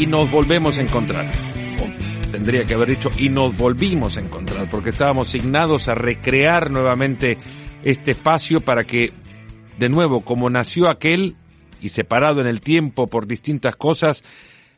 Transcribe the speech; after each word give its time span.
y 0.00 0.06
nos 0.06 0.30
volvemos 0.30 0.78
a 0.78 0.82
encontrar. 0.82 1.30
O 1.78 2.30
tendría 2.30 2.64
que 2.64 2.72
haber 2.72 2.88
dicho 2.88 3.10
y 3.18 3.28
nos 3.28 3.54
volvimos 3.58 4.16
a 4.16 4.20
encontrar, 4.20 4.70
porque 4.70 4.90
estábamos 4.90 5.28
signados 5.28 5.88
a 5.88 5.94
recrear 5.94 6.70
nuevamente 6.70 7.36
este 7.82 8.12
espacio 8.12 8.62
para 8.62 8.84
que, 8.84 9.12
de 9.78 9.88
nuevo, 9.90 10.22
como 10.22 10.48
nació 10.48 10.88
aquel 10.88 11.36
y 11.82 11.90
separado 11.90 12.40
en 12.40 12.46
el 12.46 12.62
tiempo 12.62 13.08
por 13.08 13.26
distintas 13.26 13.76
cosas, 13.76 14.24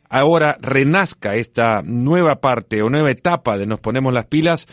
ahora 0.08 0.58
renazca 0.60 1.36
esta 1.36 1.82
nueva 1.82 2.40
parte 2.40 2.82
o 2.82 2.90
nueva 2.90 3.12
etapa 3.12 3.58
de 3.58 3.66
nos 3.66 3.78
ponemos 3.78 4.12
las 4.12 4.26
pilas, 4.26 4.66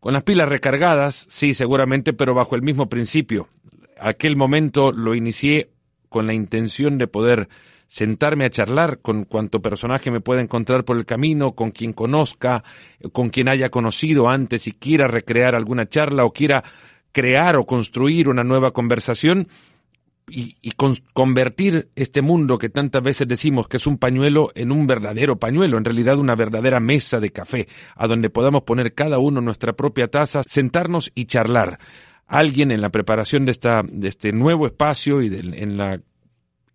con 0.00 0.12
las 0.12 0.22
pilas 0.22 0.50
recargadas, 0.50 1.24
sí, 1.30 1.54
seguramente, 1.54 2.12
pero 2.12 2.34
bajo 2.34 2.56
el 2.56 2.62
mismo 2.62 2.90
principio. 2.90 3.48
Aquel 3.98 4.36
momento 4.36 4.92
lo 4.92 5.14
inicié 5.14 5.70
con 6.10 6.26
la 6.26 6.34
intención 6.34 6.98
de 6.98 7.06
poder 7.06 7.48
sentarme 7.94 8.44
a 8.44 8.50
charlar 8.50 8.98
con 8.98 9.24
cuanto 9.24 9.62
personaje 9.62 10.10
me 10.10 10.20
pueda 10.20 10.40
encontrar 10.40 10.84
por 10.84 10.96
el 10.96 11.06
camino, 11.06 11.52
con 11.52 11.70
quien 11.70 11.92
conozca, 11.92 12.64
con 13.12 13.30
quien 13.30 13.48
haya 13.48 13.68
conocido 13.68 14.28
antes 14.28 14.66
y 14.66 14.72
quiera 14.72 15.06
recrear 15.06 15.54
alguna 15.54 15.88
charla 15.88 16.24
o 16.24 16.32
quiera 16.32 16.64
crear 17.12 17.54
o 17.54 17.66
construir 17.66 18.28
una 18.28 18.42
nueva 18.42 18.72
conversación 18.72 19.46
y, 20.28 20.72
convertir 21.12 21.88
este 21.94 22.20
mundo 22.20 22.58
que 22.58 22.68
tantas 22.68 23.00
veces 23.00 23.28
decimos 23.28 23.68
que 23.68 23.76
es 23.76 23.86
un 23.86 23.98
pañuelo 23.98 24.50
en 24.56 24.72
un 24.72 24.88
verdadero 24.88 25.38
pañuelo, 25.38 25.78
en 25.78 25.84
realidad 25.84 26.18
una 26.18 26.34
verdadera 26.34 26.80
mesa 26.80 27.20
de 27.20 27.30
café, 27.30 27.68
a 27.94 28.08
donde 28.08 28.28
podamos 28.28 28.62
poner 28.62 28.94
cada 28.94 29.20
uno 29.20 29.40
nuestra 29.40 29.74
propia 29.74 30.08
taza, 30.08 30.42
sentarnos 30.44 31.12
y 31.14 31.26
charlar. 31.26 31.78
Alguien 32.26 32.72
en 32.72 32.80
la 32.80 32.90
preparación 32.90 33.44
de, 33.44 33.52
esta, 33.52 33.82
de 33.86 34.08
este 34.08 34.32
nuevo 34.32 34.66
espacio 34.66 35.22
y 35.22 35.26
en, 35.26 35.76
la, 35.76 36.00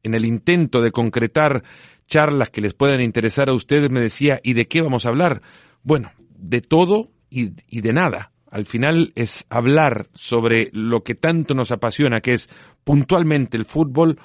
en 0.03 0.13
el 0.13 0.25
intento 0.25 0.81
de 0.81 0.91
concretar 0.91 1.63
charlas 2.09 2.49
que 2.49 2.61
les 2.61 2.73
puedan 2.73 3.01
interesar 3.01 3.49
a 3.49 3.53
ustedes 3.53 3.89
me 3.89 4.01
decía, 4.01 4.41
¿y 4.43 4.53
de 4.53 4.67
qué 4.67 4.81
vamos 4.81 5.05
a 5.05 5.09
hablar? 5.09 5.41
Bueno, 5.83 6.11
de 6.35 6.61
todo 6.61 7.11
y, 7.29 7.49
de 7.69 7.93
nada. 7.93 8.31
Al 8.49 8.65
final 8.65 9.13
es 9.15 9.45
hablar 9.49 10.09
sobre 10.13 10.69
lo 10.73 11.03
que 11.03 11.13
tanto 11.13 11.53
nos 11.53 11.71
apasiona, 11.71 12.19
que 12.19 12.33
es 12.33 12.49
puntualmente 12.83 13.57
el 13.57 13.65
fútbol, 13.65 14.19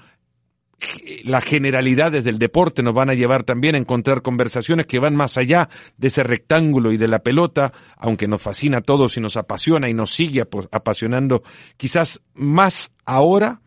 las 1.24 1.44
generalidades 1.44 2.24
del 2.24 2.38
deporte 2.38 2.82
nos 2.82 2.94
van 2.94 3.10
a 3.10 3.14
llevar 3.14 3.44
también 3.44 3.74
a 3.74 3.78
encontrar 3.78 4.22
conversaciones 4.22 4.86
que 4.86 4.98
van 4.98 5.14
más 5.14 5.36
allá 5.36 5.68
de 5.96 6.08
ese 6.08 6.22
rectángulo 6.22 6.90
y 6.92 6.96
de 6.96 7.08
la 7.08 7.22
pelota, 7.22 7.72
aunque 7.96 8.28
nos 8.28 8.42
fascina 8.42 8.78
a 8.78 8.82
todos 8.82 9.16
y 9.16 9.20
nos 9.20 9.36
apasiona 9.36 9.88
y 9.88 9.94
nos 9.94 10.10
sigue 10.10 10.42
apasionando, 10.70 11.42
quizás 11.76 12.20
más 12.34 12.92
ahora 13.04 13.60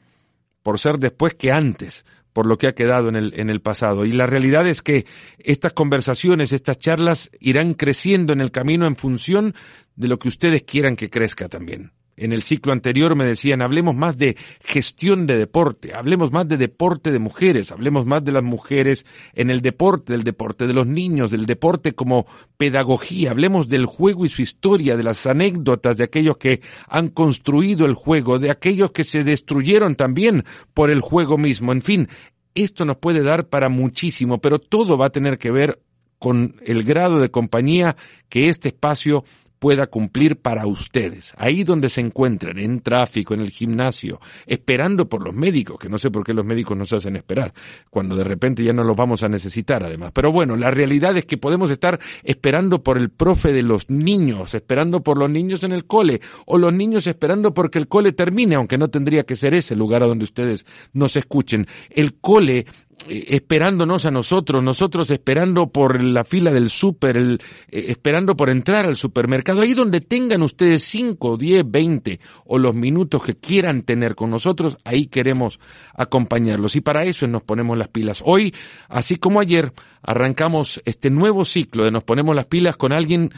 por 0.67 0.79
ser 0.79 0.99
después 0.99 1.33
que 1.33 1.49
antes 1.53 2.03
por 2.33 2.45
lo 2.45 2.57
que 2.57 2.67
ha 2.67 2.75
quedado 2.75 3.07
en 3.07 3.15
el, 3.15 3.33
en 3.39 3.49
el 3.49 3.61
pasado. 3.61 4.03
Y 4.03 4.11
la 4.11 4.25
realidad 4.25 4.67
es 4.67 4.81
que 4.81 5.05
estas 5.39 5.71
conversaciones, 5.71 6.51
estas 6.51 6.77
charlas 6.77 7.31
irán 7.39 7.73
creciendo 7.73 8.33
en 8.33 8.41
el 8.41 8.51
camino 8.51 8.85
en 8.85 8.97
función 8.97 9.55
de 9.95 10.09
lo 10.09 10.19
que 10.19 10.27
ustedes 10.27 10.63
quieran 10.63 10.97
que 10.97 11.09
crezca 11.09 11.47
también. 11.47 11.93
En 12.19 12.31
el 12.31 12.41
ciclo 12.41 12.73
anterior 12.73 13.15
me 13.15 13.25
decían, 13.25 13.61
hablemos 13.61 13.95
más 13.95 14.17
de 14.17 14.35
gestión 14.63 15.27
de 15.27 15.37
deporte, 15.37 15.93
hablemos 15.93 16.31
más 16.31 16.47
de 16.47 16.57
deporte 16.57 17.11
de 17.11 17.19
mujeres, 17.19 17.71
hablemos 17.71 18.07
más 18.07 18.25
de 18.25 18.31
las 18.31 18.41
mujeres 18.41 19.05
en 19.33 19.51
el 19.51 19.61
deporte, 19.61 20.13
del 20.13 20.23
deporte 20.23 20.65
de 20.65 20.73
los 20.73 20.87
niños, 20.87 21.29
del 21.29 21.45
deporte 21.45 21.93
como 21.93 22.25
pedagogía, 22.57 23.29
hablemos 23.29 23.67
del 23.67 23.85
juego 23.85 24.25
y 24.25 24.29
su 24.29 24.41
historia, 24.41 24.97
de 24.97 25.03
las 25.03 25.27
anécdotas 25.27 25.95
de 25.95 26.05
aquellos 26.05 26.37
que 26.37 26.61
han 26.87 27.09
construido 27.09 27.85
el 27.85 27.93
juego, 27.93 28.39
de 28.39 28.49
aquellos 28.49 28.91
que 28.91 29.03
se 29.03 29.23
destruyeron 29.23 29.95
también 29.95 30.43
por 30.73 30.89
el 30.89 31.02
juego 31.02 31.37
mismo, 31.37 31.71
en 31.71 31.83
fin, 31.83 32.09
esto 32.55 32.83
nos 32.83 32.97
puede 32.97 33.21
dar 33.21 33.47
para 33.47 33.69
muchísimo, 33.69 34.42
pero 34.42 34.58
todo 34.58 34.97
va 34.97 35.05
a 35.05 35.11
tener 35.11 35.37
que 35.37 35.52
ver 35.52 35.80
con 36.17 36.55
el 36.65 36.83
grado 36.83 37.19
de 37.19 37.30
compañía 37.30 37.95
que 38.30 38.49
este 38.49 38.69
espacio 38.69 39.23
pueda 39.59 39.87
cumplir 39.87 40.37
para 40.37 40.65
ustedes. 40.65 41.33
Ahí 41.37 41.63
donde 41.63 41.89
se 41.89 42.01
encuentran, 42.01 42.59
en 42.59 42.81
tráfico, 42.81 43.33
en 43.33 43.41
el 43.41 43.49
gimnasio, 43.49 44.19
esperando 44.45 45.07
por 45.07 45.23
los 45.23 45.33
médicos, 45.33 45.77
que 45.79 45.89
no 45.89 45.97
sé 45.97 46.11
por 46.11 46.23
qué 46.23 46.33
los 46.33 46.45
médicos 46.45 46.77
nos 46.77 46.93
hacen 46.93 47.15
esperar, 47.15 47.53
cuando 47.89 48.15
de 48.15 48.23
repente 48.23 48.63
ya 48.63 48.73
no 48.73 48.83
los 48.83 48.95
vamos 48.95 49.23
a 49.23 49.29
necesitar 49.29 49.83
además. 49.83 50.11
Pero 50.13 50.31
bueno, 50.31 50.55
la 50.55 50.71
realidad 50.71 51.17
es 51.17 51.25
que 51.25 51.37
podemos 51.37 51.71
estar 51.71 51.99
esperando 52.23 52.83
por 52.83 52.97
el 52.97 53.09
profe 53.09 53.51
de 53.51 53.63
los 53.63 53.89
niños, 53.89 54.53
esperando 54.53 55.01
por 55.01 55.17
los 55.17 55.29
niños 55.29 55.63
en 55.63 55.71
el 55.71 55.85
cole, 55.85 56.21
o 56.45 56.57
los 56.57 56.73
niños 56.73 57.07
esperando 57.07 57.53
porque 57.53 57.79
el 57.79 57.87
cole 57.87 58.11
termine, 58.11 58.55
aunque 58.55 58.77
no 58.77 58.89
tendría 58.89 59.23
que 59.23 59.35
ser 59.35 59.53
ese 59.53 59.75
lugar 59.75 60.03
a 60.03 60.07
donde 60.07 60.25
ustedes 60.25 60.65
nos 60.93 61.15
escuchen. 61.15 61.67
El 61.89 62.15
cole 62.15 62.65
esperándonos 63.08 64.05
a 64.05 64.11
nosotros, 64.11 64.63
nosotros 64.63 65.09
esperando 65.11 65.67
por 65.67 66.03
la 66.03 66.23
fila 66.23 66.52
del 66.52 66.69
súper, 66.69 67.17
eh, 67.17 67.37
esperando 67.69 68.35
por 68.35 68.49
entrar 68.49 68.85
al 68.85 68.95
supermercado, 68.95 69.61
ahí 69.61 69.73
donde 69.73 70.02
tengan 70.02 70.41
ustedes 70.41 70.83
5, 70.83 71.37
10, 71.37 71.63
20 71.65 72.19
o 72.45 72.57
los 72.57 72.73
minutos 72.75 73.23
que 73.23 73.36
quieran 73.36 73.83
tener 73.83 74.15
con 74.15 74.30
nosotros, 74.30 74.77
ahí 74.83 75.07
queremos 75.07 75.59
acompañarlos. 75.93 76.75
Y 76.75 76.81
para 76.81 77.03
eso 77.05 77.27
nos 77.27 77.43
ponemos 77.43 77.77
las 77.77 77.87
pilas. 77.87 78.21
Hoy, 78.25 78.53
así 78.89 79.17
como 79.17 79.39
ayer, 79.39 79.71
arrancamos 80.02 80.81
este 80.86 81.09
nuevo 81.09 81.45
ciclo 81.45 81.86
de 81.86 81.91
nos 81.91 82.03
ponemos 82.03 82.36
las 82.36 82.45
pilas 82.45 82.77
con 82.77 82.91
alguien 82.93 83.31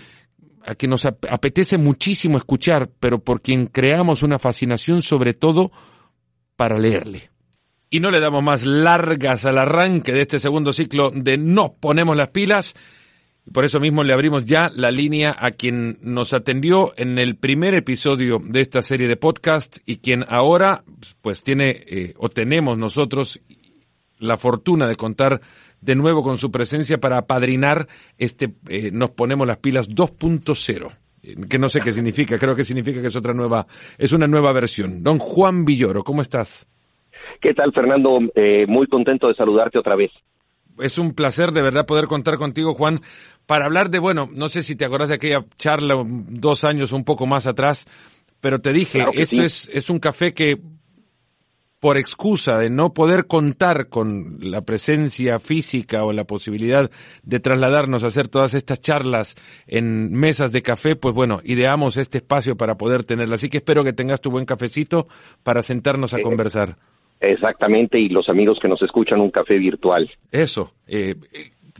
a 0.66 0.75
quien 0.75 0.92
nos 0.92 1.06
apetece 1.06 1.78
muchísimo 1.78 2.38
escuchar, 2.38 2.90
pero 3.00 3.19
por 3.19 3.42
quien 3.42 3.68
creamos 3.68 4.24
una 4.24 4.40
fascinación 4.40 5.02
sobre 5.02 5.34
todo 5.34 5.72
para 6.56 6.78
leerle. 6.78 7.30
Y 7.90 8.00
no 8.00 8.12
le 8.12 8.20
damos 8.20 8.44
más 8.44 8.66
largas 8.66 9.46
al 9.46 9.58
arranque 9.58 10.14
de 10.14 10.22
este 10.22 10.40
segundo 10.40 10.74
ciclo 10.74 11.12
de 11.12 11.38
Nos 11.38 11.72
ponemos 11.72 12.16
las 12.16 12.30
pilas. 12.30 12.76
Por 13.52 13.66
eso 13.66 13.80
mismo 13.80 14.04
le 14.04 14.14
abrimos 14.14 14.46
ya 14.46 14.72
la 14.76 14.92
línea 14.92 15.36
a 15.40 15.52
quien 15.52 15.98
nos 16.02 16.34
atendió 16.34 16.94
en 16.98 17.18
el 17.18 17.36
primer 17.36 17.74
episodio 17.74 18.40
de 18.44 18.62
esta 18.62 18.84
serie 18.84 19.08
de 19.08 19.16
podcast 19.16 19.78
y 19.88 19.98
quien 19.98 20.24
ahora 20.30 20.84
pues 21.22 21.42
tiene 21.42 21.84
eh, 21.88 22.14
o 22.18 22.30
tenemos 22.30 22.78
nosotros 22.78 23.42
la 24.20 24.38
fortuna 24.38 24.88
de 24.88 24.96
contar 24.96 25.42
de 25.82 25.96
nuevo 25.96 26.22
con 26.22 26.38
su 26.38 26.52
presencia 26.52 27.00
para 27.00 27.18
apadrinar 27.18 27.88
este 28.20 28.54
eh, 28.68 28.92
Nos 28.92 29.12
ponemos 29.12 29.48
las 29.48 29.58
pilas 29.58 29.90
2.0 29.90 30.92
que 31.50 31.60
no 31.60 31.70
sé 31.70 31.82
qué 31.82 31.92
significa, 31.92 32.38
creo 32.38 32.56
que 32.56 32.64
significa 32.64 33.02
que 33.02 33.08
es 33.08 33.16
otra 33.16 33.34
nueva, 33.34 33.68
es 33.98 34.14
una 34.14 34.26
nueva 34.26 34.54
versión. 34.54 35.04
Don 35.04 35.20
Juan 35.20 35.66
Villoro, 35.66 36.02
¿cómo 36.02 36.22
estás? 36.22 36.66
¿Qué 37.42 37.54
tal, 37.54 37.72
Fernando? 37.74 38.20
Eh, 38.36 38.66
muy 38.68 38.88
contento 38.88 39.28
de 39.28 39.36
saludarte 39.36 39.80
otra 39.80 39.96
vez. 39.96 40.12
Es 40.80 40.98
un 40.98 41.14
placer 41.14 41.52
de 41.52 41.62
verdad 41.62 41.86
poder 41.86 42.06
contar 42.06 42.38
contigo, 42.38 42.74
Juan, 42.74 43.02
para 43.46 43.66
hablar 43.66 43.90
de, 43.90 44.00
bueno, 44.00 44.30
no 44.32 44.50
sé 44.50 44.64
si 44.64 44.76
te 44.76 44.86
acordás 44.86 45.10
de 45.10 45.16
aquella 45.16 45.46
charla 45.58 46.02
dos 46.06 46.64
años 46.64 46.94
un 46.94 47.04
poco 47.04 47.26
más 47.26 47.48
atrás, 47.48 47.86
pero 48.40 48.60
te 48.60 48.72
dije, 48.72 49.06
esto 49.14 49.42
es, 49.42 49.70
es 49.74 49.90
un 49.90 50.00
café 50.00 50.34
que 50.34 50.58
por 51.80 51.98
excusa 51.98 52.58
de 52.60 52.70
no 52.70 52.94
poder 52.94 53.28
contar 53.28 53.88
con 53.88 54.38
la 54.42 54.62
presencia 54.62 55.40
física 55.40 56.04
o 56.04 56.12
la 56.12 56.26
posibilidad 56.26 56.92
de 57.24 57.40
trasladarnos 57.40 58.04
a 58.04 58.08
hacer 58.08 58.28
todas 58.28 58.54
estas 58.54 58.82
charlas 58.82 59.36
en 59.66 60.12
mesas 60.12 60.52
de 60.52 60.62
café, 60.62 60.96
pues 60.96 61.16
bueno, 61.16 61.40
ideamos 61.44 61.98
este 61.98 62.18
espacio 62.18 62.58
para 62.58 62.76
poder 62.76 63.04
tenerla. 63.06 63.36
Así 63.36 63.50
que 63.50 63.58
espero 63.58 63.84
que 63.84 63.94
tengas 63.94 64.20
tu 64.20 64.30
buen 64.30 64.46
cafecito 64.46 65.08
para 65.44 65.62
sentarnos 65.62 66.14
a 66.14 66.18
eh, 66.18 66.22
conversar. 66.22 66.78
Exactamente, 67.19 68.00
y 68.00 68.09
los 68.09 68.30
amigos 68.30 68.59
que 68.62 68.68
nos 68.68 68.81
escuchan 68.81 69.19
un 69.19 69.31
café 69.31 69.57
virtual. 69.57 70.09
Eso. 70.31 70.72
Eh, 70.88 71.16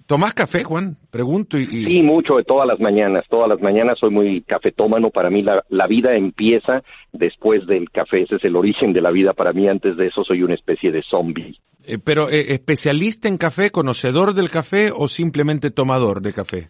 ¿Tomás 0.06 0.34
café, 0.34 0.64
Juan? 0.64 0.98
Pregunto. 1.12 1.58
Y, 1.58 1.66
Sí, 1.66 2.02
mucho, 2.02 2.38
de 2.38 2.44
todas 2.44 2.68
las 2.68 2.80
mañanas. 2.80 3.26
Todas 3.30 3.48
las 3.48 3.62
mañanas 3.62 4.00
soy 4.00 4.10
muy 4.10 4.42
cafetómano. 4.42 5.12
Para 5.12 5.30
mí 5.30 5.44
la, 5.44 5.64
la 5.70 5.86
vida 5.86 6.16
empieza 6.16 6.82
después 7.14 7.68
del 7.68 7.92
café. 7.92 8.24
Ese 8.24 8.38
es 8.38 8.44
el 8.44 8.56
origen 8.56 8.92
de 8.92 9.02
la 9.02 9.12
vida 9.12 9.34
para 9.34 9.54
mí. 9.54 9.68
Antes 9.68 9.98
de 9.98 10.08
eso 10.08 10.24
soy 10.24 10.42
una 10.42 10.56
especie 10.56 10.92
de 10.92 11.04
zombie. 11.04 11.60
Eh, 11.86 12.00
pero, 12.04 12.30
eh, 12.30 12.54
¿especialista 12.54 13.28
en 13.28 13.38
café, 13.38 13.70
conocedor 13.70 14.34
del 14.34 14.50
café 14.50 14.92
o 14.92 15.08
simplemente 15.08 15.70
tomador 15.72 16.22
de 16.22 16.34
café? 16.34 16.70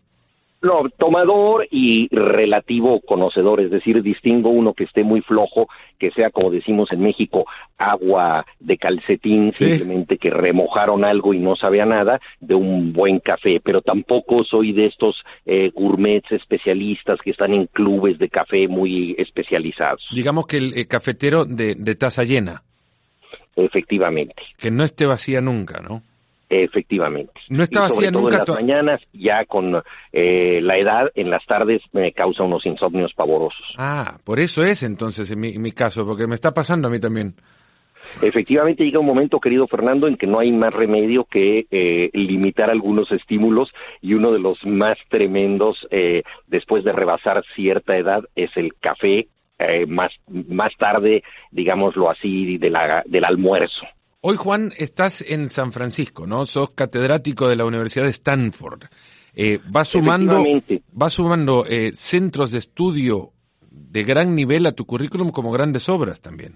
No, 0.61 0.89
tomador 0.97 1.67
y 1.71 2.09
relativo 2.13 2.99
conocedor, 2.99 3.61
es 3.61 3.71
decir, 3.71 4.03
distingo 4.03 4.49
uno 4.49 4.73
que 4.73 4.83
esté 4.83 5.03
muy 5.03 5.21
flojo, 5.21 5.69
que 5.97 6.11
sea, 6.11 6.31
como 6.31 6.51
decimos 6.51 6.91
en 6.91 6.99
México, 7.01 7.45
agua 7.77 8.45
de 8.59 8.77
calcetín, 8.77 9.53
simplemente 9.53 10.17
que 10.17 10.29
remojaron 10.29 11.05
algo 11.05 11.33
y 11.33 11.39
no 11.39 11.55
sabía 11.55 11.85
nada, 11.85 12.19
de 12.41 12.55
un 12.55 12.91
buen 12.91 13.19
café, 13.19 13.61
pero 13.63 13.81
tampoco 13.81 14.43
soy 14.43 14.73
de 14.73 14.87
estos 14.87 15.15
eh, 15.45 15.71
gourmets 15.73 16.29
especialistas 16.33 17.19
que 17.23 17.31
están 17.31 17.53
en 17.53 17.67
clubes 17.67 18.19
de 18.19 18.27
café 18.27 18.67
muy 18.67 19.15
especializados. 19.17 20.05
Digamos 20.13 20.45
que 20.45 20.57
el 20.57 20.87
cafetero 20.87 21.45
de, 21.45 21.75
de 21.75 21.95
taza 21.95 22.23
llena. 22.23 22.63
Efectivamente. 23.55 24.41
Que 24.57 24.71
no 24.71 24.83
esté 24.83 25.05
vacía 25.05 25.39
nunca, 25.41 25.81
¿no? 25.81 26.03
Efectivamente. 26.49 27.33
No 27.49 27.63
estaba 27.63 27.87
vacía 27.87 28.09
nunca. 28.09 28.37
En 28.37 28.43
las 28.47 28.49
mañanas, 28.49 29.01
ya 29.13 29.45
con 29.45 29.83
eh, 30.11 30.59
la 30.61 30.77
edad, 30.77 31.11
en 31.13 31.29
las 31.29 31.45
tardes 31.45 31.81
me 31.91 32.11
causa 32.11 32.43
unos 32.43 32.65
insomnios 32.65 33.13
pavorosos. 33.13 33.75
Ah, 33.77 34.17
por 34.23 34.39
eso 34.39 34.63
es 34.63 34.81
entonces 34.81 35.29
en 35.31 35.39
mi, 35.39 35.59
mi 35.59 35.71
caso, 35.71 36.05
porque 36.07 36.25
me 36.25 36.33
está 36.33 36.51
pasando 36.51 36.87
a 36.87 36.91
mí 36.91 36.99
también. 36.99 37.35
Efectivamente 38.21 38.83
llega 38.83 38.99
un 38.99 39.05
momento, 39.05 39.39
querido 39.39 39.67
Fernando, 39.67 40.07
en 40.07 40.17
que 40.17 40.27
no 40.27 40.39
hay 40.39 40.51
más 40.51 40.73
remedio 40.73 41.25
que 41.25 41.67
eh, 41.71 42.09
limitar 42.13 42.69
algunos 42.69 43.11
estímulos 43.11 43.69
y 44.01 44.13
uno 44.13 44.31
de 44.31 44.39
los 44.39 44.57
más 44.65 44.97
tremendos 45.09 45.77
eh, 45.89 46.23
después 46.47 46.83
de 46.83 46.91
rebasar 46.91 47.43
cierta 47.55 47.95
edad 47.95 48.23
es 48.35 48.49
el 48.55 48.73
café, 48.75 49.27
eh, 49.59 49.85
más, 49.85 50.11
más 50.27 50.75
tarde, 50.77 51.23
digámoslo 51.51 52.09
así, 52.09 52.57
de 52.57 52.69
la, 52.69 53.03
del 53.05 53.25
almuerzo. 53.25 53.85
Hoy, 54.21 54.35
Juan, 54.35 54.71
estás 54.77 55.21
en 55.21 55.47
San 55.47 55.71
Francisco, 55.71 56.27
¿no? 56.27 56.43
Sos 56.43 56.71
catedrático 56.71 57.47
de 57.47 57.55
la 57.55 57.63
Universidad 57.63 58.03
de 58.03 58.09
Stanford. 58.09 58.83
Eh, 59.33 59.59
va 59.73 59.85
sumando, 59.85 60.43
va 61.01 61.09
sumando 61.09 61.65
eh, 61.65 61.91
centros 61.93 62.51
de 62.51 62.57
estudio 62.57 63.29
de 63.71 64.03
gran 64.03 64.35
nivel 64.35 64.65
a 64.65 64.73
tu 64.73 64.85
currículum 64.85 65.29
como 65.29 65.53
grandes 65.53 65.87
obras 65.87 66.19
también. 66.21 66.55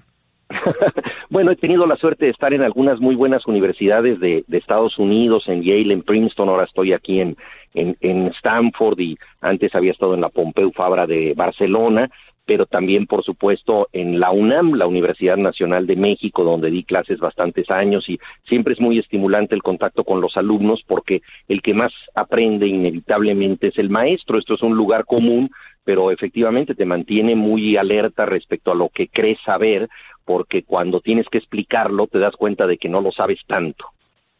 bueno, 1.30 1.52
he 1.52 1.56
tenido 1.56 1.86
la 1.86 1.96
suerte 1.96 2.26
de 2.26 2.32
estar 2.32 2.54
en 2.54 2.64
algunas 2.64 3.00
muy 3.00 3.16
buenas 3.16 3.48
universidades 3.48 4.20
de, 4.20 4.44
de 4.46 4.58
Estados 4.58 5.00
Unidos, 5.00 5.46
en 5.48 5.64
Yale, 5.64 5.94
en 5.94 6.04
Princeton, 6.04 6.50
ahora 6.50 6.66
estoy 6.66 6.92
aquí 6.92 7.22
en, 7.22 7.38
en, 7.74 7.96
en 8.02 8.28
Stanford 8.40 9.00
y 9.00 9.18
antes 9.40 9.74
había 9.74 9.94
estado 9.94 10.16
en 10.16 10.22
la 10.22 10.28
Pompeu 10.28 10.74
Fabra 10.74 11.08
de 11.08 11.34
Barcelona, 11.34 12.10
pero 12.46 12.66
también, 12.66 13.08
por 13.08 13.24
supuesto, 13.24 13.88
en 13.94 14.20
la 14.20 14.32
UNAM, 14.32 14.74
la 14.74 14.86
Universidad 14.86 15.38
Nacional 15.38 15.88
de 15.88 15.96
México, 15.96 16.44
donde 16.44 16.72
di 16.72 16.84
clases 16.84 17.20
bastantes 17.20 17.70
años 17.70 18.08
y 18.10 18.20
siempre 18.48 18.74
es 18.74 18.82
muy 18.82 19.00
estimulante 19.00 19.56
el 19.56 19.64
contacto 19.64 20.04
con 20.04 20.20
los 20.20 20.36
alumnos 20.36 20.82
porque 20.86 21.22
el 21.48 21.62
que 21.62 21.74
más 21.74 21.94
aprende 22.16 22.68
inevitablemente 22.68 23.68
es 23.68 23.78
el 23.78 23.90
maestro. 23.90 24.38
Esto 24.38 24.56
es 24.56 24.62
un 24.62 24.76
lugar 24.76 25.06
común, 25.06 25.50
pero 25.86 26.12
efectivamente 26.12 26.76
te 26.76 26.86
mantiene 26.86 27.36
muy 27.36 27.78
alerta 27.78 28.26
respecto 28.26 28.72
a 28.72 28.76
lo 28.76 28.90
que 28.90 29.08
crees 29.08 29.40
saber, 29.46 29.90
porque 30.26 30.64
cuando 30.64 31.00
tienes 31.00 31.28
que 31.30 31.38
explicarlo 31.38 32.08
te 32.08 32.20
das 32.20 32.36
cuenta 32.36 32.68
de 32.68 32.78
que 32.78 32.90
no 32.90 33.02
lo 33.02 33.12
sabes 33.12 33.40
tanto. 33.48 33.86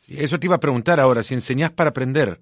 eso 0.08 0.38
te 0.38 0.48
iba 0.48 0.56
a 0.56 0.60
preguntar 0.60 1.00
ahora, 1.00 1.24
si 1.24 1.34
enseñas 1.34 1.72
para 1.72 1.92
aprender. 1.92 2.40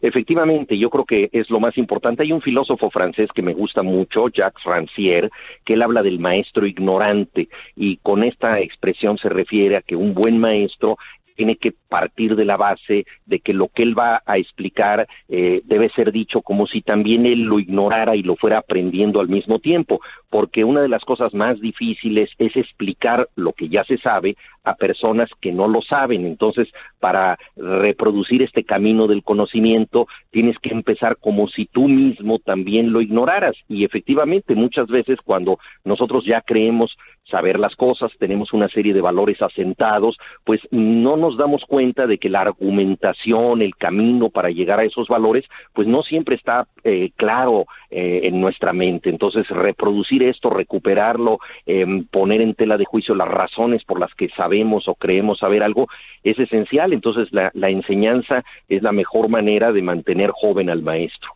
Efectivamente, 0.00 0.78
yo 0.78 0.90
creo 0.90 1.04
que 1.04 1.28
es 1.32 1.50
lo 1.50 1.60
más 1.60 1.76
importante. 1.78 2.22
Hay 2.22 2.32
un 2.32 2.42
filósofo 2.42 2.90
francés 2.90 3.28
que 3.34 3.42
me 3.42 3.54
gusta 3.54 3.82
mucho, 3.82 4.28
Jacques 4.28 4.64
Rancière, 4.64 5.30
que 5.64 5.74
él 5.74 5.82
habla 5.82 6.02
del 6.02 6.18
maestro 6.18 6.66
ignorante 6.66 7.48
y 7.76 7.96
con 7.98 8.22
esta 8.22 8.60
expresión 8.60 9.18
se 9.18 9.28
refiere 9.28 9.76
a 9.76 9.82
que 9.82 9.96
un 9.96 10.14
buen 10.14 10.38
maestro 10.38 10.98
tiene 11.34 11.56
que 11.56 11.72
partir 11.88 12.36
de 12.36 12.44
la 12.44 12.56
base 12.56 13.06
de 13.26 13.40
que 13.40 13.52
lo 13.52 13.68
que 13.68 13.82
él 13.82 13.98
va 13.98 14.22
a 14.26 14.38
explicar 14.38 15.06
eh, 15.28 15.60
debe 15.64 15.90
ser 15.90 16.12
dicho 16.12 16.42
como 16.42 16.66
si 16.66 16.82
también 16.82 17.26
él 17.26 17.42
lo 17.42 17.58
ignorara 17.58 18.16
y 18.16 18.22
lo 18.22 18.36
fuera 18.36 18.58
aprendiendo 18.58 19.20
al 19.20 19.28
mismo 19.28 19.58
tiempo, 19.58 20.00
porque 20.30 20.64
una 20.64 20.82
de 20.82 20.88
las 20.88 21.04
cosas 21.04 21.34
más 21.34 21.60
difíciles 21.60 22.30
es 22.38 22.56
explicar 22.56 23.28
lo 23.36 23.52
que 23.52 23.68
ya 23.68 23.84
se 23.84 23.98
sabe 23.98 24.36
a 24.64 24.74
personas 24.74 25.28
que 25.40 25.52
no 25.52 25.68
lo 25.68 25.82
saben. 25.82 26.26
Entonces, 26.26 26.68
para 26.98 27.38
reproducir 27.56 28.42
este 28.42 28.64
camino 28.64 29.06
del 29.06 29.22
conocimiento, 29.22 30.06
tienes 30.30 30.58
que 30.58 30.70
empezar 30.70 31.18
como 31.18 31.48
si 31.48 31.66
tú 31.66 31.88
mismo 31.88 32.38
también 32.38 32.92
lo 32.92 33.00
ignoraras. 33.00 33.56
Y 33.68 33.84
efectivamente, 33.84 34.54
muchas 34.54 34.88
veces 34.88 35.18
cuando 35.22 35.58
nosotros 35.84 36.24
ya 36.24 36.40
creemos 36.40 36.96
saber 37.30 37.58
las 37.58 37.74
cosas, 37.76 38.12
tenemos 38.18 38.52
una 38.52 38.68
serie 38.68 38.92
de 38.92 39.00
valores 39.00 39.40
asentados, 39.40 40.16
pues 40.44 40.60
no 40.70 41.16
nos 41.16 41.36
damos 41.36 41.62
cuenta 41.66 42.06
de 42.06 42.18
que 42.18 42.28
la 42.28 42.42
argumentación, 42.42 43.62
el 43.62 43.74
camino 43.76 44.30
para 44.30 44.50
llegar 44.50 44.80
a 44.80 44.84
esos 44.84 45.08
valores, 45.08 45.44
pues 45.72 45.88
no 45.88 46.02
siempre 46.02 46.36
está 46.36 46.66
eh, 46.84 47.10
claro 47.16 47.66
eh, 47.90 48.20
en 48.24 48.40
nuestra 48.40 48.72
mente. 48.72 49.10
Entonces, 49.10 49.48
reproducir 49.48 50.22
esto, 50.22 50.50
recuperarlo, 50.50 51.38
em, 51.66 52.04
poner 52.06 52.40
en 52.40 52.54
tela 52.54 52.76
de 52.76 52.84
juicio 52.84 53.14
las 53.14 53.28
razones 53.28 53.84
por 53.84 53.98
las 53.98 54.14
que 54.14 54.28
sabemos 54.30 54.88
o 54.88 54.94
creemos 54.94 55.38
saber 55.38 55.62
algo, 55.62 55.88
es 56.22 56.38
esencial. 56.38 56.92
Entonces, 56.92 57.28
la 57.32 57.70
enseñanza 57.70 58.44
es 58.68 58.82
la 58.82 58.92
mejor 58.92 59.28
manera 59.28 59.72
de 59.72 59.82
mantener 59.82 60.30
joven 60.30 60.70
al 60.70 60.82
maestro. 60.82 61.30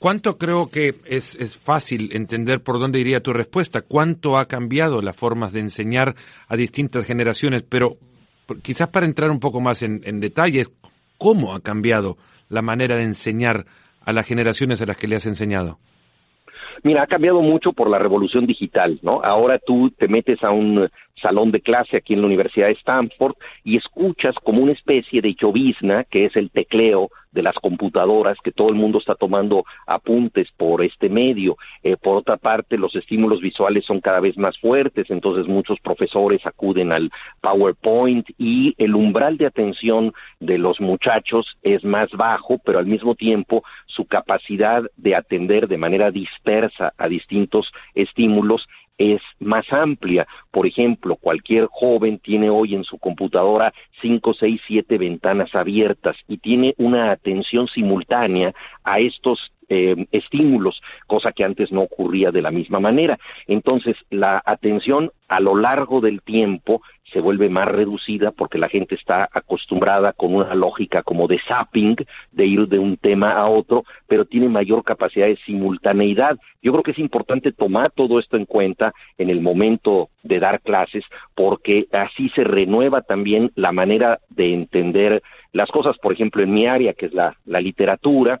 ¿Cuánto 0.00 0.38
creo 0.38 0.70
que 0.72 0.94
es, 1.04 1.38
es, 1.38 1.58
fácil 1.58 2.16
entender 2.16 2.62
por 2.62 2.80
dónde 2.80 3.00
iría 3.00 3.20
tu 3.20 3.34
respuesta? 3.34 3.82
¿Cuánto 3.86 4.38
ha 4.38 4.46
cambiado 4.46 5.02
las 5.02 5.14
formas 5.14 5.52
de 5.52 5.60
enseñar 5.60 6.14
a 6.48 6.56
distintas 6.56 7.06
generaciones? 7.06 7.62
Pero 7.64 7.98
quizás 8.62 8.88
para 8.88 9.04
entrar 9.04 9.28
un 9.28 9.40
poco 9.40 9.60
más 9.60 9.82
en, 9.82 10.00
en 10.04 10.18
detalles, 10.18 10.72
¿cómo 11.18 11.54
ha 11.54 11.60
cambiado 11.60 12.16
la 12.48 12.62
manera 12.62 12.96
de 12.96 13.02
enseñar 13.02 13.66
a 14.00 14.14
las 14.14 14.26
generaciones 14.26 14.80
a 14.80 14.86
las 14.86 14.96
que 14.96 15.06
le 15.06 15.16
has 15.16 15.26
enseñado? 15.26 15.76
Mira, 16.82 17.02
ha 17.02 17.06
cambiado 17.06 17.42
mucho 17.42 17.72
por 17.74 17.90
la 17.90 17.98
revolución 17.98 18.46
digital, 18.46 18.98
¿no? 19.02 19.22
Ahora 19.22 19.58
tú 19.58 19.90
te 19.98 20.08
metes 20.08 20.42
a 20.42 20.50
un 20.50 20.88
salón 21.20 21.50
de 21.50 21.60
clase 21.60 21.96
aquí 21.96 22.14
en 22.14 22.20
la 22.20 22.26
Universidad 22.26 22.66
de 22.66 22.72
Stanford 22.74 23.34
y 23.64 23.76
escuchas 23.76 24.34
como 24.42 24.62
una 24.62 24.72
especie 24.72 25.20
de 25.20 25.34
llovizna, 25.34 26.04
que 26.04 26.24
es 26.26 26.36
el 26.36 26.50
tecleo 26.50 27.10
de 27.32 27.42
las 27.42 27.54
computadoras, 27.54 28.38
que 28.42 28.52
todo 28.52 28.68
el 28.70 28.74
mundo 28.74 28.98
está 28.98 29.14
tomando 29.14 29.64
apuntes 29.86 30.48
por 30.56 30.82
este 30.82 31.08
medio. 31.08 31.56
Eh, 31.82 31.96
por 31.96 32.16
otra 32.16 32.36
parte, 32.36 32.76
los 32.76 32.94
estímulos 32.96 33.40
visuales 33.40 33.84
son 33.84 34.00
cada 34.00 34.20
vez 34.20 34.36
más 34.36 34.58
fuertes, 34.58 35.10
entonces 35.10 35.46
muchos 35.46 35.78
profesores 35.80 36.44
acuden 36.44 36.92
al 36.92 37.10
PowerPoint 37.40 38.28
y 38.38 38.74
el 38.78 38.94
umbral 38.94 39.36
de 39.36 39.46
atención 39.46 40.12
de 40.40 40.58
los 40.58 40.80
muchachos 40.80 41.46
es 41.62 41.84
más 41.84 42.10
bajo, 42.12 42.58
pero 42.64 42.78
al 42.78 42.86
mismo 42.86 43.14
tiempo 43.14 43.62
su 43.86 44.06
capacidad 44.06 44.82
de 44.96 45.14
atender 45.14 45.68
de 45.68 45.78
manera 45.78 46.10
dispersa 46.10 46.92
a 46.98 47.08
distintos 47.08 47.70
estímulos 47.94 48.66
es 49.00 49.22
más 49.38 49.64
amplia. 49.72 50.26
Por 50.50 50.66
ejemplo, 50.66 51.16
cualquier 51.16 51.66
joven 51.70 52.18
tiene 52.18 52.50
hoy 52.50 52.74
en 52.74 52.84
su 52.84 52.98
computadora 52.98 53.72
cinco, 54.02 54.34
seis, 54.34 54.60
siete 54.66 54.98
ventanas 54.98 55.54
abiertas 55.54 56.16
y 56.28 56.36
tiene 56.36 56.74
una 56.76 57.10
atención 57.10 57.66
simultánea 57.68 58.54
a 58.84 59.00
estos 59.00 59.52
eh, 59.70 60.06
estímulos, 60.10 60.82
cosa 61.06 61.32
que 61.32 61.44
antes 61.44 61.70
no 61.70 61.82
ocurría 61.82 62.32
de 62.32 62.42
la 62.42 62.50
misma 62.50 62.80
manera. 62.80 63.18
Entonces, 63.46 63.96
la 64.10 64.42
atención 64.44 65.12
a 65.28 65.38
lo 65.38 65.54
largo 65.54 66.00
del 66.00 66.22
tiempo 66.22 66.82
se 67.12 67.20
vuelve 67.20 67.48
más 67.48 67.68
reducida 67.68 68.32
porque 68.32 68.58
la 68.58 68.68
gente 68.68 68.96
está 68.96 69.28
acostumbrada 69.32 70.12
con 70.12 70.34
una 70.34 70.54
lógica 70.54 71.02
como 71.02 71.28
de 71.28 71.40
zapping, 71.46 71.96
de 72.32 72.46
ir 72.46 72.68
de 72.68 72.78
un 72.78 72.96
tema 72.96 73.32
a 73.32 73.48
otro, 73.48 73.84
pero 74.06 74.24
tiene 74.24 74.48
mayor 74.48 74.84
capacidad 74.84 75.26
de 75.26 75.38
simultaneidad. 75.46 76.36
Yo 76.62 76.72
creo 76.72 76.82
que 76.82 76.90
es 76.92 76.98
importante 76.98 77.52
tomar 77.52 77.92
todo 77.92 78.18
esto 78.18 78.36
en 78.36 78.46
cuenta 78.46 78.92
en 79.18 79.30
el 79.30 79.40
momento 79.40 80.08
de 80.22 80.40
dar 80.40 80.60
clases 80.60 81.04
porque 81.34 81.86
así 81.92 82.28
se 82.30 82.44
renueva 82.44 83.02
también 83.02 83.50
la 83.54 83.72
manera 83.72 84.18
de 84.28 84.52
entender 84.52 85.22
las 85.52 85.70
cosas, 85.70 85.96
por 85.98 86.12
ejemplo, 86.12 86.42
en 86.42 86.52
mi 86.52 86.66
área, 86.66 86.92
que 86.94 87.06
es 87.06 87.14
la, 87.14 87.36
la 87.44 87.60
literatura, 87.60 88.40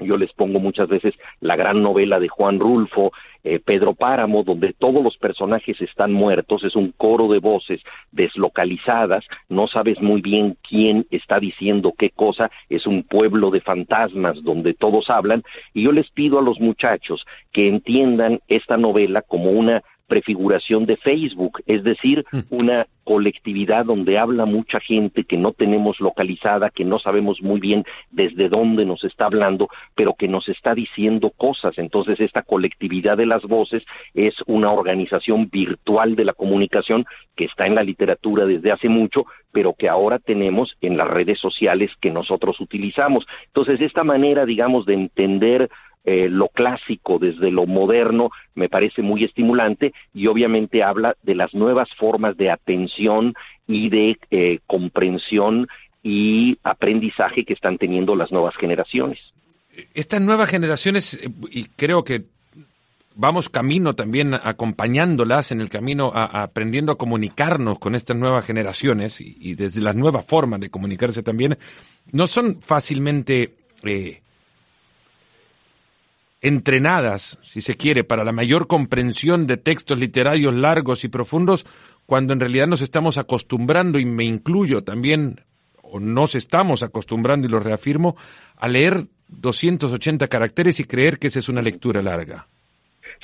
yo 0.00 0.16
les 0.16 0.32
pongo 0.32 0.60
muchas 0.60 0.88
veces 0.88 1.14
la 1.40 1.56
gran 1.56 1.82
novela 1.82 2.20
de 2.20 2.28
Juan 2.28 2.60
Rulfo, 2.60 3.12
eh, 3.44 3.60
Pedro 3.64 3.94
Páramo, 3.94 4.42
donde 4.42 4.72
todos 4.72 5.02
los 5.02 5.16
personajes 5.16 5.80
están 5.80 6.12
muertos, 6.12 6.64
es 6.64 6.76
un 6.76 6.92
coro 6.92 7.28
de 7.28 7.38
voces 7.38 7.80
deslocalizadas, 8.12 9.24
no 9.48 9.68
sabes 9.68 10.00
muy 10.00 10.20
bien 10.20 10.56
quién 10.68 11.06
está 11.10 11.38
diciendo 11.38 11.94
qué 11.96 12.10
cosa, 12.10 12.50
es 12.68 12.86
un 12.86 13.04
pueblo 13.04 13.50
de 13.50 13.60
fantasmas 13.60 14.42
donde 14.42 14.74
todos 14.74 15.10
hablan, 15.10 15.42
y 15.74 15.84
yo 15.84 15.92
les 15.92 16.10
pido 16.10 16.38
a 16.38 16.42
los 16.42 16.60
muchachos 16.60 17.24
que 17.52 17.68
entiendan 17.68 18.40
esta 18.48 18.76
novela 18.76 19.22
como 19.22 19.50
una 19.50 19.82
prefiguración 20.08 20.86
de 20.86 20.96
Facebook, 20.96 21.62
es 21.66 21.84
decir, 21.84 22.24
mm. 22.32 22.38
una 22.50 22.86
colectividad 23.04 23.86
donde 23.86 24.18
habla 24.18 24.44
mucha 24.44 24.80
gente 24.80 25.24
que 25.24 25.38
no 25.38 25.52
tenemos 25.52 25.98
localizada, 26.00 26.68
que 26.68 26.84
no 26.84 26.98
sabemos 26.98 27.40
muy 27.40 27.58
bien 27.58 27.84
desde 28.10 28.50
dónde 28.50 28.84
nos 28.84 29.02
está 29.04 29.26
hablando, 29.26 29.68
pero 29.94 30.14
que 30.14 30.28
nos 30.28 30.46
está 30.48 30.74
diciendo 30.74 31.30
cosas. 31.30 31.78
Entonces, 31.78 32.20
esta 32.20 32.42
colectividad 32.42 33.16
de 33.16 33.24
las 33.24 33.42
voces 33.44 33.82
es 34.12 34.34
una 34.46 34.72
organización 34.72 35.48
virtual 35.48 36.16
de 36.16 36.24
la 36.26 36.34
comunicación 36.34 37.06
que 37.34 37.46
está 37.46 37.66
en 37.66 37.76
la 37.76 37.82
literatura 37.82 38.44
desde 38.44 38.72
hace 38.72 38.88
mucho, 38.88 39.24
pero 39.52 39.72
que 39.72 39.88
ahora 39.88 40.18
tenemos 40.18 40.76
en 40.82 40.96
las 40.96 41.08
redes 41.08 41.38
sociales 41.38 41.90
que 42.00 42.10
nosotros 42.10 42.60
utilizamos. 42.60 43.24
Entonces, 43.46 43.80
esta 43.80 44.04
manera, 44.04 44.44
digamos, 44.44 44.84
de 44.84 44.94
entender 44.94 45.70
eh, 46.04 46.28
lo 46.28 46.48
clásico 46.48 47.18
desde 47.18 47.50
lo 47.50 47.66
moderno 47.66 48.30
me 48.54 48.68
parece 48.68 49.02
muy 49.02 49.24
estimulante 49.24 49.92
y 50.14 50.26
obviamente 50.26 50.82
habla 50.82 51.14
de 51.22 51.34
las 51.34 51.52
nuevas 51.54 51.88
formas 51.98 52.36
de 52.36 52.50
atención 52.50 53.34
y 53.66 53.90
de 53.90 54.16
eh, 54.30 54.60
comprensión 54.66 55.68
y 56.02 56.56
aprendizaje 56.62 57.44
que 57.44 57.52
están 57.52 57.78
teniendo 57.78 58.16
las 58.16 58.32
nuevas 58.32 58.54
generaciones. 58.56 59.18
Estas 59.94 60.20
nuevas 60.20 60.48
generaciones, 60.48 61.14
eh, 61.22 61.28
y 61.50 61.64
creo 61.64 62.02
que 62.04 62.22
vamos 63.18 63.48
camino 63.48 63.94
también 63.94 64.32
acompañándolas 64.32 65.50
en 65.50 65.60
el 65.60 65.68
camino, 65.68 66.10
a, 66.14 66.42
aprendiendo 66.42 66.92
a 66.92 66.98
comunicarnos 66.98 67.78
con 67.78 67.94
estas 67.94 68.16
nuevas 68.16 68.46
generaciones 68.46 69.20
y, 69.20 69.54
desde 69.54 69.82
las 69.82 69.96
nuevas 69.96 70.24
formas 70.24 70.60
de 70.60 70.70
comunicarse 70.70 71.22
también, 71.22 71.58
no 72.12 72.26
son 72.26 72.60
fácilmente 72.62 73.54
entrenadas, 76.40 77.38
si 77.42 77.60
se 77.60 77.74
quiere, 77.74 78.04
para 78.04 78.24
la 78.24 78.32
mayor 78.32 78.66
comprensión 78.66 79.46
de 79.46 79.56
textos 79.56 79.98
literarios 79.98 80.54
largos 80.54 81.04
y 81.04 81.08
profundos, 81.08 81.66
cuando 82.06 82.32
en 82.32 82.40
realidad 82.40 82.66
nos 82.66 82.80
estamos 82.80 83.18
acostumbrando, 83.18 83.98
y 83.98 84.04
me 84.04 84.24
incluyo 84.24 84.84
también, 84.84 85.44
o 85.82 86.00
nos 86.00 86.34
estamos 86.34 86.82
acostumbrando, 86.82 87.46
y 87.46 87.50
lo 87.50 87.60
reafirmo, 87.60 88.16
a 88.56 88.68
leer 88.68 89.06
280 89.28 90.28
caracteres 90.28 90.80
y 90.80 90.84
creer 90.84 91.18
que 91.18 91.26
esa 91.26 91.38
es 91.38 91.48
una 91.48 91.62
lectura 91.62 92.02
larga. 92.02 92.48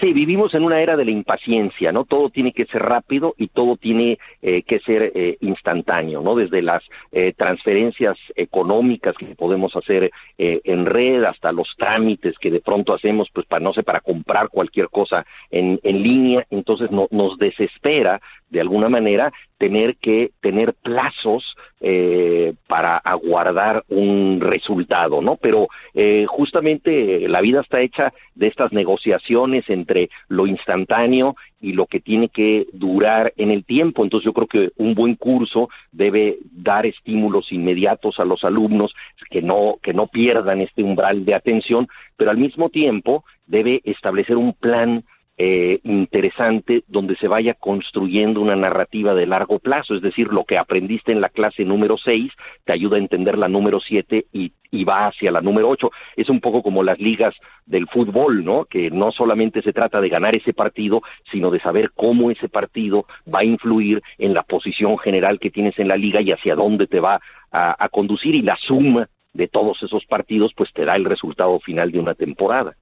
Sí, 0.00 0.12
vivimos 0.12 0.52
en 0.54 0.64
una 0.64 0.80
era 0.80 0.96
de 0.96 1.04
la 1.04 1.12
impaciencia, 1.12 1.92
¿no? 1.92 2.04
Todo 2.04 2.28
tiene 2.28 2.52
que 2.52 2.64
ser 2.66 2.82
rápido 2.82 3.34
y 3.38 3.46
todo 3.48 3.76
tiene 3.76 4.18
eh, 4.42 4.62
que 4.62 4.80
ser 4.80 5.12
eh, 5.14 5.36
instantáneo, 5.40 6.20
¿no? 6.20 6.34
Desde 6.34 6.62
las 6.62 6.82
eh, 7.12 7.32
transferencias 7.36 8.16
económicas 8.34 9.16
que 9.16 9.26
podemos 9.36 9.74
hacer 9.76 10.10
en 10.36 10.86
red 10.86 11.22
hasta 11.24 11.52
los 11.52 11.68
trámites 11.76 12.36
que 12.38 12.50
de 12.50 12.60
pronto 12.60 12.92
hacemos, 12.92 13.28
pues 13.32 13.46
para 13.46 13.62
no 13.62 13.72
sé, 13.72 13.82
para 13.84 14.00
comprar 14.00 14.48
cualquier 14.48 14.88
cosa 14.88 15.24
en, 15.50 15.78
en 15.84 16.02
línea, 16.02 16.44
entonces 16.50 16.90
no, 16.90 17.06
nos 17.10 17.38
desespera 17.38 18.20
de 18.50 18.60
alguna 18.60 18.88
manera 18.88 19.32
tener 19.58 19.96
que 19.96 20.30
tener 20.40 20.74
plazos 20.74 21.44
eh, 21.86 22.54
para 22.66 22.96
aguardar 22.96 23.84
un 23.90 24.40
resultado, 24.40 25.20
¿no? 25.20 25.36
Pero 25.36 25.68
eh, 25.92 26.24
justamente 26.26 27.28
la 27.28 27.42
vida 27.42 27.60
está 27.60 27.82
hecha 27.82 28.10
de 28.34 28.46
estas 28.46 28.72
negociaciones 28.72 29.68
entre 29.68 30.08
lo 30.28 30.46
instantáneo 30.46 31.36
y 31.60 31.74
lo 31.74 31.84
que 31.84 32.00
tiene 32.00 32.30
que 32.30 32.68
durar 32.72 33.34
en 33.36 33.50
el 33.50 33.66
tiempo. 33.66 34.02
Entonces 34.02 34.24
yo 34.24 34.32
creo 34.32 34.46
que 34.46 34.70
un 34.78 34.94
buen 34.94 35.16
curso 35.16 35.68
debe 35.92 36.38
dar 36.52 36.86
estímulos 36.86 37.52
inmediatos 37.52 38.18
a 38.18 38.24
los 38.24 38.44
alumnos 38.44 38.94
que 39.28 39.42
no 39.42 39.74
que 39.82 39.92
no 39.92 40.06
pierdan 40.06 40.62
este 40.62 40.82
umbral 40.82 41.26
de 41.26 41.34
atención, 41.34 41.86
pero 42.16 42.30
al 42.30 42.38
mismo 42.38 42.70
tiempo 42.70 43.24
debe 43.46 43.82
establecer 43.84 44.38
un 44.38 44.54
plan 44.54 45.04
eh, 45.36 45.80
interesante 45.82 46.84
donde 46.86 47.16
se 47.16 47.26
vaya 47.26 47.54
construyendo 47.54 48.40
una 48.40 48.54
narrativa 48.54 49.14
de 49.14 49.26
largo 49.26 49.58
plazo, 49.58 49.96
es 49.96 50.02
decir, 50.02 50.28
lo 50.28 50.44
que 50.44 50.58
aprendiste 50.58 51.10
en 51.10 51.20
la 51.20 51.28
clase 51.28 51.64
número 51.64 51.96
6 51.98 52.30
te 52.64 52.72
ayuda 52.72 52.96
a 52.96 53.00
entender 53.00 53.36
la 53.36 53.48
número 53.48 53.80
7 53.80 54.26
y, 54.32 54.52
va 54.84 55.06
hacia 55.06 55.30
la 55.30 55.40
número 55.40 55.70
8. 55.70 55.90
Es 56.16 56.28
un 56.28 56.40
poco 56.40 56.62
como 56.62 56.82
las 56.82 56.98
ligas 56.98 57.34
del 57.64 57.86
fútbol, 57.86 58.44
¿no? 58.44 58.64
Que 58.64 58.90
no 58.90 59.12
solamente 59.12 59.62
se 59.62 59.72
trata 59.72 60.00
de 60.00 60.08
ganar 60.08 60.34
ese 60.34 60.52
partido, 60.52 61.00
sino 61.30 61.50
de 61.50 61.60
saber 61.60 61.92
cómo 61.94 62.30
ese 62.30 62.48
partido 62.48 63.06
va 63.32 63.38
a 63.38 63.44
influir 63.44 64.02
en 64.18 64.34
la 64.34 64.42
posición 64.42 64.98
general 64.98 65.38
que 65.38 65.50
tienes 65.50 65.78
en 65.78 65.88
la 65.88 65.96
liga 65.96 66.20
y 66.20 66.32
hacia 66.32 66.56
dónde 66.56 66.88
te 66.88 67.00
va 67.00 67.20
a 67.52 67.88
conducir 67.88 68.34
y 68.34 68.42
la 68.42 68.56
suma 68.56 69.08
de 69.32 69.48
todos 69.48 69.82
esos 69.82 70.04
partidos 70.06 70.52
pues 70.56 70.72
te 70.72 70.84
da 70.84 70.96
el 70.96 71.04
resultado 71.04 71.60
final 71.60 71.92
de 71.92 72.00
una 72.00 72.14
temporada. 72.14 72.74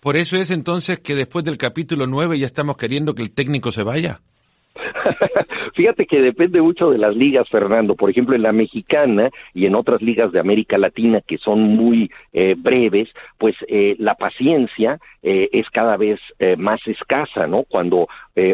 Por 0.00 0.16
eso 0.16 0.36
es 0.36 0.50
entonces 0.50 1.00
que 1.00 1.14
después 1.14 1.44
del 1.44 1.58
capítulo 1.58 2.06
9 2.06 2.38
ya 2.38 2.46
estamos 2.46 2.76
queriendo 2.76 3.14
que 3.14 3.22
el 3.22 3.34
técnico 3.34 3.72
se 3.72 3.82
vaya. 3.82 4.20
Fíjate 5.74 6.06
que 6.06 6.20
depende 6.20 6.60
mucho 6.60 6.90
de 6.90 6.98
las 6.98 7.14
ligas, 7.14 7.48
Fernando. 7.50 7.94
Por 7.96 8.10
ejemplo, 8.10 8.34
en 8.34 8.42
la 8.42 8.52
mexicana 8.52 9.30
y 9.52 9.66
en 9.66 9.74
otras 9.74 10.00
ligas 10.00 10.32
de 10.32 10.40
América 10.40 10.78
Latina 10.78 11.20
que 11.20 11.38
son 11.38 11.60
muy 11.60 12.10
eh, 12.32 12.54
breves, 12.56 13.08
pues 13.38 13.54
eh, 13.68 13.96
la 13.98 14.14
paciencia 14.14 14.98
eh, 15.22 15.48
es 15.52 15.68
cada 15.70 15.96
vez 15.96 16.20
más 16.58 16.80
escasa, 16.86 17.46
¿no? 17.46 17.64
Cuando 17.64 18.08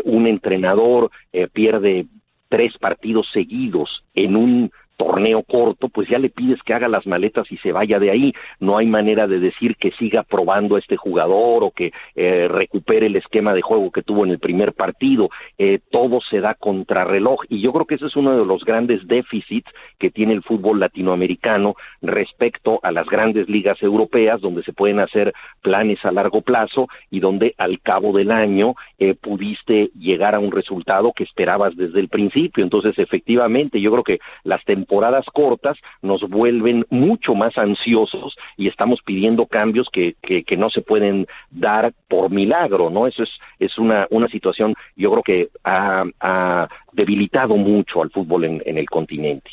un 0.05 0.27
entrenador 0.27 1.11
pierde 1.53 2.07
tres 2.49 2.77
partidos 2.79 3.27
seguidos 3.33 4.05
en 4.15 4.37
un 4.37 4.71
torneo 5.03 5.43
corto, 5.43 5.89
pues 5.89 6.09
ya 6.09 6.19
le 6.19 6.31
pides 6.31 6.63
que 6.63 6.75
haga 6.75 6.87
las 6.87 7.07
maletas 7.09 7.51
y 7.51 7.57
se 7.59 7.73
vaya 7.73 7.99
de 7.99 8.11
ahí. 8.13 8.33
No 8.61 8.79
hay 8.79 8.87
manera 8.87 9.27
de 9.27 9.41
decir 9.41 9.77
que 9.77 9.91
siga 9.93 10.23
probando 10.23 10.77
a 10.77 10.79
este 10.79 10.97
jugador 10.97 11.65
o 11.65 11.73
que 11.73 11.93
eh, 12.15 12.47
recupere 12.49 13.07
el 13.07 13.17
esquema 13.17 13.53
de 13.53 13.63
juego 13.63 13.91
que 13.91 14.03
tuvo 14.03 14.25
en 14.25 14.31
el 14.31 14.39
primer 14.39 14.75
partido. 14.75 15.29
Eh, 15.59 15.81
todo 15.91 16.21
se 16.31 16.41
da 16.41 16.55
contrarreloj 16.55 17.41
y 17.49 17.61
yo 17.61 17.73
creo 17.73 17.87
que 17.87 17.97
ese 17.97 18.07
es 18.07 18.15
uno 18.15 18.39
de 18.39 18.47
los 18.47 18.65
grandes 18.65 19.05
déficits 19.09 19.69
que 19.99 20.11
tiene 20.11 20.35
el 20.35 20.43
fútbol 20.43 20.79
latinoamericano 20.79 21.75
respecto 22.01 22.79
a 22.85 22.93
las 22.93 23.07
grandes 23.07 23.49
ligas 23.49 23.83
europeas, 23.83 24.41
donde 24.41 24.63
se 24.63 24.73
pueden 24.73 25.01
hacer 25.01 25.33
planes 25.63 25.99
a 26.05 26.13
largo 26.13 26.43
plazo 26.43 26.87
y 27.11 27.19
donde 27.19 27.57
al 27.59 27.81
cabo 27.81 28.13
del 28.13 28.31
año 28.31 28.75
eh, 29.01 29.15
pudiste 29.15 29.91
llegar 29.99 30.37
a 30.37 30.39
un 30.39 30.53
resultado 30.53 31.13
que 31.13 31.25
esperabas 31.25 31.75
desde 31.77 31.99
el 31.99 32.09
principio. 32.09 32.63
Entonces, 32.63 32.97
efectivamente, 32.99 33.81
yo 33.81 33.91
creo 33.91 34.05
que 34.05 34.21
las 34.45 34.65
temporadas 34.65 34.92
cortas 35.33 35.79
nos 36.03 36.21
vuelven 36.29 36.85
mucho 36.91 37.35
más 37.35 37.57
ansiosos 37.57 38.35
y 38.57 38.69
estamos 38.69 39.01
pidiendo 39.05 39.47
cambios 39.47 39.89
que, 39.93 40.17
que, 40.23 40.57
no 40.57 40.71
se 40.71 40.83
pueden 40.83 41.27
dar 41.51 41.93
por 42.09 42.31
milagro, 42.31 42.91
¿no? 42.91 43.07
Eso 43.07 43.23
es, 43.23 43.31
es 43.59 43.79
una, 43.79 44.07
una 44.11 44.29
situación, 44.29 44.75
yo 44.97 45.11
creo 45.11 45.23
que 45.23 45.49
ha, 45.65 46.05
ha 46.21 46.69
debilitado 46.93 47.57
mucho 47.57 48.03
al 48.03 48.11
fútbol 48.11 48.45
en, 48.45 48.63
en 48.65 48.79
el 48.79 48.89
continente. 48.89 49.51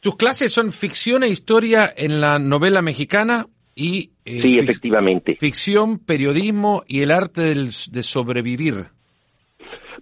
¿Tus 0.00 0.16
clases 0.16 0.52
son 0.52 0.72
ficción 0.72 1.24
e 1.24 1.28
historia 1.28 1.92
en 1.94 2.20
la 2.20 2.38
novela 2.38 2.80
mexicana? 2.80 3.46
Y, 3.74 4.10
eh, 4.24 4.40
sí, 4.42 4.58
efectivamente. 4.58 5.36
Ficción, 5.38 5.98
periodismo 5.98 6.84
y 6.86 7.02
el 7.02 7.10
arte 7.10 7.42
del, 7.42 7.70
de 7.90 8.02
sobrevivir. 8.02 8.86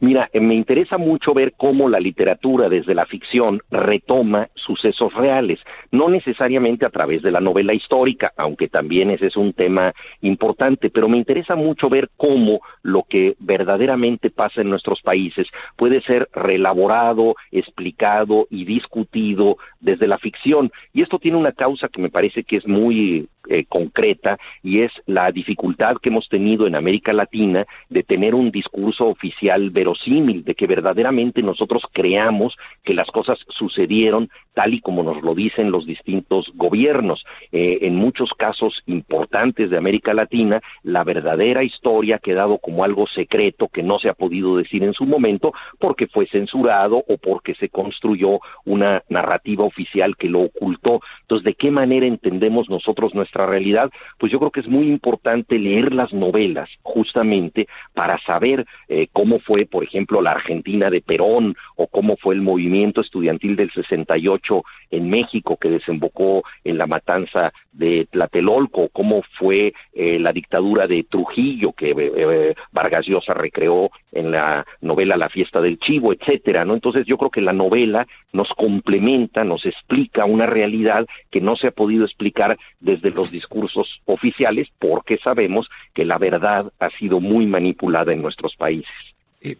Mira, 0.00 0.30
eh, 0.32 0.40
me 0.40 0.54
interesa 0.54 0.96
mucho 0.96 1.34
ver 1.34 1.54
cómo 1.56 1.88
la 1.88 1.98
literatura 1.98 2.68
desde 2.68 2.94
la 2.94 3.06
ficción 3.06 3.60
retoma 3.70 4.48
sucesos 4.54 5.12
reales, 5.14 5.58
no 5.90 6.08
necesariamente 6.08 6.86
a 6.86 6.90
través 6.90 7.22
de 7.22 7.32
la 7.32 7.40
novela 7.40 7.74
histórica, 7.74 8.32
aunque 8.36 8.68
también 8.68 9.10
ese 9.10 9.26
es 9.26 9.36
un 9.36 9.52
tema 9.54 9.92
importante, 10.20 10.90
pero 10.90 11.08
me 11.08 11.16
interesa 11.16 11.56
mucho 11.56 11.88
ver 11.88 12.10
cómo 12.16 12.60
lo 12.82 13.04
que 13.08 13.34
verdaderamente 13.40 14.30
pasa 14.30 14.60
en 14.60 14.70
nuestros 14.70 15.02
países 15.02 15.48
puede 15.76 16.00
ser 16.02 16.28
relaborado, 16.32 17.34
explicado 17.50 18.46
y 18.50 18.64
discutido 18.64 19.56
desde 19.80 20.06
la 20.06 20.18
ficción. 20.18 20.70
Y 20.92 21.02
esto 21.02 21.18
tiene 21.18 21.38
una 21.38 21.52
causa 21.52 21.88
que 21.88 22.00
me 22.00 22.10
parece 22.10 22.44
que 22.44 22.56
es 22.56 22.66
muy 22.68 23.28
eh, 23.48 23.64
concreta 23.68 24.38
y 24.62 24.80
es 24.82 24.92
la 25.06 25.32
dificultad 25.32 25.96
que 26.02 26.10
hemos 26.10 26.28
tenido 26.28 26.66
en 26.66 26.76
América 26.76 27.12
Latina 27.12 27.66
de 27.88 28.02
tener 28.02 28.34
un 28.34 28.50
discurso 28.50 29.06
oficial 29.06 29.70
verosímil, 29.70 30.44
de 30.44 30.54
que 30.54 30.66
verdaderamente 30.66 31.42
nosotros 31.42 31.82
creamos 31.92 32.54
que 32.84 32.94
las 32.94 33.08
cosas 33.08 33.38
sucedieron 33.48 34.28
tal 34.54 34.74
y 34.74 34.80
como 34.80 35.02
nos 35.02 35.22
lo 35.22 35.34
dicen 35.34 35.70
los 35.70 35.86
distintos 35.86 36.50
gobiernos. 36.54 37.24
Eh, 37.52 37.78
en 37.82 37.94
muchos 37.94 38.30
casos 38.36 38.74
importantes 38.86 39.70
de 39.70 39.78
América 39.78 40.14
Latina, 40.14 40.60
la 40.82 41.04
verdadera 41.04 41.62
historia 41.62 42.16
ha 42.16 42.18
quedado 42.18 42.58
como 42.58 42.84
algo 42.84 43.06
secreto 43.06 43.68
que 43.68 43.82
no 43.82 43.98
se 43.98 44.08
ha 44.08 44.14
podido 44.14 44.56
decir 44.56 44.82
en 44.82 44.94
su 44.94 45.06
momento 45.06 45.52
porque 45.78 46.06
fue 46.08 46.26
censurado 46.26 47.04
o 47.08 47.18
porque 47.18 47.54
se 47.54 47.68
construyó 47.68 48.40
una 48.64 49.02
narrativa 49.08 49.64
oficial 49.64 50.16
que 50.16 50.28
lo 50.28 50.40
ocultó. 50.40 51.00
Entonces, 51.22 51.44
¿de 51.44 51.54
qué 51.54 51.70
manera 51.70 52.06
entendemos 52.06 52.68
nosotros 52.68 53.14
nuestra 53.14 53.37
realidad? 53.46 53.90
Pues 54.18 54.32
yo 54.32 54.38
creo 54.38 54.50
que 54.50 54.60
es 54.60 54.68
muy 54.68 54.88
importante 54.88 55.58
leer 55.58 55.92
las 55.92 56.12
novelas 56.12 56.68
justamente 56.82 57.68
para 57.94 58.18
saber 58.22 58.66
eh, 58.88 59.08
cómo 59.12 59.38
fue, 59.40 59.66
por 59.66 59.84
ejemplo, 59.84 60.20
la 60.20 60.32
Argentina 60.32 60.90
de 60.90 61.00
Perón 61.00 61.56
o 61.76 61.86
cómo 61.86 62.16
fue 62.16 62.34
el 62.34 62.42
movimiento 62.42 63.00
estudiantil 63.00 63.56
del 63.56 63.70
68 63.72 64.62
en 64.90 65.10
México 65.10 65.56
que 65.60 65.70
desembocó 65.70 66.42
en 66.64 66.78
la 66.78 66.86
matanza 66.86 67.52
de 67.72 68.06
Tlatelolco, 68.10 68.88
cómo 68.90 69.22
fue 69.38 69.72
eh, 69.92 70.18
la 70.18 70.32
dictadura 70.32 70.86
de 70.86 71.04
Trujillo 71.04 71.72
que 71.72 71.94
eh, 71.96 72.54
Vargas 72.72 73.06
Llosa 73.06 73.34
recreó 73.34 73.90
en 74.12 74.30
la 74.30 74.66
novela 74.80 75.16
La 75.16 75.28
fiesta 75.28 75.60
del 75.60 75.78
chivo, 75.78 76.12
etcétera, 76.12 76.64
¿no? 76.64 76.74
Entonces 76.74 77.06
yo 77.06 77.16
creo 77.18 77.30
que 77.30 77.40
la 77.40 77.52
novela 77.52 78.06
nos 78.32 78.48
complementa, 78.50 79.44
nos 79.44 79.64
explica 79.64 80.24
una 80.24 80.46
realidad 80.46 81.06
que 81.30 81.40
no 81.40 81.56
se 81.56 81.68
ha 81.68 81.70
podido 81.70 82.04
explicar 82.04 82.58
desde 82.80 83.10
los 83.10 83.27
discursos 83.30 83.86
oficiales 84.06 84.68
porque 84.78 85.18
sabemos 85.18 85.68
que 85.94 86.04
la 86.04 86.18
verdad 86.18 86.72
ha 86.78 86.90
sido 86.98 87.20
muy 87.20 87.46
manipulada 87.46 88.12
en 88.12 88.22
nuestros 88.22 88.54
países. 88.56 88.92
Eh, 89.40 89.56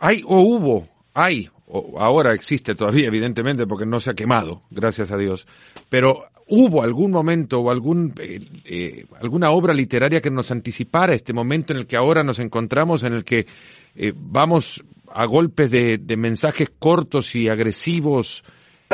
hay 0.00 0.22
o 0.26 0.40
hubo, 0.40 0.88
hay, 1.14 1.48
o 1.66 1.98
ahora 1.98 2.34
existe 2.34 2.74
todavía 2.74 3.06
evidentemente 3.06 3.66
porque 3.66 3.86
no 3.86 4.00
se 4.00 4.10
ha 4.10 4.14
quemado, 4.14 4.62
gracias 4.70 5.10
a 5.10 5.16
Dios, 5.16 5.46
pero 5.88 6.24
hubo 6.48 6.82
algún 6.82 7.10
momento 7.10 7.60
o 7.60 7.70
algún, 7.70 8.14
eh, 8.20 8.40
eh, 8.64 9.06
alguna 9.20 9.50
obra 9.50 9.74
literaria 9.74 10.20
que 10.20 10.30
nos 10.30 10.50
anticipara 10.50 11.14
este 11.14 11.32
momento 11.32 11.72
en 11.72 11.80
el 11.80 11.86
que 11.86 11.96
ahora 11.96 12.22
nos 12.22 12.38
encontramos, 12.38 13.02
en 13.02 13.12
el 13.12 13.24
que 13.24 13.46
vamos 14.14 14.84
a 15.16 15.24
golpes 15.24 15.70
de, 15.70 16.16
mensajes 16.16 16.70
cortos 16.78 17.34
y 17.36 17.48
agresivos 17.48 18.44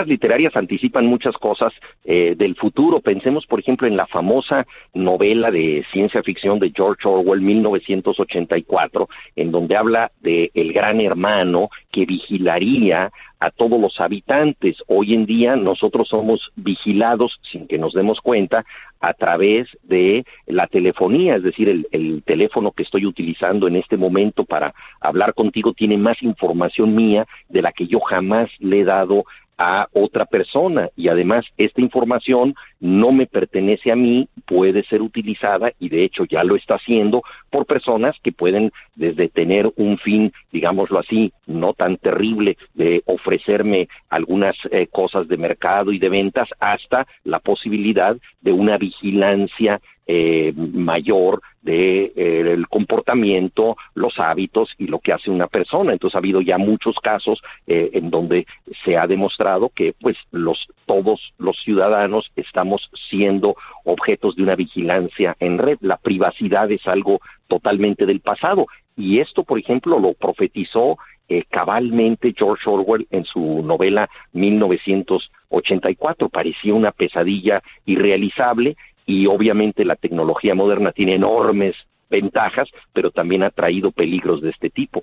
literarias 0.07 0.57
anticipan 0.57 1.07
muchas 1.07 1.35
cosas 1.37 1.73
eh, 2.05 2.35
del 2.37 2.57
futuro. 2.57 3.01
Pensemos, 3.01 3.47
por 3.47 3.61
ejemplo, 3.61 3.87
en 3.87 3.97
la 3.97 4.07
famosa 4.07 4.67
novela 4.95 5.51
de 5.51 5.85
ciencia 5.93 6.23
ficción 6.23 6.59
de 6.59 6.73
George 6.75 7.07
Orwell, 7.07 7.41
1984, 7.41 9.09
en 9.37 9.51
donde 9.53 9.77
habla 9.77 10.11
de 10.21 10.51
el 10.55 10.73
gran 10.73 11.01
hermano 11.01 11.69
que 11.91 12.07
vigilaría 12.07 13.13
a 13.43 13.51
todos 13.51 13.81
los 13.81 14.01
habitantes. 14.01 14.77
Hoy 14.87 15.15
en 15.15 15.27
día 15.27 15.57
nosotros 15.57 16.09
somos 16.09 16.41
vigilados 16.55 17.39
sin 17.51 17.67
que 17.67 17.77
nos 17.77 17.93
demos 17.93 18.21
cuenta 18.21 18.65
a 19.01 19.15
través 19.15 19.67
de 19.83 20.25
la 20.47 20.69
telefonía, 20.69 21.35
es 21.37 21.43
decir, 21.43 21.69
el, 21.69 21.89
el, 21.91 22.23
teléfono 22.23 22.71
que 22.71 22.85
estoy 22.85 23.05
utilizando 23.05 23.67
en 23.67 23.75
este 23.75 23.97
momento 23.97 24.45
para 24.45 24.73
hablar 25.01 25.35
contigo 25.35 25.73
tiene 25.73 25.99
más 25.99 26.23
información 26.23 26.95
mía 26.95 27.27
de 27.49 27.63
la 27.63 27.73
que 27.73 27.89
yo 27.89 27.99
jamás 27.99 28.49
le 28.61 28.81
he 28.81 28.85
dado 28.85 29.25
a 29.63 29.87
otra 29.93 30.25
persona. 30.27 30.89
Y 30.97 31.09
además 31.09 31.45
esta 31.57 31.81
información 31.81 32.55
no 32.81 33.13
me 33.13 33.27
pertenece 33.27 33.93
a 33.93 33.97
mí, 33.97 34.29
puede 34.45 34.83
ser 34.85 35.03
utilizada 35.03 35.73
y 35.79 35.89
de 35.89 36.05
hecho 36.05 36.25
ya 36.25 36.43
lo 36.43 36.57
está 36.57 36.75
haciendo 36.75 37.23
por 37.49 37.65
personas 37.67 38.17
que 38.25 38.33
pueden 38.33 38.73
desde 38.97 39.29
tener 39.29 39.71
un 39.77 39.99
fin, 39.99 40.33
digámoslo 40.51 40.99
así, 40.99 41.33
no 41.47 41.75
tan 41.75 41.97
terrible 41.97 42.57
de 42.75 43.03
ofrecerme 43.07 43.89
algunas 44.11 44.57
eh, 44.73 44.89
cosas 44.89 45.29
de 45.29 45.37
mercado 45.37 45.93
y 45.93 46.01
de 46.01 46.09
ventas 46.09 46.49
hasta 46.59 47.07
la 47.23 47.39
posibilidad 47.39 48.17
de 48.41 48.53
una 48.53 48.79
vigilancia 48.79 49.81
eh, 50.07 50.53
mayor 50.57 51.43
de 51.63 52.13
eh, 52.17 52.63
comportamiento, 52.69 53.77
los 53.95 54.19
hábitos 54.19 54.71
y 54.79 54.87
lo 54.89 54.99
que 54.99 55.13
hace 55.13 55.31
una 55.31 55.47
persona. 55.47 55.93
Entonces 55.93 56.17
ha 56.17 56.19
habido 56.19 56.41
ya 56.41 56.59
muchos 56.59 56.97
casos 57.03 57.41
eh, 57.67 57.91
en 57.93 58.11
donde 58.11 58.47
se 58.85 58.97
ha 58.97 59.07
demostrado 59.07 59.71
que 59.75 59.95
pues 60.01 60.17
los 60.33 60.67
todos 60.87 61.21
los 61.39 61.57
ciudadanos 61.63 62.31
estamos 62.37 62.91
siendo 63.09 63.55
objetos 63.85 64.35
de 64.37 64.43
una 64.43 64.57
vigilancia 64.57 65.37
en 65.39 65.59
red. 65.59 65.79
La 65.81 65.99
privacidad 65.99 66.71
es 66.71 66.87
algo 66.87 67.21
totalmente 67.49 68.07
del 68.07 68.21
pasado 68.21 68.67
y 68.97 69.21
esto, 69.21 69.45
por 69.45 69.59
ejemplo, 69.59 69.99
lo 69.99 70.15
profetizó 70.15 70.99
eh, 71.29 71.45
cabalmente 71.49 72.35
George 72.37 72.69
Orwell 72.69 73.07
en 73.11 73.25
su 73.25 73.63
novela 73.63 74.11
1984. 74.33 76.29
Parecía 76.29 76.75
una 76.75 76.91
pesadilla 76.93 77.63
irrealizable 77.87 78.77
y 79.07 79.27
obviamente 79.27 79.85
la 79.85 79.97
tecnología 79.97 80.55
moderna 80.55 80.93
tiene 80.93 81.15
enormes 81.15 81.75
ventajas, 82.11 82.69
pero 82.93 83.11
también 83.11 83.43
ha 83.43 83.51
traído 83.51 83.91
peligros 83.91 84.43
de 84.43 84.51
este 84.51 84.71
tipo. 84.71 85.03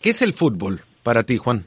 ¿Qué 0.00 0.10
es 0.10 0.22
el 0.22 0.32
fútbol 0.32 0.80
para 1.02 1.22
ti, 1.24 1.36
Juan? 1.36 1.64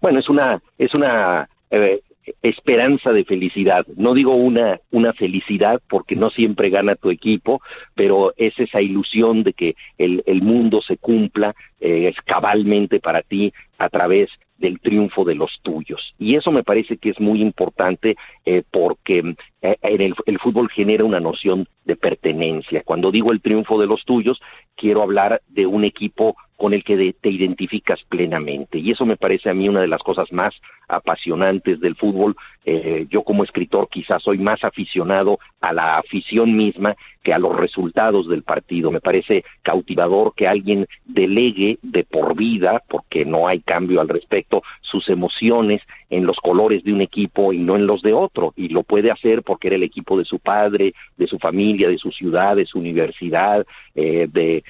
Bueno, 0.00 0.18
es 0.20 0.28
una 0.28 0.60
es 0.78 0.94
una 0.94 1.48
eh, 1.70 2.00
esperanza 2.42 3.12
de 3.12 3.24
felicidad. 3.24 3.86
No 3.96 4.14
digo 4.14 4.34
una 4.34 4.80
una 4.90 5.12
felicidad 5.12 5.80
porque 5.88 6.16
no 6.16 6.30
siempre 6.30 6.70
gana 6.70 6.96
tu 6.96 7.10
equipo, 7.10 7.60
pero 7.94 8.32
es 8.36 8.58
esa 8.58 8.80
ilusión 8.80 9.42
de 9.42 9.52
que 9.52 9.74
el, 9.98 10.22
el 10.26 10.42
mundo 10.42 10.80
se 10.82 10.96
cumpla 10.96 11.54
eh, 11.80 12.12
cabalmente 12.24 13.00
para 13.00 13.22
ti 13.22 13.52
a 13.78 13.88
través 13.88 14.30
del 14.58 14.80
triunfo 14.80 15.24
de 15.24 15.34
los 15.34 15.50
tuyos. 15.62 16.14
Y 16.18 16.36
eso 16.36 16.50
me 16.50 16.64
parece 16.64 16.96
que 16.96 17.10
es 17.10 17.20
muy 17.20 17.42
importante 17.42 18.16
eh, 18.44 18.62
porque 18.70 19.34
eh, 19.62 19.76
el, 19.82 20.14
el, 20.26 20.38
fútbol 20.38 20.70
genera 20.70 21.04
una 21.04 21.20
noción 21.20 21.68
de 21.84 21.96
pertenencia. 21.96 22.82
Cuando 22.84 23.10
digo 23.10 23.32
el 23.32 23.42
triunfo 23.42 23.78
de 23.78 23.86
los 23.86 24.04
tuyos, 24.04 24.40
quiero 24.76 25.02
hablar 25.02 25.42
de 25.48 25.66
un 25.66 25.84
equipo 25.84 26.36
con 26.56 26.72
el 26.72 26.84
que 26.84 27.14
te 27.20 27.30
identificas 27.30 28.00
plenamente. 28.08 28.78
Y 28.78 28.90
eso 28.90 29.04
me 29.04 29.16
parece 29.16 29.50
a 29.50 29.54
mí 29.54 29.68
una 29.68 29.82
de 29.82 29.88
las 29.88 30.02
cosas 30.02 30.32
más 30.32 30.54
apasionantes 30.88 31.80
del 31.80 31.96
fútbol. 31.96 32.36
Eh, 32.64 33.06
yo 33.10 33.22
como 33.22 33.44
escritor 33.44 33.88
quizás 33.88 34.22
soy 34.22 34.38
más 34.38 34.64
aficionado 34.64 35.38
a 35.60 35.72
la 35.72 35.98
afición 35.98 36.56
misma 36.56 36.96
que 37.22 37.32
a 37.32 37.38
los 37.38 37.56
resultados 37.56 38.28
del 38.28 38.42
partido. 38.42 38.90
Me 38.90 39.00
parece 39.00 39.44
cautivador 39.62 40.32
que 40.36 40.46
alguien 40.46 40.86
delegue 41.04 41.78
de 41.82 42.04
por 42.04 42.36
vida, 42.36 42.82
porque 42.88 43.24
no 43.24 43.48
hay 43.48 43.60
cambio 43.60 44.00
al 44.00 44.08
respecto, 44.08 44.62
sus 44.80 45.08
emociones 45.08 45.82
en 46.08 46.24
los 46.24 46.36
colores 46.36 46.84
de 46.84 46.92
un 46.92 47.00
equipo 47.00 47.52
y 47.52 47.58
no 47.58 47.74
en 47.74 47.86
los 47.86 48.02
de 48.02 48.12
otro. 48.12 48.52
Y 48.56 48.68
lo 48.68 48.84
puede 48.84 49.10
hacer 49.10 49.42
porque 49.42 49.66
era 49.66 49.76
el 49.76 49.82
equipo 49.82 50.16
de 50.16 50.24
su 50.24 50.38
padre, 50.38 50.94
de 51.16 51.26
su 51.26 51.38
familia, 51.38 51.88
de 51.88 51.98
su 51.98 52.12
ciudad, 52.12 52.54
de 52.54 52.66
su 52.66 52.78
universidad, 52.78 53.66
eh, 53.96 54.28
de, 54.30 54.62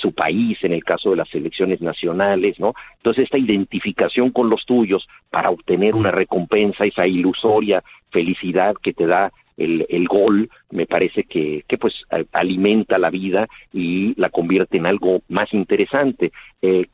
su 0.00 0.12
país, 0.14 0.56
en 0.62 0.72
el 0.72 0.82
caso 0.82 1.10
de 1.10 1.16
las 1.16 1.34
elecciones 1.34 1.82
nacionales, 1.82 2.58
¿no? 2.58 2.72
Entonces, 2.96 3.24
esta 3.24 3.36
identificación 3.36 4.30
con 4.30 4.48
los 4.48 4.64
tuyos 4.64 5.06
para 5.28 5.49
obtener 5.50 5.94
una 5.94 6.10
recompensa, 6.10 6.84
esa 6.84 7.06
ilusoria 7.06 7.82
felicidad 8.10 8.74
que 8.82 8.92
te 8.92 9.06
da 9.06 9.32
el, 9.56 9.86
el, 9.88 10.08
gol 10.08 10.48
me 10.70 10.86
parece 10.86 11.24
que, 11.24 11.64
que 11.68 11.76
pues 11.76 11.94
alimenta 12.32 12.98
la 12.98 13.10
vida 13.10 13.46
y 13.72 14.18
la 14.18 14.30
convierte 14.30 14.78
en 14.78 14.86
algo 14.86 15.20
más 15.28 15.52
interesante. 15.52 16.32
Eh, 16.62 16.86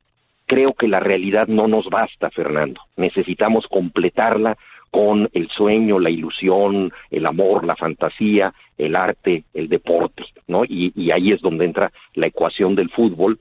creo 0.47 0.75
que 0.75 0.89
la 0.89 1.01
realidad 1.01 1.47
no 1.47 1.69
nos 1.69 1.89
basta, 1.89 2.31
Fernando. 2.31 2.81
Necesitamos 2.97 3.67
completarla 3.69 4.57
con 4.91 5.29
el 5.33 5.49
sueño, 5.49 5.99
la 5.99 6.11
ilusión, 6.11 6.93
el 7.11 7.27
amor, 7.27 7.65
la 7.65 7.77
fantasía, 7.77 8.53
el 8.79 8.97
arte, 8.97 9.45
el 9.55 9.69
deporte, 9.69 10.25
¿no? 10.49 10.65
Y, 10.65 10.93
y 10.97 11.11
ahí 11.11 11.33
es 11.33 11.41
donde 11.41 11.67
entra 11.67 11.93
la 12.15 12.27
ecuación 12.27 12.75
del 12.75 12.91
fútbol 12.91 13.39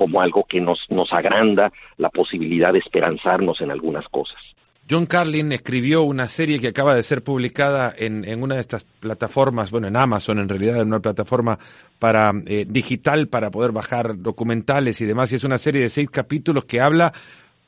como 0.00 0.22
algo 0.22 0.46
que 0.48 0.62
nos, 0.62 0.78
nos 0.88 1.12
agranda 1.12 1.70
la 1.98 2.08
posibilidad 2.08 2.72
de 2.72 2.78
esperanzarnos 2.78 3.60
en 3.60 3.70
algunas 3.70 4.08
cosas. 4.08 4.38
John 4.90 5.04
Carlin 5.04 5.52
escribió 5.52 6.04
una 6.04 6.26
serie 6.26 6.58
que 6.58 6.68
acaba 6.68 6.94
de 6.94 7.02
ser 7.02 7.22
publicada 7.22 7.92
en, 7.94 8.24
en, 8.26 8.42
una 8.42 8.54
de 8.54 8.62
estas 8.62 8.84
plataformas, 8.84 9.70
bueno, 9.70 9.88
en 9.88 9.98
Amazon 9.98 10.38
en 10.38 10.48
realidad, 10.48 10.80
en 10.80 10.88
una 10.88 11.00
plataforma 11.00 11.58
para 11.98 12.32
eh, 12.46 12.64
digital 12.66 13.28
para 13.28 13.50
poder 13.50 13.72
bajar 13.72 14.16
documentales 14.16 15.02
y 15.02 15.04
demás. 15.04 15.32
Y 15.32 15.36
es 15.36 15.44
una 15.44 15.58
serie 15.58 15.82
de 15.82 15.90
seis 15.90 16.08
capítulos 16.10 16.64
que 16.64 16.80
habla 16.80 17.12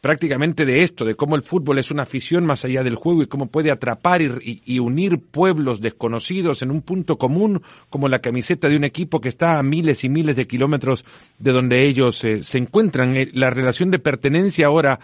prácticamente 0.03 0.67
de 0.67 0.83
esto, 0.83 1.05
de 1.05 1.15
cómo 1.15 1.37
el 1.37 1.43
fútbol 1.43 1.79
es 1.79 1.93
una 1.93 2.03
afición 2.03 2.45
más 2.45 2.65
allá 2.65 2.83
del 2.83 2.97
juego 2.97 3.23
y 3.23 3.29
cómo 3.29 3.47
puede 3.47 3.71
atrapar 3.71 4.21
y, 4.21 4.79
unir 4.81 5.21
pueblos 5.21 5.81
desconocidos 5.81 6.61
en 6.63 6.73
un 6.73 6.83
punto 6.83 7.17
común 7.19 7.63
como 7.89 8.09
la 8.09 8.19
camiseta 8.19 8.69
de 8.69 8.77
un 8.77 8.83
equipo 8.83 9.21
que 9.21 9.29
está 9.29 9.61
a 9.61 9.63
miles 9.63 10.03
y 10.03 10.09
miles 10.09 10.35
de 10.35 10.49
kilómetros 10.49 11.05
de 11.39 11.53
donde 11.53 11.85
ellos 11.85 12.25
eh, 12.25 12.43
se 12.43 12.59
encuentran. 12.59 13.17
Eh, 13.17 13.31
la 13.33 13.51
relación 13.51 13.93
de 13.93 14.01
pertenencia 14.01 14.67
ahora 14.67 14.99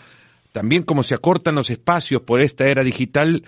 también 0.50 0.82
como 0.82 1.04
se 1.04 1.14
acortan 1.14 1.54
los 1.54 1.70
espacios 1.70 2.22
por 2.22 2.40
esta 2.40 2.66
era 2.66 2.82
digital, 2.82 3.44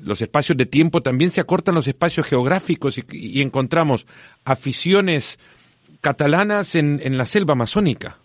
los 0.00 0.22
espacios 0.22 0.56
de 0.56 0.64
tiempo, 0.64 1.02
también 1.02 1.30
se 1.30 1.42
acortan 1.42 1.74
los 1.74 1.86
espacios 1.86 2.26
geográficos 2.26 2.98
y, 3.12 3.42
encontramos 3.42 4.06
aficiones 4.46 5.38
catalanas 6.00 6.74
en, 6.74 7.00
en, 7.02 7.18
la 7.18 7.26
selva 7.26 7.52
amazónica. 7.52 8.16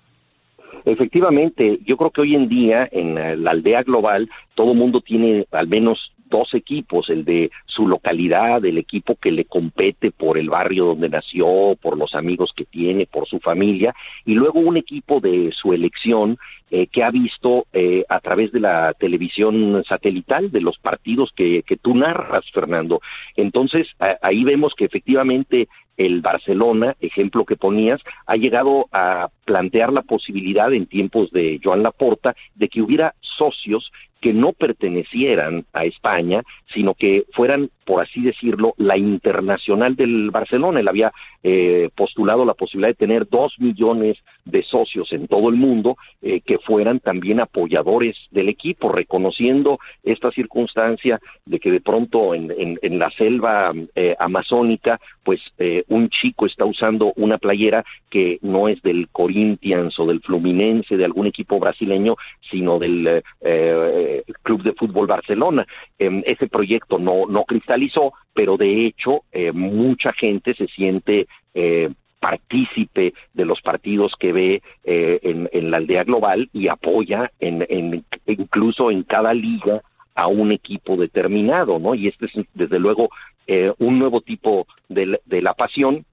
Efectivamente, 0.92 1.80
yo 1.86 1.98
creo 1.98 2.10
que 2.10 2.22
hoy 2.22 2.36
en 2.36 2.50
día 2.50 2.88
en 2.92 3.44
la 3.44 3.52
aldea 3.52 3.84
global 3.84 4.30
todo 4.56 4.74
mundo 4.74 5.02
tiene 5.02 5.46
al 5.52 5.68
menos 5.68 6.12
dos 6.30 6.54
equipos, 6.54 7.10
el 7.10 7.26
de 7.26 7.52
su 7.66 7.88
localidad, 7.88 8.64
el 8.66 8.78
equipo 8.78 9.16
que 9.16 9.32
le 9.32 9.46
compete 9.46 10.12
por 10.12 10.38
el 10.38 10.50
barrio 10.50 10.86
donde 10.86 11.10
nació, 11.10 11.76
por 11.82 11.98
los 11.98 12.16
amigos 12.16 12.52
que 12.56 12.66
tiene, 12.66 13.06
por 13.06 13.28
su 13.28 13.40
familia, 13.40 13.94
y 14.26 14.34
luego 14.34 14.60
un 14.60 14.78
equipo 14.78 15.20
de 15.20 15.52
su 15.52 15.74
elección 15.74 16.38
eh, 16.72 16.88
que 16.88 17.04
ha 17.04 17.10
visto 17.10 17.66
eh, 17.74 18.04
a 18.08 18.20
través 18.20 18.52
de 18.52 18.60
la 18.60 18.94
televisión 18.94 19.84
satelital 19.88 20.52
de 20.52 20.62
los 20.62 20.78
partidos 20.78 21.32
que, 21.36 21.64
que 21.64 21.78
tú 21.78 21.96
narras, 21.96 22.46
Fernando. 22.54 23.02
Entonces, 23.36 23.88
ahí 24.22 24.44
vemos 24.44 24.74
que 24.78 24.86
efectivamente 24.86 25.68
el 25.98 26.22
Barcelona, 26.22 26.96
ejemplo 27.02 27.44
que 27.44 27.58
ponías, 27.58 28.00
ha 28.26 28.38
llegado 28.38 28.86
a 28.92 29.30
plantear 29.46 29.92
la 29.92 30.02
posibilidad 30.02 30.72
en 30.74 30.86
tiempos 30.86 31.30
de 31.32 31.60
Joan 31.62 31.84
Laporta 31.84 32.36
de 32.56 32.70
que 32.70 32.82
hubiera 32.82 33.14
socios 33.22 33.92
que 34.22 34.34
no 34.34 34.54
pertenecieran 34.54 35.66
a 35.74 35.86
España, 35.86 36.44
sino 36.74 36.94
que 36.94 37.24
fueran, 37.34 37.70
por 37.86 38.02
así 38.02 38.22
decirlo, 38.22 38.74
la 38.78 38.98
internacional 38.98 39.96
del 39.96 40.30
Barcelona. 40.32 40.80
Él 40.80 40.88
había 40.88 41.12
eh, 41.44 41.90
postulado 41.96 42.46
la 42.46 42.54
posibilidad 42.54 42.90
de 42.90 43.06
tener 43.06 43.28
dos 43.30 43.54
millones 43.60 44.18
de 44.46 44.64
socios 44.64 45.12
en 45.14 45.28
todo 45.28 45.50
el 45.50 45.56
mundo 45.56 45.98
eh, 46.22 46.42
que 46.42 46.58
fueran 46.60 47.00
también 47.00 47.40
apoyadores 47.40 48.18
del 48.32 48.50
equipo, 48.50 48.92
reconociendo 48.92 49.80
esta 50.04 50.32
circunstancia 50.32 51.20
de 51.46 51.60
que 51.60 51.72
de 51.72 51.82
pronto 51.82 52.34
en, 52.34 52.52
en, 52.82 53.00
la 53.00 53.10
selva 53.12 53.72
eh, 53.96 54.16
amazónica, 54.20 55.00
pues 55.30 55.42
eh, 55.60 55.84
un 55.90 56.10
chico 56.10 56.48
está 56.48 56.66
usando 56.66 57.14
una 57.16 57.38
playera 57.38 57.86
que 58.10 58.40
no 58.42 58.68
es 58.68 58.82
del 58.82 59.10
Corinthians 59.10 59.94
o 60.00 60.08
del 60.08 60.22
Fluminense, 60.22 60.98
de 60.98 61.06
algún 61.06 61.28
equipo 61.28 61.60
brasileño, 61.60 62.16
sino 62.50 62.80
del 62.80 63.22
eh, 63.42 64.24
Club 64.42 64.64
de 64.64 64.74
Fútbol 64.74 65.06
Barcelona. 65.06 65.68
Eh, 66.00 66.24
ese 66.26 66.48
proyecto 66.48 66.98
no, 66.98 67.28
no 67.28 67.44
cristalizó, 67.44 68.14
pero 68.34 68.58
de 68.58 68.88
hecho 68.88 69.22
eh, 69.32 69.52
mucha 69.52 70.14
gente 70.14 70.56
se 70.56 70.66
siente 70.66 71.28
eh, 71.54 71.92
partícipe 72.20 73.14
de 73.32 73.46
los 73.46 73.62
partidos 73.62 74.14
que 74.20 74.34
ve 74.34 74.64
eh, 74.84 75.20
en, 75.22 75.48
en, 75.54 75.70
la 75.70 75.78
aldea 75.78 76.06
global 76.06 76.50
y 76.54 76.70
apoya 76.70 77.30
en, 77.40 77.64
en, 77.70 78.04
incluso 78.26 78.90
en 78.90 79.04
cada 79.04 79.32
liga 79.36 79.84
a 80.20 80.28
un 80.28 80.52
equipo 80.52 80.98
determinado, 80.98 81.80
¿no? 81.80 81.96
Y 81.96 82.08
este 82.10 82.26
es, 82.26 82.34
desde 82.54 82.78
luego, 82.78 83.10
eh, 83.52 83.74
un 83.80 83.98
nuevo 83.98 84.22
tipo 84.22 84.68
de, 84.90 85.20
de 85.26 85.42
la 85.42 85.56
pasión 85.56 86.06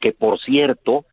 que, 0.00 0.12
por 0.12 0.38
cierto, 0.38 1.06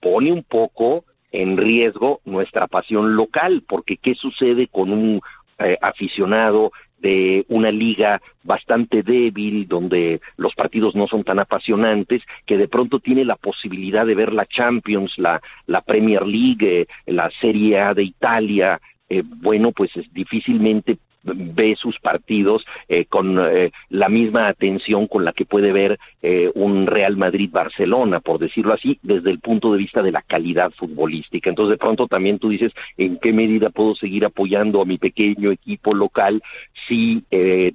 pone 0.00 0.32
un 0.32 0.44
poco 0.44 1.04
en 1.32 1.56
riesgo 1.56 2.20
nuestra 2.24 2.68
pasión 2.68 3.16
local, 3.16 3.64
porque 3.68 3.96
¿qué 3.96 4.14
sucede 4.14 4.68
con 4.68 4.92
un 4.92 5.20
eh, 5.58 5.76
aficionado 5.82 6.70
de 6.98 7.44
una 7.48 7.72
liga 7.72 8.20
bastante 8.44 9.02
débil, 9.02 9.66
donde 9.66 10.20
los 10.36 10.54
partidos 10.54 10.94
no 10.94 11.08
son 11.08 11.24
tan 11.24 11.40
apasionantes, 11.40 12.22
que 12.46 12.56
de 12.56 12.68
pronto 12.68 13.00
tiene 13.00 13.24
la 13.24 13.34
posibilidad 13.34 14.06
de 14.06 14.14
ver 14.14 14.32
la 14.32 14.46
Champions, 14.46 15.12
la, 15.16 15.42
la 15.66 15.80
Premier 15.80 16.24
League, 16.24 16.82
eh, 16.82 16.86
la 17.06 17.30
Serie 17.40 17.80
A 17.80 17.94
de 17.94 18.04
Italia, 18.04 18.80
eh, 19.08 19.22
bueno, 19.24 19.72
pues 19.72 19.90
es, 19.96 20.12
difícilmente 20.12 20.98
ve 21.34 21.76
sus 21.76 21.98
partidos 22.00 22.64
eh, 22.88 23.06
con 23.06 23.38
eh, 23.38 23.72
la 23.90 24.08
misma 24.08 24.48
atención 24.48 25.06
con 25.06 25.24
la 25.24 25.32
que 25.32 25.44
puede 25.44 25.72
ver 25.72 25.98
eh, 26.22 26.50
un 26.54 26.86
Real 26.86 27.16
Madrid-Barcelona, 27.16 28.20
por 28.20 28.38
decirlo 28.38 28.74
así, 28.74 28.98
desde 29.02 29.30
el 29.30 29.40
punto 29.40 29.72
de 29.72 29.78
vista 29.78 30.02
de 30.02 30.12
la 30.12 30.22
calidad 30.22 30.70
futbolística. 30.72 31.50
Entonces, 31.50 31.72
de 31.72 31.78
pronto 31.78 32.06
también 32.06 32.38
tú 32.38 32.48
dices, 32.48 32.72
¿en 32.96 33.18
qué 33.18 33.32
medida 33.32 33.70
puedo 33.70 33.94
seguir 33.94 34.24
apoyando 34.24 34.80
a 34.80 34.84
mi 34.84 34.98
pequeño 34.98 35.50
equipo 35.50 35.94
local 35.94 36.42
si 36.88 37.24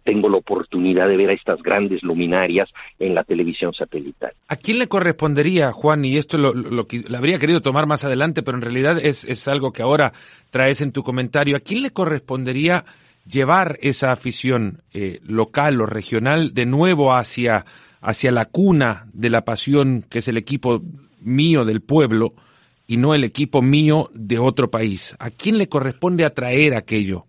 tengo 0.03 0.29
la 0.29 0.37
oportunidad 0.37 1.07
de 1.07 1.17
ver 1.17 1.31
a 1.31 1.33
estas 1.33 1.61
grandes 1.61 2.01
luminarias 2.01 2.69
en 2.97 3.13
la 3.13 3.23
televisión 3.23 3.73
satelital? 3.73 4.31
¿A 4.47 4.55
quién 4.55 4.79
le 4.79 4.87
correspondería, 4.87 5.71
Juan, 5.71 6.05
y 6.05 6.17
esto 6.17 6.37
lo, 6.37 6.53
lo, 6.53 6.69
lo 6.69 7.17
habría 7.17 7.37
querido 7.37 7.61
tomar 7.61 7.87
más 7.87 8.05
adelante, 8.05 8.41
pero 8.41 8.57
en 8.57 8.63
realidad 8.63 8.97
es 9.03 9.47
algo 9.47 9.71
que 9.71 9.81
ahora 9.81 10.13
traes 10.49 10.81
en 10.81 10.91
tu 10.91 11.03
comentario, 11.03 11.55
¿a 11.55 11.59
quién 11.59 11.81
le 11.81 11.91
correspondería 11.91 12.85
llevar 13.25 13.77
esa 13.81 14.11
afición 14.11 14.81
eh, 14.93 15.19
local 15.23 15.81
o 15.81 15.85
regional 15.85 16.53
de 16.53 16.65
nuevo 16.65 17.13
hacia, 17.13 17.65
hacia 18.01 18.31
la 18.31 18.45
cuna 18.45 19.05
de 19.13 19.29
la 19.29 19.45
pasión 19.45 20.03
que 20.09 20.19
es 20.19 20.27
el 20.27 20.37
equipo 20.37 20.81
mío 21.21 21.65
del 21.65 21.81
pueblo 21.81 22.33
y 22.87 22.97
no 22.97 23.13
el 23.13 23.23
equipo 23.23 23.61
mío 23.61 24.09
de 24.13 24.39
otro 24.39 24.69
país. 24.69 25.15
¿A 25.19 25.29
quién 25.29 25.57
le 25.57 25.69
corresponde 25.69 26.25
atraer 26.25 26.75
aquello? 26.75 27.25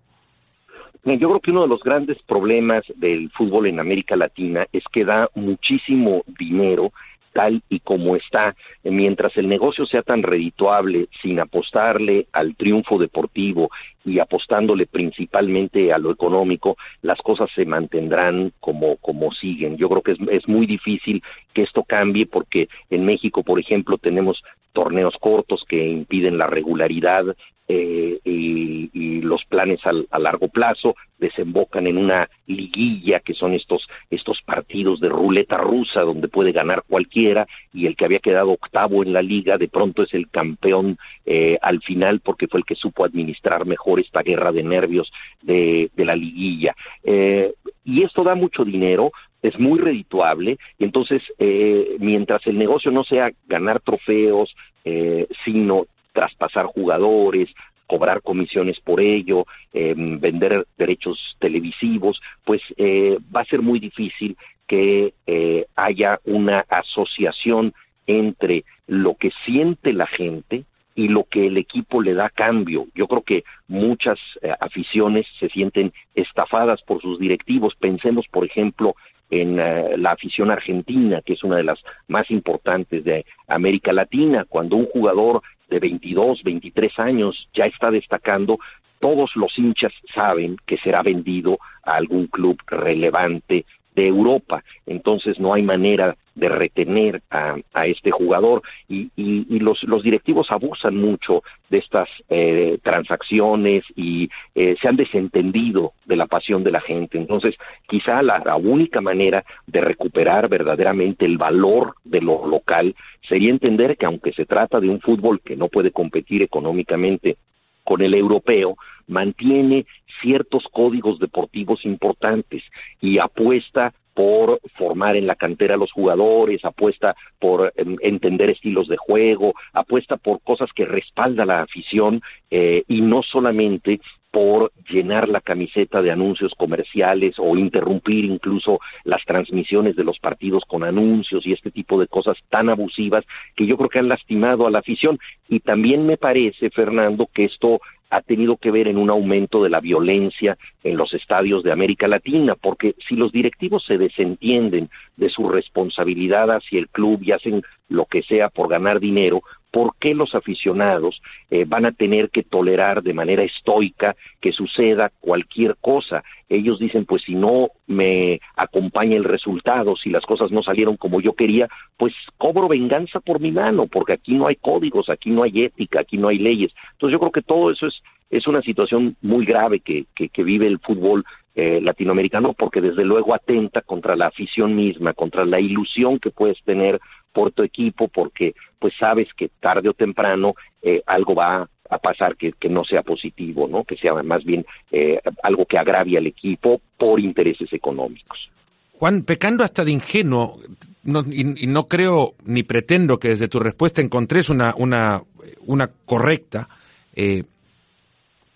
Yo 1.04 1.28
creo 1.28 1.40
que 1.40 1.50
uno 1.50 1.62
de 1.62 1.68
los 1.68 1.82
grandes 1.82 2.16
problemas 2.22 2.84
del 2.96 3.30
fútbol 3.30 3.66
en 3.66 3.80
América 3.80 4.14
Latina 4.14 4.66
es 4.72 4.84
que 4.92 5.04
da 5.04 5.28
muchísimo 5.34 6.22
dinero 6.38 6.92
tal 7.32 7.62
y 7.68 7.80
como 7.80 8.14
está, 8.14 8.54
mientras 8.84 9.36
el 9.36 9.48
negocio 9.48 9.86
sea 9.86 10.02
tan 10.02 10.22
redituable, 10.22 11.08
sin 11.22 11.40
apostarle 11.40 12.26
al 12.32 12.54
triunfo 12.56 12.98
deportivo 12.98 13.70
y 14.04 14.18
apostándole 14.18 14.86
principalmente 14.86 15.92
a 15.92 15.98
lo 15.98 16.10
económico, 16.10 16.76
las 17.02 17.18
cosas 17.18 17.50
se 17.54 17.64
mantendrán 17.64 18.52
como, 18.60 18.96
como 18.96 19.32
siguen. 19.32 19.76
Yo 19.76 19.88
creo 19.88 20.02
que 20.02 20.12
es, 20.12 20.18
es 20.30 20.48
muy 20.48 20.66
difícil 20.66 21.22
que 21.54 21.62
esto 21.62 21.84
cambie 21.84 22.26
porque 22.26 22.68
en 22.90 23.04
México, 23.04 23.42
por 23.42 23.60
ejemplo, 23.60 23.98
tenemos 23.98 24.42
torneos 24.72 25.14
cortos 25.20 25.64
que 25.68 25.86
impiden 25.86 26.38
la 26.38 26.46
regularidad 26.46 27.36
eh, 27.72 28.20
y, 28.24 28.90
y, 28.92 29.20
los 29.22 29.44
planes 29.44 29.80
al, 29.86 30.06
a 30.10 30.18
largo 30.18 30.48
plazo 30.48 30.94
desembocan 31.18 31.86
en 31.86 31.96
una 31.96 32.28
liguilla 32.46 33.20
que 33.20 33.34
son 33.34 33.54
estos 33.54 33.86
estos 34.10 34.40
partidos 34.44 35.00
de 35.00 35.08
ruleta 35.08 35.56
rusa 35.56 36.00
donde 36.02 36.28
puede 36.28 36.52
ganar 36.52 36.82
cualquiera 36.86 37.46
y 37.72 37.86
el 37.86 37.96
que 37.96 38.04
había 38.04 38.18
quedado 38.18 38.50
octavo 38.50 39.02
en 39.02 39.12
la 39.12 39.22
liga 39.22 39.56
de 39.56 39.68
pronto 39.68 40.02
es 40.02 40.12
el 40.12 40.28
campeón 40.28 40.98
eh, 41.24 41.56
al 41.62 41.80
final 41.80 42.20
porque 42.20 42.48
fue 42.48 42.60
el 42.60 42.66
que 42.66 42.74
supo 42.74 43.04
administrar 43.04 43.64
mejor 43.64 44.00
esta 44.00 44.22
guerra 44.22 44.52
de 44.52 44.62
nervios 44.62 45.10
de, 45.40 45.90
de 45.96 46.04
la 46.04 46.16
liguilla. 46.16 46.74
Eh, 47.04 47.52
y 47.84 48.02
esto 48.02 48.22
da 48.22 48.34
mucho 48.34 48.64
dinero 48.64 49.12
es 49.42 49.58
muy 49.58 49.78
redituable 49.78 50.58
y 50.78 50.84
entonces 50.84 51.22
eh, 51.38 51.96
mientras 51.98 52.46
el 52.46 52.58
negocio 52.58 52.90
no 52.90 53.04
sea 53.04 53.30
ganar 53.46 53.80
trofeos 53.80 54.54
eh, 54.84 55.26
sino 55.44 55.86
traspasar 56.12 56.66
jugadores, 56.66 57.48
cobrar 57.86 58.22
comisiones 58.22 58.80
por 58.80 59.00
ello, 59.00 59.44
eh, 59.72 59.94
vender 59.96 60.66
derechos 60.78 61.18
televisivos, 61.38 62.20
pues 62.44 62.62
eh, 62.76 63.18
va 63.34 63.40
a 63.40 63.46
ser 63.46 63.60
muy 63.60 63.80
difícil 63.80 64.36
que 64.66 65.12
eh, 65.26 65.66
haya 65.76 66.18
una 66.24 66.64
asociación 66.68 67.74
entre 68.06 68.64
lo 68.86 69.14
que 69.16 69.30
siente 69.44 69.92
la 69.92 70.06
gente 70.06 70.64
y 70.94 71.08
lo 71.08 71.24
que 71.24 71.46
el 71.46 71.56
equipo 71.56 72.02
le 72.02 72.14
da 72.14 72.28
cambio. 72.30 72.86
Yo 72.94 73.06
creo 73.06 73.22
que 73.22 73.44
muchas 73.68 74.18
eh, 74.42 74.52
aficiones 74.60 75.26
se 75.40 75.48
sienten 75.48 75.92
estafadas 76.14 76.82
por 76.82 77.00
sus 77.00 77.18
directivos. 77.18 77.74
Pensemos, 77.76 78.26
por 78.28 78.44
ejemplo, 78.44 78.94
en 79.30 79.58
uh, 79.58 79.96
la 79.96 80.12
afición 80.12 80.50
argentina, 80.50 81.22
que 81.22 81.32
es 81.32 81.42
una 81.42 81.56
de 81.56 81.64
las 81.64 81.78
más 82.06 82.30
importantes 82.30 83.02
de 83.02 83.24
América 83.48 83.92
Latina, 83.92 84.44
cuando 84.46 84.76
un 84.76 84.86
jugador 84.86 85.42
de 85.72 85.80
22, 85.80 86.42
23 86.44 86.98
años 86.98 87.48
ya 87.54 87.64
está 87.64 87.90
destacando, 87.90 88.58
todos 89.00 89.34
los 89.34 89.58
hinchas 89.58 89.92
saben 90.14 90.56
que 90.66 90.76
será 90.78 91.02
vendido 91.02 91.58
a 91.82 91.96
algún 91.96 92.26
club 92.26 92.56
relevante 92.66 93.64
de 93.94 94.06
Europa. 94.06 94.62
Entonces 94.86 95.38
no 95.38 95.54
hay 95.54 95.62
manera 95.62 96.16
de 96.34 96.48
retener 96.48 97.22
a, 97.30 97.56
a 97.74 97.86
este 97.86 98.10
jugador 98.10 98.62
y, 98.88 99.10
y, 99.16 99.46
y 99.54 99.58
los, 99.58 99.82
los, 99.84 100.02
directivos 100.02 100.50
abusan 100.50 100.96
mucho 100.96 101.42
de 101.68 101.78
estas 101.78 102.08
eh, 102.30 102.78
transacciones 102.82 103.84
y 103.96 104.30
eh, 104.54 104.76
se 104.80 104.88
han 104.88 104.96
desentendido 104.96 105.92
de 106.06 106.16
la 106.16 106.26
pasión 106.26 106.64
de 106.64 106.70
la 106.70 106.80
gente. 106.80 107.18
Entonces, 107.18 107.54
quizá 107.86 108.22
la, 108.22 108.38
la, 108.38 108.56
única 108.56 109.02
manera 109.02 109.44
de 109.66 109.82
recuperar 109.82 110.48
verdaderamente 110.48 111.26
el 111.26 111.36
valor 111.36 111.96
de 112.04 112.22
lo 112.22 112.46
local 112.46 112.94
sería 113.28 113.50
entender 113.50 113.96
que 113.98 114.06
aunque 114.06 114.32
se 114.32 114.46
trata 114.46 114.80
de 114.80 114.88
un 114.88 115.00
fútbol 115.00 115.40
que 115.40 115.56
no 115.56 115.68
puede 115.68 115.90
competir 115.90 116.42
económicamente 116.42 117.36
con 117.84 118.02
el 118.02 118.14
europeo, 118.14 118.76
mantiene 119.06 119.86
ciertos 120.20 120.64
códigos 120.72 121.18
deportivos 121.18 121.84
importantes 121.84 122.62
y 123.00 123.18
apuesta 123.18 123.92
por 124.14 124.60
formar 124.76 125.16
en 125.16 125.26
la 125.26 125.36
cantera 125.36 125.74
a 125.74 125.78
los 125.78 125.90
jugadores, 125.90 126.64
apuesta 126.64 127.16
por 127.38 127.72
eh, 127.76 127.84
entender 128.00 128.50
estilos 128.50 128.88
de 128.88 128.96
juego, 128.96 129.54
apuesta 129.72 130.16
por 130.16 130.42
cosas 130.42 130.70
que 130.74 130.84
respalda 130.84 131.46
la 131.46 131.62
afición 131.62 132.20
eh, 132.50 132.84
y 132.88 133.00
no 133.00 133.22
solamente 133.22 134.00
por 134.32 134.72
llenar 134.88 135.28
la 135.28 135.42
camiseta 135.42 136.00
de 136.00 136.10
anuncios 136.10 136.52
comerciales 136.56 137.34
o 137.38 137.54
interrumpir 137.56 138.24
incluso 138.24 138.80
las 139.04 139.22
transmisiones 139.26 139.94
de 139.94 140.04
los 140.04 140.18
partidos 140.18 140.64
con 140.66 140.84
anuncios 140.84 141.46
y 141.46 141.52
este 141.52 141.70
tipo 141.70 142.00
de 142.00 142.08
cosas 142.08 142.38
tan 142.48 142.70
abusivas 142.70 143.24
que 143.54 143.66
yo 143.66 143.76
creo 143.76 143.90
que 143.90 143.98
han 143.98 144.08
lastimado 144.08 144.66
a 144.66 144.70
la 144.70 144.78
afición. 144.78 145.18
Y 145.48 145.60
también 145.60 146.06
me 146.06 146.16
parece, 146.16 146.70
Fernando, 146.70 147.28
que 147.32 147.44
esto 147.44 147.80
ha 148.08 148.22
tenido 148.22 148.56
que 148.56 148.70
ver 148.70 148.88
en 148.88 148.96
un 148.96 149.10
aumento 149.10 149.62
de 149.62 149.70
la 149.70 149.80
violencia 149.80 150.56
en 150.82 150.96
los 150.96 151.12
estadios 151.14 151.62
de 151.62 151.72
América 151.72 152.08
Latina, 152.08 152.54
porque 152.54 152.94
si 153.08 153.16
los 153.16 153.32
directivos 153.32 153.84
se 153.86 153.96
desentienden 153.96 154.90
de 155.16 155.28
su 155.30 155.48
responsabilidad 155.48 156.50
hacia 156.50 156.78
el 156.78 156.88
club 156.88 157.20
y 157.22 157.32
hacen 157.32 157.62
lo 157.88 158.06
que 158.06 158.22
sea 158.22 158.48
por 158.48 158.68
ganar 158.68 159.00
dinero, 159.00 159.42
¿por 159.72 159.94
qué 159.98 160.14
los 160.14 160.34
aficionados 160.34 161.20
eh, 161.50 161.64
van 161.66 161.86
a 161.86 161.92
tener 161.92 162.30
que 162.30 162.42
tolerar 162.42 163.02
de 163.02 163.14
manera 163.14 163.42
estoica 163.42 164.14
que 164.40 164.52
suceda 164.52 165.10
cualquier 165.18 165.76
cosa? 165.80 166.22
Ellos 166.48 166.78
dicen, 166.78 167.06
pues 167.06 167.22
si 167.22 167.34
no 167.34 167.70
me 167.86 168.40
acompaña 168.54 169.16
el 169.16 169.24
resultado, 169.24 169.96
si 169.96 170.10
las 170.10 170.24
cosas 170.24 170.52
no 170.52 170.62
salieron 170.62 170.96
como 170.98 171.20
yo 171.20 171.32
quería, 171.32 171.68
pues 171.96 172.12
cobro 172.36 172.68
venganza 172.68 173.18
por 173.18 173.40
mi 173.40 173.50
mano, 173.50 173.86
porque 173.86 174.12
aquí 174.12 174.34
no 174.34 174.46
hay 174.46 174.56
códigos, 174.56 175.08
aquí 175.08 175.30
no 175.30 175.42
hay 175.42 175.64
ética, 175.64 176.00
aquí 176.00 176.18
no 176.18 176.28
hay 176.28 176.38
leyes. 176.38 176.72
Entonces 176.92 177.14
yo 177.14 177.18
creo 177.18 177.32
que 177.32 177.42
todo 177.42 177.70
eso 177.70 177.86
es, 177.86 178.02
es 178.30 178.46
una 178.46 178.60
situación 178.60 179.16
muy 179.22 179.46
grave 179.46 179.80
que, 179.80 180.04
que, 180.14 180.28
que 180.28 180.44
vive 180.44 180.66
el 180.66 180.78
fútbol 180.80 181.24
eh, 181.54 181.80
latinoamericano 181.82 182.54
porque 182.54 182.80
desde 182.80 183.04
luego 183.04 183.34
atenta 183.34 183.82
contra 183.82 184.16
la 184.16 184.28
afición 184.28 184.74
misma, 184.74 185.12
contra 185.12 185.44
la 185.44 185.60
ilusión 185.60 186.18
que 186.18 186.30
puedes 186.30 186.56
tener 186.64 186.98
por 187.32 187.52
tu 187.52 187.62
equipo, 187.62 188.08
porque 188.08 188.54
pues 188.78 188.94
sabes 188.98 189.28
que 189.36 189.48
tarde 189.60 189.88
o 189.88 189.94
temprano 189.94 190.54
eh, 190.82 191.02
algo 191.06 191.34
va 191.34 191.68
a 191.92 191.98
pasar 191.98 192.36
que, 192.36 192.52
no 192.68 192.84
sea 192.84 193.02
positivo, 193.02 193.68
¿no? 193.68 193.84
Que 193.84 193.96
sea 193.96 194.14
más 194.22 194.44
bien 194.44 194.64
eh, 194.90 195.20
algo 195.42 195.66
que 195.66 195.78
agravie 195.78 196.18
al 196.18 196.26
equipo 196.26 196.80
por 196.96 197.20
intereses 197.20 197.72
económicos. 197.72 198.50
Juan, 198.94 199.22
pecando 199.22 199.62
hasta 199.62 199.84
de 199.84 199.92
ingenuo, 199.92 200.60
no, 201.04 201.20
y, 201.30 201.66
no 201.66 201.88
creo 201.88 202.34
ni 202.44 202.62
pretendo 202.62 203.18
que 203.18 203.28
desde 203.28 203.48
tu 203.48 203.58
respuesta 203.58 204.00
encontres 204.00 204.48
una, 204.48 204.74
una, 204.76 205.22
una 205.66 205.90
correcta, 206.06 206.68
eh, 207.14 207.44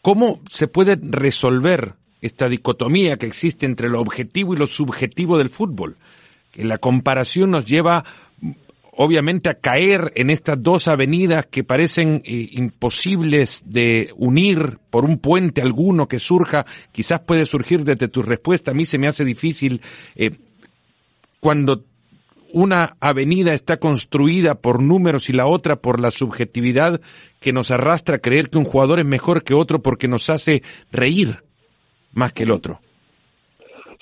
¿cómo 0.03 0.41
se 0.51 0.69
puede 0.69 0.99
resolver 1.03 1.93
esta 2.23 2.49
dicotomía 2.49 3.17
que 3.17 3.27
existe 3.27 3.67
entre 3.67 3.91
lo 3.91 4.01
objetivo 4.01 4.55
y 4.55 4.57
lo 4.57 4.67
subjetivo 4.67 5.37
del 5.37 5.51
fútbol? 5.51 5.97
Que 6.53 6.65
la 6.65 6.79
comparación 6.79 7.51
nos 7.51 7.67
lleva 7.67 8.05
obviamente 8.97 9.49
a 9.49 9.55
caer 9.55 10.13
en 10.17 10.31
estas 10.31 10.63
dos 10.63 10.89
avenidas 10.89 11.47
que 11.47 11.65
parecen 11.65 12.23
eh, 12.25 12.49
imposibles 12.53 13.63
de 13.67 14.13
unir 14.17 14.79
por 14.91 15.05
un 15.05 15.19
puente 15.19 15.63
alguno 15.63 16.09
que 16.09 16.19
surja, 16.19 16.67
quizás 16.93 17.21
puede 17.21 17.47
surgir 17.47 17.85
desde 17.85 18.09
tu 18.09 18.23
respuesta, 18.23 18.71
a 18.71 18.75
mí 18.75 18.85
se 18.85 18.99
me 18.99 19.07
hace 19.07 19.25
difícil 19.25 19.83
eh, 20.15 20.31
cuando 21.41 21.85
una 22.53 22.97
avenida 23.01 23.53
está 23.53 23.77
construida 23.77 24.55
por 24.55 24.83
números 24.83 25.29
y 25.29 25.35
la 25.35 25.47
otra 25.47 25.77
por 25.77 26.01
la 26.01 26.11
subjetividad 26.11 27.01
que 27.39 27.53
nos 27.53 27.71
arrastra 27.71 28.17
a 28.17 28.21
creer 28.21 28.49
que 28.49 28.59
un 28.59 28.65
jugador 28.65 28.99
es 28.99 29.05
mejor 29.05 29.45
que 29.45 29.53
otro 29.53 29.83
porque 29.83 30.09
nos 30.09 30.31
hace 30.31 30.63
reír 30.91 31.45
más 32.13 32.33
que 32.33 32.45
el 32.45 32.51
otro. 32.51 32.81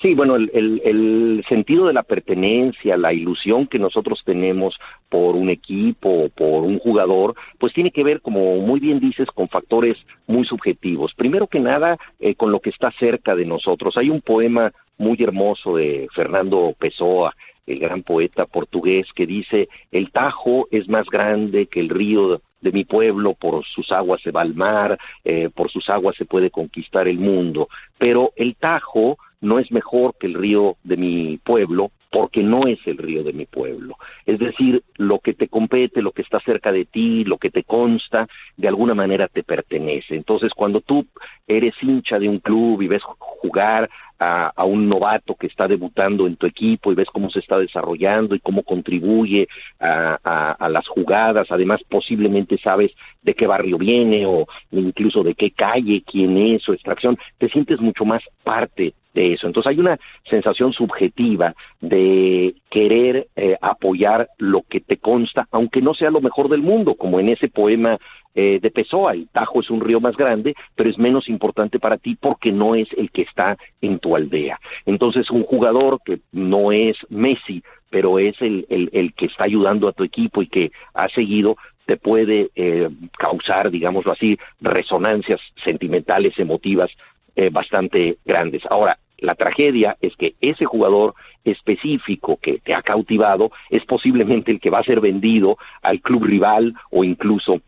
Sí, 0.05 0.13
bueno, 0.13 0.35
el, 0.35 0.51
el, 0.53 1.43
sentido 1.49 1.87
de 1.87 1.93
la 1.93 2.03
pertenencia, 2.03 2.95
la 2.95 3.11
ilusión 3.11 3.65
que 3.65 3.79
nosotros 3.79 4.21
tenemos 4.23 4.77
por 5.09 5.35
un 5.35 5.49
equipo, 5.49 6.29
por 6.29 6.61
un 6.61 6.77
jugador, 6.77 7.33
pues 7.57 7.73
tiene 7.73 7.89
que 7.89 8.03
ver, 8.03 8.21
como 8.21 8.57
muy 8.57 8.79
bien 8.79 8.99
dices, 8.99 9.27
con 9.33 9.49
factores 9.49 9.95
muy 10.27 10.45
subjetivos. 10.45 11.15
Primero 11.15 11.47
que 11.47 11.59
nada, 11.59 11.97
eh, 12.19 12.35
con 12.35 12.51
lo 12.51 12.59
que 12.59 12.69
está 12.69 12.91
cerca 12.99 13.35
de 13.35 13.45
nosotros. 13.45 13.97
Hay 13.97 14.11
un 14.11 14.21
poema 14.21 14.71
muy 14.99 15.17
hermoso 15.23 15.77
de 15.77 16.07
Fernando 16.13 16.75
Pessoa, 16.77 17.35
el 17.65 17.79
gran 17.79 18.03
poeta 18.03 18.45
portugués, 18.45 19.07
que 19.15 19.25
dice, 19.25 19.69
el 19.91 20.11
Tajo 20.11 20.67
es 20.69 20.87
más 20.87 21.07
grande 21.07 21.65
que 21.65 21.79
el 21.79 21.89
río 21.89 22.41
de 22.61 22.71
mi 22.71 22.83
pueblo, 22.85 23.33
por 23.33 23.65
sus 23.65 23.91
aguas 23.91 24.21
se 24.21 24.29
va 24.29 24.41
al 24.41 24.53
mar, 24.53 24.99
eh, 25.23 25.49
por 25.51 25.71
sus 25.71 25.89
aguas 25.89 26.15
se 26.15 26.25
puede 26.25 26.51
conquistar 26.51 27.07
el 27.07 27.17
mundo, 27.17 27.69
pero 27.97 28.33
el 28.35 28.55
Tajo 28.55 29.17
no 29.41 29.59
es 29.59 29.71
mejor 29.71 30.15
que 30.19 30.27
el 30.27 30.33
río 30.33 30.77
de 30.83 30.97
mi 30.97 31.37
pueblo 31.37 31.91
porque 32.15 32.43
no 32.43 32.65
es 32.65 32.79
el 32.85 32.97
río 32.97 33.23
de 33.23 33.33
mi 33.33 33.45
pueblo. 33.45 33.97
Es 34.25 34.39
decir, 34.39 34.83
lo 34.95 35.19
que 35.19 35.33
te 35.33 35.49
compete, 35.49 36.01
lo 36.01 36.13
que 36.13 36.21
está 36.21 36.39
cerca 36.39 36.71
de 36.71 36.85
ti, 36.85 37.25
lo 37.25 37.37
que 37.37 37.49
te 37.49 37.63
consta, 37.63 38.29
de 38.55 38.69
alguna 38.69 38.93
manera 38.93 39.27
te 39.27 39.43
pertenece. 39.43 40.15
Entonces, 40.15 40.53
cuando 40.55 40.79
tú 40.79 41.05
eres 41.45 41.73
hincha 41.81 42.17
de 42.17 42.29
un 42.29 42.39
club 42.39 42.81
y 42.81 42.87
ves 42.87 43.03
jugar 43.03 43.89
a, 44.19 44.65
un 44.65 44.89
novato 44.89 45.35
que 45.35 45.47
está 45.47 45.67
debutando 45.67 46.27
en 46.27 46.35
tu 46.35 46.45
equipo 46.45 46.91
y 46.91 46.95
ves 46.95 47.07
cómo 47.11 47.29
se 47.29 47.39
está 47.39 47.57
desarrollando 47.57 48.35
y 48.35 48.39
cómo 48.39 48.63
contribuye 48.63 49.47
a, 49.79 50.55
a 50.57 50.69
las 50.69 50.87
jugadas, 50.87 51.47
además 51.49 51.81
posiblemente 51.89 52.57
sabes 52.57 52.91
de 53.21 53.33
qué 53.33 53.47
barrio 53.47 53.77
viene 53.77 54.25
o 54.25 54.45
incluso 54.71 55.23
de 55.23 55.35
qué 55.35 55.51
calle, 55.51 56.03
quién 56.05 56.37
es, 56.37 56.61
su 56.63 56.73
extracción, 56.73 57.17
te 57.37 57.49
sientes 57.49 57.79
mucho 57.79 58.05
más 58.05 58.21
parte 58.43 58.93
de 59.15 59.33
eso. 59.33 59.47
Entonces 59.47 59.71
hay 59.71 59.79
una 59.79 59.97
sensación 60.29 60.73
subjetiva 60.73 61.55
de 61.81 62.53
querer 62.69 63.27
eh, 63.35 63.57
apoyar 63.61 64.29
lo 64.37 64.61
que 64.69 64.81
te 64.81 64.97
consta, 64.97 65.47
aunque 65.51 65.81
no 65.81 65.93
sea 65.93 66.11
lo 66.11 66.21
mejor 66.21 66.49
del 66.49 66.61
mundo, 66.61 66.95
como 66.95 67.19
en 67.19 67.29
ese 67.29 67.47
poema 67.47 67.97
eh, 68.35 68.59
de 68.61 68.69
Pessoa, 68.69 69.13
el 69.13 69.27
Tajo 69.29 69.61
es 69.61 69.69
un 69.69 69.81
río 69.81 69.99
más 70.01 70.15
grande, 70.17 70.55
pero 70.75 70.89
es 70.89 70.97
menos 70.97 71.29
importante 71.29 71.79
para 71.79 71.97
ti 71.97 72.17
porque 72.19 72.51
no 72.51 72.75
es 72.75 72.87
el 72.97 73.09
que 73.09 73.21
está 73.21 73.57
en 73.81 73.99
tu 73.99 74.15
aldea. 74.15 74.59
Entonces 74.85 75.31
un 75.31 75.43
jugador 75.43 75.99
que 76.05 76.19
no 76.33 76.71
es 76.73 76.97
Messi, 77.09 77.63
pero 77.89 78.19
es 78.19 78.35
el, 78.41 78.65
el, 78.69 78.89
el 78.91 79.13
que 79.13 79.27
está 79.27 79.45
ayudando 79.45 79.87
a 79.87 79.93
tu 79.93 80.03
equipo 80.03 80.41
y 80.41 80.47
que 80.47 80.71
ha 80.93 81.07
seguido, 81.09 81.55
te 81.85 81.97
puede 81.97 82.49
eh, 82.55 82.89
causar, 83.17 83.71
digámoslo 83.71 84.11
así, 84.11 84.37
resonancias 84.59 85.39
sentimentales, 85.63 86.37
emotivas 86.37 86.91
eh, 87.35 87.49
bastante 87.49 88.17
grandes. 88.25 88.63
Ahora, 88.69 88.97
la 89.19 89.35
tragedia 89.35 89.95
es 90.01 90.15
que 90.17 90.33
ese 90.41 90.65
jugador 90.65 91.13
específico 91.45 92.37
que 92.41 92.59
te 92.59 92.73
ha 92.73 92.81
cautivado 92.81 93.51
es 93.69 93.85
posiblemente 93.85 94.51
el 94.51 94.59
que 94.59 94.69
va 94.69 94.79
a 94.79 94.83
ser 94.83 94.99
vendido 94.99 95.57
al 95.81 96.01
club 96.01 96.25
rival 96.25 96.73
o 96.91 97.03
incluso 97.03 97.61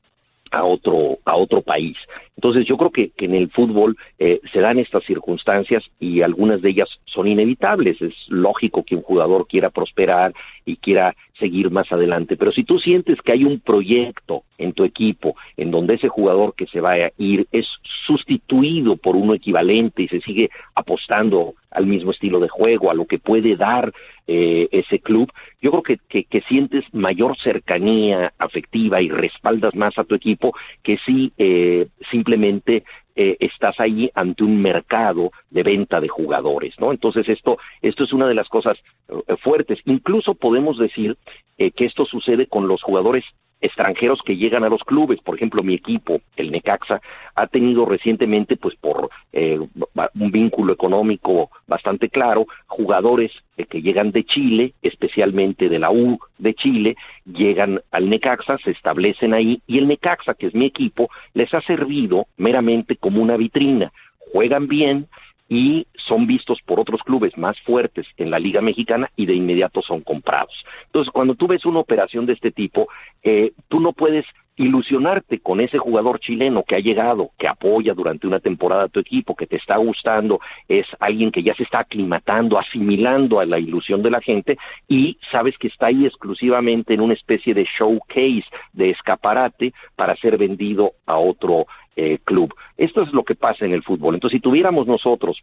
a 0.51 0.63
otro 0.63 1.19
a 1.25 1.35
otro 1.35 1.61
país. 1.61 1.97
Entonces 2.35 2.65
yo 2.67 2.77
creo 2.77 2.91
que, 2.91 3.11
en 3.17 3.33
el 3.33 3.49
fútbol 3.49 3.97
eh, 4.19 4.39
se 4.53 4.59
dan 4.59 4.77
estas 4.77 5.03
circunstancias 5.05 5.83
y 5.99 6.21
algunas 6.21 6.61
de 6.61 6.69
ellas 6.69 6.89
son 7.05 7.27
inevitables. 7.27 8.01
Es 8.01 8.13
lógico 8.27 8.83
que 8.83 8.95
un 8.95 9.01
jugador 9.01 9.47
quiera 9.47 9.69
prosperar 9.69 10.33
y 10.65 10.77
quiera 10.77 11.15
seguir 11.39 11.71
más 11.71 11.91
adelante. 11.91 12.35
Pero 12.37 12.51
si 12.51 12.63
tú 12.63 12.79
sientes 12.79 13.21
que 13.21 13.31
hay 13.31 13.43
un 13.43 13.59
proyecto 13.59 14.43
en 14.57 14.73
tu 14.73 14.83
equipo 14.83 15.35
en 15.55 15.71
donde 15.71 15.95
ese 15.95 16.07
jugador 16.07 16.55
que 16.55 16.67
se 16.67 16.81
va 16.81 16.93
a 16.93 17.11
ir 17.17 17.47
es 17.51 17.65
sustituido 18.05 18.95
por 18.97 19.15
uno 19.15 19.33
equivalente 19.33 20.03
y 20.03 20.07
se 20.07 20.21
sigue 20.21 20.49
apostando 20.75 21.53
al 21.71 21.85
mismo 21.85 22.11
estilo 22.11 22.39
de 22.39 22.47
juego, 22.47 22.89
a 22.89 22.93
lo 22.93 23.05
que 23.05 23.19
puede 23.19 23.55
dar 23.55 23.93
eh, 24.25 24.67
ese 24.71 24.99
club, 24.99 25.31
yo 25.61 25.71
creo 25.71 25.83
que, 25.83 26.25
que, 26.25 26.41
sientes 26.41 26.83
mayor 26.93 27.37
cercanía 27.37 28.33
afectiva 28.37 29.01
y 29.01 29.09
respaldas 29.09 29.75
más 29.75 29.97
a 29.97 30.03
tu 30.03 30.15
equipo 30.15 30.53
que 30.83 30.97
si 31.05 31.31
eh, 31.37 31.87
simplemente 32.11 32.83
eh, 33.19 33.35
estás 33.39 33.79
ahí 33.79 34.11
ante 34.13 34.43
un 34.43 34.61
mercado 34.61 35.31
de 35.49 35.63
venta 35.63 35.99
de 35.99 36.07
jugadores, 36.07 36.75
¿no? 36.79 36.91
Entonces 36.91 37.27
esto, 37.27 37.57
esto 37.81 38.03
es 38.03 38.13
una 38.13 38.27
de 38.27 38.35
las 38.35 38.47
cosas 38.47 38.77
eh, 39.09 39.35
fuertes. 39.41 39.79
Incluso 39.85 40.35
podemos 40.35 40.77
decir 40.77 41.17
eh, 41.57 41.71
que 41.71 41.85
esto 41.85 42.05
sucede 42.05 42.45
con 42.45 42.67
los 42.67 42.83
jugadores 42.83 43.25
extranjeros 43.61 44.19
que 44.25 44.37
llegan 44.37 44.63
a 44.63 44.69
los 44.69 44.83
clubes. 44.83 45.19
Por 45.21 45.35
ejemplo, 45.35 45.63
mi 45.63 45.73
equipo, 45.73 46.21
el 46.35 46.51
Necaxa, 46.51 47.01
ha 47.35 47.47
tenido 47.47 47.85
recientemente, 47.85 48.57
pues 48.57 48.75
por 48.75 49.09
eh, 49.33 49.59
un 49.59 50.31
vínculo 50.31 50.73
económico 50.73 51.49
bastante 51.67 52.09
claro, 52.09 52.47
jugadores 52.67 53.31
eh, 53.57 53.65
que 53.65 53.81
llegan 53.81 54.11
de 54.11 54.23
Chile, 54.23 54.73
especialmente 54.81 55.69
de 55.69 55.79
la 55.79 55.91
U 55.91 56.19
de 56.37 56.53
Chile, 56.53 56.95
llegan 57.25 57.81
al 57.91 58.09
Necaxa, 58.09 58.57
se 58.59 58.71
establecen 58.71 59.33
ahí 59.33 59.61
y 59.67 59.77
el 59.77 59.87
Necaxa, 59.87 60.33
que 60.33 60.47
es 60.47 60.55
mi 60.55 60.65
equipo, 60.65 61.09
les 61.33 61.53
ha 61.53 61.61
servido 61.61 62.27
meramente 62.37 62.95
como 62.95 63.21
una 63.21 63.37
vitrina. 63.37 63.91
Juegan 64.31 64.67
bien, 64.67 65.07
y 65.49 65.87
son 66.07 66.27
vistos 66.27 66.59
por 66.65 66.79
otros 66.79 67.01
clubes 67.01 67.37
más 67.37 67.59
fuertes 67.61 68.05
en 68.17 68.31
la 68.31 68.39
Liga 68.39 68.61
Mexicana 68.61 69.09
y 69.15 69.25
de 69.25 69.35
inmediato 69.35 69.81
son 69.81 70.01
comprados. 70.01 70.53
Entonces, 70.85 71.11
cuando 71.11 71.35
tú 71.35 71.47
ves 71.47 71.65
una 71.65 71.79
operación 71.79 72.25
de 72.25 72.33
este 72.33 72.51
tipo, 72.51 72.87
eh, 73.23 73.51
tú 73.67 73.79
no 73.79 73.93
puedes 73.93 74.25
ilusionarte 74.57 75.39
con 75.39 75.61
ese 75.61 75.77
jugador 75.77 76.19
chileno 76.19 76.63
que 76.63 76.75
ha 76.75 76.79
llegado, 76.79 77.29
que 77.37 77.47
apoya 77.47 77.93
durante 77.93 78.25
una 78.25 78.39
temporada 78.39 78.85
a 78.85 78.87
tu 78.87 78.99
equipo, 78.99 79.35
que 79.35 79.45
te 79.45 79.57
está 79.57 79.77
gustando, 79.77 80.39
es 80.67 80.87
alguien 80.99 81.31
que 81.31 81.43
ya 81.43 81.53
se 81.53 81.63
está 81.63 81.79
aclimatando, 81.79 82.57
asimilando 82.57 83.39
a 83.39 83.45
la 83.45 83.59
ilusión 83.59 84.01
de 84.01 84.09
la 84.09 84.19
gente 84.19 84.57
y 84.87 85.17
sabes 85.31 85.57
que 85.59 85.67
está 85.67 85.87
ahí 85.87 86.05
exclusivamente 86.05 86.95
en 86.95 87.01
una 87.01 87.13
especie 87.13 87.53
de 87.53 87.67
showcase, 87.77 88.45
de 88.73 88.89
escaparate 88.89 89.73
para 89.95 90.15
ser 90.15 90.37
vendido 90.37 90.93
a 91.05 91.17
otro 91.17 91.67
eh, 91.95 92.17
club. 92.23 92.53
Esto 92.77 93.03
es 93.03 93.13
lo 93.13 93.23
que 93.23 93.35
pasa 93.35 93.65
en 93.65 93.73
el 93.73 93.83
fútbol. 93.83 94.15
Entonces, 94.15 94.37
si 94.37 94.41
tuviéramos 94.41 94.87
nosotros 94.87 95.37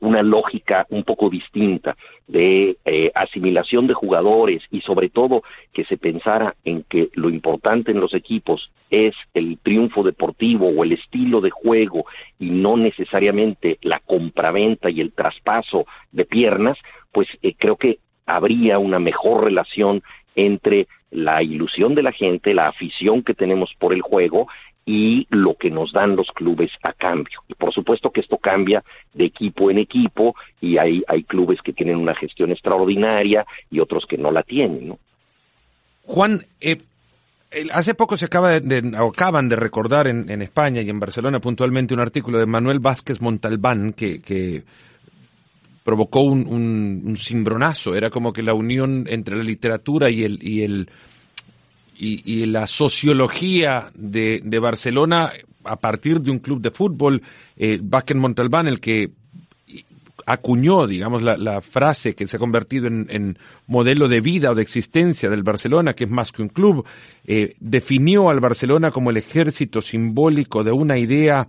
una 0.00 0.22
lógica 0.22 0.86
un 0.90 1.04
poco 1.04 1.28
distinta 1.30 1.96
de 2.26 2.76
eh, 2.84 3.10
asimilación 3.14 3.86
de 3.86 3.94
jugadores 3.94 4.62
y 4.70 4.80
sobre 4.82 5.08
todo 5.08 5.42
que 5.72 5.84
se 5.84 5.96
pensara 5.96 6.54
en 6.64 6.84
que 6.84 7.08
lo 7.14 7.30
importante 7.30 7.90
en 7.90 8.00
los 8.00 8.14
equipos 8.14 8.70
es 8.90 9.14
el 9.34 9.58
triunfo 9.58 10.02
deportivo 10.02 10.68
o 10.68 10.84
el 10.84 10.92
estilo 10.92 11.40
de 11.40 11.50
juego 11.50 12.04
y 12.38 12.50
no 12.50 12.76
necesariamente 12.76 13.78
la 13.82 14.00
compraventa 14.00 14.90
y 14.90 15.00
el 15.00 15.12
traspaso 15.12 15.86
de 16.12 16.24
piernas, 16.24 16.78
pues 17.12 17.28
eh, 17.42 17.54
creo 17.58 17.76
que 17.76 17.98
habría 18.26 18.78
una 18.78 18.98
mejor 18.98 19.44
relación 19.44 20.02
entre 20.36 20.86
la 21.10 21.42
ilusión 21.42 21.94
de 21.94 22.02
la 22.02 22.12
gente, 22.12 22.54
la 22.54 22.68
afición 22.68 23.22
que 23.22 23.34
tenemos 23.34 23.72
por 23.78 23.92
el 23.94 24.02
juego 24.02 24.46
y 24.90 25.26
lo 25.28 25.54
que 25.54 25.70
nos 25.70 25.92
dan 25.92 26.16
los 26.16 26.28
clubes 26.28 26.70
a 26.82 26.94
cambio. 26.94 27.42
Y 27.46 27.52
por 27.52 27.74
supuesto 27.74 28.08
que 28.08 28.22
esto 28.22 28.38
cambia 28.38 28.82
de 29.12 29.26
equipo 29.26 29.70
en 29.70 29.76
equipo 29.76 30.34
y 30.62 30.78
hay, 30.78 31.02
hay 31.06 31.24
clubes 31.24 31.60
que 31.62 31.74
tienen 31.74 31.98
una 31.98 32.14
gestión 32.14 32.52
extraordinaria 32.52 33.44
y 33.70 33.80
otros 33.80 34.06
que 34.08 34.16
no 34.16 34.30
la 34.30 34.42
tienen. 34.42 34.88
¿no? 34.88 34.98
Juan, 36.04 36.40
eh, 36.62 36.78
hace 37.74 37.94
poco 37.94 38.16
se 38.16 38.24
acaba 38.24 38.58
de, 38.60 38.96
acaban 38.96 39.50
de 39.50 39.56
recordar 39.56 40.08
en, 40.08 40.30
en, 40.30 40.40
España 40.40 40.80
y 40.80 40.88
en 40.88 40.98
Barcelona 40.98 41.38
puntualmente 41.38 41.92
un 41.92 42.00
artículo 42.00 42.38
de 42.38 42.46
Manuel 42.46 42.78
Vázquez 42.78 43.20
Montalbán 43.20 43.92
que, 43.92 44.22
que 44.22 44.62
provocó 45.84 46.22
un, 46.22 46.46
un, 46.46 47.02
un 47.04 47.16
cimbronazo. 47.18 47.94
Era 47.94 48.08
como 48.08 48.32
que 48.32 48.42
la 48.42 48.54
unión 48.54 49.04
entre 49.06 49.36
la 49.36 49.44
literatura 49.44 50.08
y 50.08 50.24
el, 50.24 50.38
y 50.40 50.62
el 50.62 50.88
y, 52.00 52.46
la 52.46 52.66
sociología 52.66 53.90
de, 53.94 54.40
de, 54.44 54.58
Barcelona 54.58 55.32
a 55.64 55.76
partir 55.76 56.20
de 56.20 56.30
un 56.30 56.38
club 56.38 56.60
de 56.60 56.70
fútbol, 56.70 57.22
eh, 57.56 57.80
Montalbán, 58.14 58.68
el 58.68 58.80
que 58.80 59.10
acuñó, 60.26 60.86
digamos, 60.86 61.22
la, 61.22 61.36
la, 61.38 61.60
frase 61.60 62.14
que 62.14 62.28
se 62.28 62.36
ha 62.36 62.38
convertido 62.38 62.86
en, 62.86 63.06
en, 63.08 63.38
modelo 63.66 64.08
de 64.08 64.20
vida 64.20 64.50
o 64.50 64.54
de 64.54 64.62
existencia 64.62 65.30
del 65.30 65.42
Barcelona, 65.42 65.94
que 65.94 66.04
es 66.04 66.10
más 66.10 66.32
que 66.32 66.42
un 66.42 66.48
club, 66.48 66.84
eh, 67.24 67.54
definió 67.60 68.28
al 68.28 68.40
Barcelona 68.40 68.90
como 68.90 69.10
el 69.10 69.16
ejército 69.16 69.80
simbólico 69.80 70.64
de 70.64 70.72
una 70.72 70.98
idea 70.98 71.48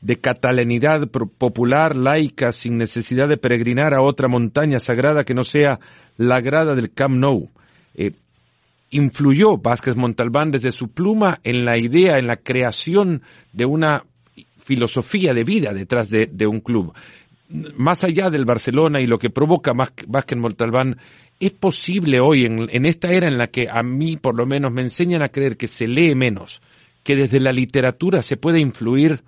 de 0.00 0.16
catalanidad 0.16 1.08
popular, 1.08 1.94
laica, 1.94 2.52
sin 2.52 2.78
necesidad 2.78 3.28
de 3.28 3.36
peregrinar 3.36 3.92
a 3.92 4.00
otra 4.00 4.28
montaña 4.28 4.78
sagrada 4.78 5.24
que 5.24 5.34
no 5.34 5.44
sea 5.44 5.78
la 6.16 6.40
grada 6.40 6.74
del 6.74 6.92
Camp 6.92 7.16
Nou. 7.16 7.50
Eh, 7.94 8.12
influyó 8.90 9.56
Vázquez 9.58 9.96
Montalbán 9.96 10.50
desde 10.50 10.72
su 10.72 10.88
pluma 10.88 11.40
en 11.44 11.64
la 11.64 11.78
idea, 11.78 12.18
en 12.18 12.26
la 12.26 12.36
creación 12.36 13.22
de 13.52 13.64
una 13.66 14.04
filosofía 14.58 15.34
de 15.34 15.44
vida 15.44 15.72
detrás 15.72 16.10
de, 16.10 16.46
un 16.46 16.60
club. 16.60 16.92
Más 17.76 18.04
allá 18.04 18.30
del 18.30 18.44
Barcelona 18.44 19.00
y 19.00 19.06
lo 19.06 19.18
que 19.18 19.30
provoca 19.30 19.72
Vázquez 19.72 20.38
Montalbán, 20.38 20.98
¿es 21.38 21.52
posible 21.52 22.20
hoy, 22.20 22.44
en, 22.44 22.68
en 22.70 22.86
esta 22.86 23.12
era 23.12 23.28
en 23.28 23.38
la 23.38 23.46
que 23.48 23.68
a 23.70 23.82
mí 23.82 24.16
por 24.16 24.34
lo 24.34 24.46
menos 24.46 24.72
me 24.72 24.82
enseñan 24.82 25.22
a 25.22 25.28
creer 25.28 25.56
que 25.56 25.68
se 25.68 25.86
lee 25.86 26.14
menos, 26.14 26.60
que 27.02 27.16
desde 27.16 27.40
la 27.40 27.52
literatura 27.52 28.22
se 28.22 28.36
puede 28.36 28.58
influir 28.58 29.22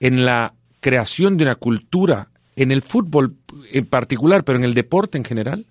en 0.00 0.24
la 0.24 0.54
creación 0.80 1.36
de 1.36 1.44
una 1.44 1.56
cultura, 1.56 2.28
en 2.56 2.70
el 2.72 2.82
fútbol 2.82 3.36
en 3.72 3.86
particular, 3.86 4.44
pero 4.44 4.58
en 4.58 4.64
el 4.64 4.74
deporte 4.74 5.18
en 5.18 5.24
general? 5.24 5.66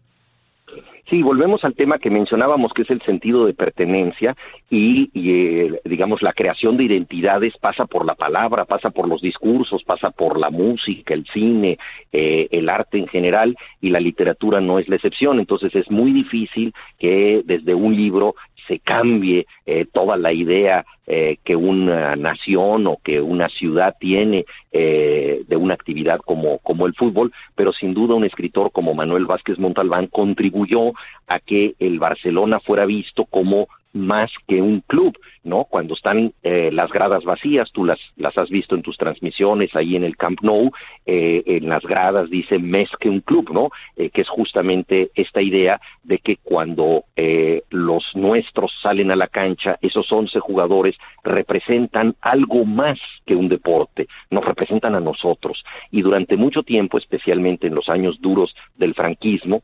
Sí, 1.10 1.22
volvemos 1.22 1.64
al 1.64 1.74
tema 1.74 2.00
que 2.00 2.10
mencionábamos, 2.10 2.74
que 2.74 2.82
es 2.82 2.90
el 2.90 3.02
sentido 3.04 3.46
de 3.46 3.54
pertenencia 3.54 4.36
y, 4.70 5.10
eh, 5.14 5.80
digamos, 5.86 6.22
la 6.22 6.34
creación 6.34 6.76
de 6.76 6.84
identidades 6.84 7.54
pasa 7.62 7.86
por 7.86 8.06
la 8.06 8.16
palabra, 8.16 8.66
pasa 8.66 8.90
por 8.90 9.08
los 9.08 9.22
discursos, 9.22 9.86
pasa 9.86 10.12
por 10.12 10.38
la 10.38 10.50
música, 10.50 11.14
el 11.14 11.26
cine, 11.32 11.78
eh, 12.12 12.50
el 12.52 12.68
arte 12.68 12.98
en 12.98 13.08
general 13.08 13.56
y 13.80 13.90
la 13.90 14.02
literatura 14.02 14.60
no 14.60 14.80
es 14.80 14.90
la 14.90 14.98
excepción. 14.98 15.40
Entonces 15.40 15.74
es 15.76 15.90
muy 15.90 16.12
difícil 16.12 16.74
que 17.00 17.42
desde 17.46 17.74
un 17.74 17.96
libro 17.96 18.36
se 18.68 18.80
cambie 18.80 19.48
eh, 19.66 19.86
toda 19.92 20.18
la 20.18 20.34
idea 20.34 20.86
eh, 21.06 21.38
que 21.44 21.56
una 21.56 22.16
nación 22.16 22.88
o 22.88 22.98
que 23.04 23.22
una 23.22 23.48
ciudad 23.50 23.96
tiene 24.00 24.46
eh, 24.72 25.42
de 25.48 25.56
una 25.56 25.74
actividad 25.74 26.20
como, 26.20 26.60
como 26.60 26.86
el 26.86 26.94
fútbol, 26.94 27.32
pero 27.56 27.72
sin 27.72 27.94
duda 27.94 28.16
un 28.16 28.26
escritor 28.26 28.72
como 28.72 28.94
Manuel 28.94 29.26
Vázquez 29.26 29.58
Montalbán 29.58 30.08
contribuyó 30.08 30.92
a 31.28 31.40
que 31.40 31.76
el 31.80 32.00
Barcelona 32.00 32.60
fuera 32.60 32.86
visto 32.86 33.26
como 33.26 33.68
más 33.98 34.32
que 34.48 34.62
un 34.62 34.82
club, 34.82 35.18
¿no? 35.44 35.66
Cuando 35.66 35.94
están 35.94 36.34
eh, 36.44 36.70
las 36.72 36.92
gradas 36.92 37.24
vacías, 37.24 37.72
tú 37.72 37.86
las, 37.86 38.00
las 38.16 38.38
has 38.38 38.50
visto 38.50 38.76
en 38.76 38.82
tus 38.82 38.98
transmisiones 38.98 39.76
ahí 39.76 39.96
en 39.96 40.04
el 40.04 40.18
Camp 40.18 40.40
Nou, 40.42 40.72
eh, 41.06 41.44
en 41.46 41.70
las 41.70 41.84
gradas 41.84 42.30
dice 42.30 42.60
más 42.60 42.90
que 43.00 43.10
un 43.10 43.22
club, 43.22 43.50
¿no? 43.52 43.70
Eh, 43.96 44.10
que 44.10 44.22
es 44.22 44.30
justamente 44.30 45.10
esta 45.16 45.42
idea 45.42 45.80
de 46.04 46.20
que 46.20 46.38
cuando 46.38 47.04
los 47.72 48.04
nuestros 48.14 48.72
salen 48.82 49.12
a 49.12 49.16
la 49.16 49.28
cancha, 49.28 49.78
esos 49.82 50.12
11 50.12 50.40
jugadores 50.40 50.96
representan 51.24 52.16
algo 52.22 52.64
más 52.64 53.00
que 53.26 53.36
un 53.36 53.50
deporte, 53.50 54.08
nos 54.30 54.46
representan 54.46 54.96
a 54.96 55.00
nosotros. 55.00 55.64
Y 55.92 56.02
durante 56.02 56.38
mucho 56.38 56.64
tiempo, 56.64 56.98
especialmente 56.98 57.68
en 57.68 57.76
los 57.76 57.90
años 57.90 58.22
duros 58.22 58.56
del 58.76 58.94
franquismo, 58.94 59.64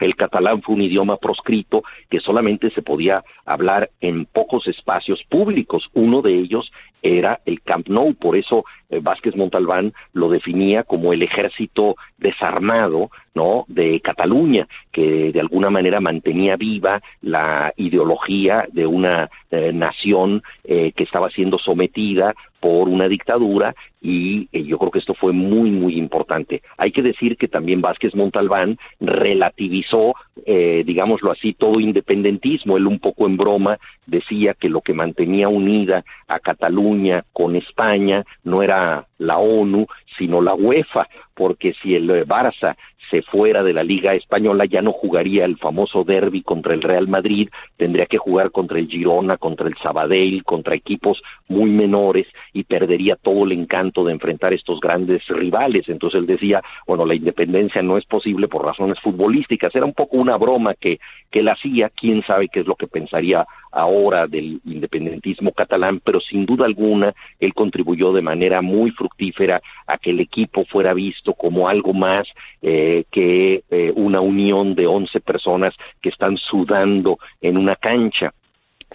el 0.00 0.16
catalán 0.16 0.62
fue 0.62 0.74
un 0.74 0.82
idioma 0.82 1.16
proscrito 1.16 1.82
que 2.08 2.20
solamente 2.20 2.70
se 2.70 2.82
podía 2.82 3.22
hablar 3.44 3.90
en 4.00 4.26
pocos 4.26 4.66
espacios 4.66 5.22
públicos. 5.28 5.88
Uno 5.92 6.22
de 6.22 6.34
ellos 6.34 6.70
era 7.02 7.40
el 7.44 7.62
Camp 7.62 7.88
Nou, 7.88 8.14
por 8.14 8.36
eso 8.36 8.64
eh, 8.90 9.00
Vázquez 9.00 9.36
Montalbán 9.36 9.92
lo 10.12 10.28
definía 10.28 10.82
como 10.82 11.12
el 11.12 11.22
ejército 11.22 11.96
desarmado, 12.18 13.10
¿no? 13.34 13.64
de 13.68 14.00
Cataluña, 14.00 14.66
que 14.90 15.30
de 15.32 15.40
alguna 15.40 15.70
manera 15.70 16.00
mantenía 16.00 16.56
viva 16.56 17.00
la 17.22 17.72
ideología 17.76 18.66
de 18.72 18.86
una 18.86 19.30
eh, 19.50 19.72
nación 19.72 20.42
eh, 20.64 20.92
que 20.96 21.04
estaba 21.04 21.30
siendo 21.30 21.58
sometida 21.58 22.34
por 22.58 22.88
una 22.88 23.08
dictadura 23.08 23.74
y 24.02 24.48
yo 24.66 24.78
creo 24.78 24.90
que 24.90 24.98
esto 24.98 25.14
fue 25.14 25.32
muy 25.32 25.70
muy 25.70 25.96
importante. 25.96 26.62
Hay 26.76 26.92
que 26.92 27.00
decir 27.00 27.38
que 27.38 27.48
también 27.48 27.80
Vázquez 27.80 28.14
Montalbán 28.14 28.78
relativizó, 28.98 30.14
digámoslo 30.46 31.32
así, 31.32 31.54
todo 31.54 31.80
independentismo. 31.80 32.76
Él 32.76 32.86
un 32.86 32.98
poco 32.98 33.26
en 33.26 33.38
broma 33.38 33.78
decía 34.06 34.54
que 34.54 34.68
lo 34.68 34.82
que 34.82 34.92
mantenía 34.92 35.48
unida 35.48 36.04
a 36.28 36.38
Cataluña 36.38 36.89
con 37.32 37.56
España 37.56 38.24
no 38.44 38.62
era 38.62 39.06
la 39.18 39.38
ONU, 39.38 39.86
sino 40.18 40.40
la 40.40 40.54
UEFA, 40.54 41.08
porque 41.34 41.74
si 41.82 41.94
el 41.94 42.08
Barça 42.26 42.76
se 43.10 43.22
fuera 43.22 43.62
de 43.62 43.72
la 43.72 43.82
Liga 43.82 44.14
Española 44.14 44.64
ya 44.64 44.82
no 44.82 44.92
jugaría 44.92 45.44
el 45.44 45.56
famoso 45.58 46.04
derby 46.04 46.42
contra 46.42 46.74
el 46.74 46.82
Real 46.82 47.08
Madrid, 47.08 47.48
tendría 47.76 48.06
que 48.06 48.18
jugar 48.18 48.52
contra 48.52 48.78
el 48.78 48.88
Girona, 48.88 49.36
contra 49.36 49.66
el 49.66 49.76
Sabadell, 49.82 50.44
contra 50.44 50.76
equipos 50.76 51.20
muy 51.48 51.70
menores 51.70 52.26
y 52.52 52.64
perdería 52.64 53.16
todo 53.16 53.44
el 53.44 53.52
encanto 53.52 54.04
de 54.04 54.12
enfrentar 54.12 54.52
estos 54.52 54.80
grandes 54.80 55.26
rivales. 55.28 55.88
Entonces 55.88 56.20
él 56.20 56.26
decía, 56.26 56.62
bueno, 56.86 57.04
la 57.04 57.14
independencia 57.14 57.82
no 57.82 57.98
es 57.98 58.04
posible 58.04 58.46
por 58.46 58.64
razones 58.64 58.98
futbolísticas. 59.00 59.74
Era 59.74 59.86
un 59.86 59.94
poco 59.94 60.16
una 60.16 60.36
broma 60.36 60.74
que, 60.74 61.00
que 61.30 61.40
él 61.40 61.48
hacía, 61.48 61.90
quién 61.90 62.22
sabe 62.22 62.48
qué 62.48 62.60
es 62.60 62.66
lo 62.66 62.76
que 62.76 62.86
pensaría 62.86 63.44
ahora 63.72 64.26
del 64.26 64.60
independentismo 64.64 65.52
catalán, 65.52 66.00
pero 66.04 66.20
sin 66.20 66.46
duda 66.46 66.66
alguna 66.66 67.14
él 67.38 67.54
contribuyó 67.54 68.12
de 68.12 68.22
manera 68.22 68.62
muy 68.62 68.90
fructífera 68.90 69.60
a 69.86 69.98
que 69.98 70.09
el 70.10 70.20
equipo 70.20 70.64
fuera 70.64 70.94
visto 70.94 71.34
como 71.34 71.68
algo 71.68 71.92
más 71.92 72.26
eh, 72.62 73.04
que 73.10 73.62
eh, 73.70 73.92
una 73.94 74.20
unión 74.20 74.74
de 74.74 74.86
once 74.86 75.20
personas 75.20 75.74
que 76.02 76.10
están 76.10 76.36
sudando 76.36 77.18
en 77.40 77.56
una 77.56 77.76
cancha 77.76 78.32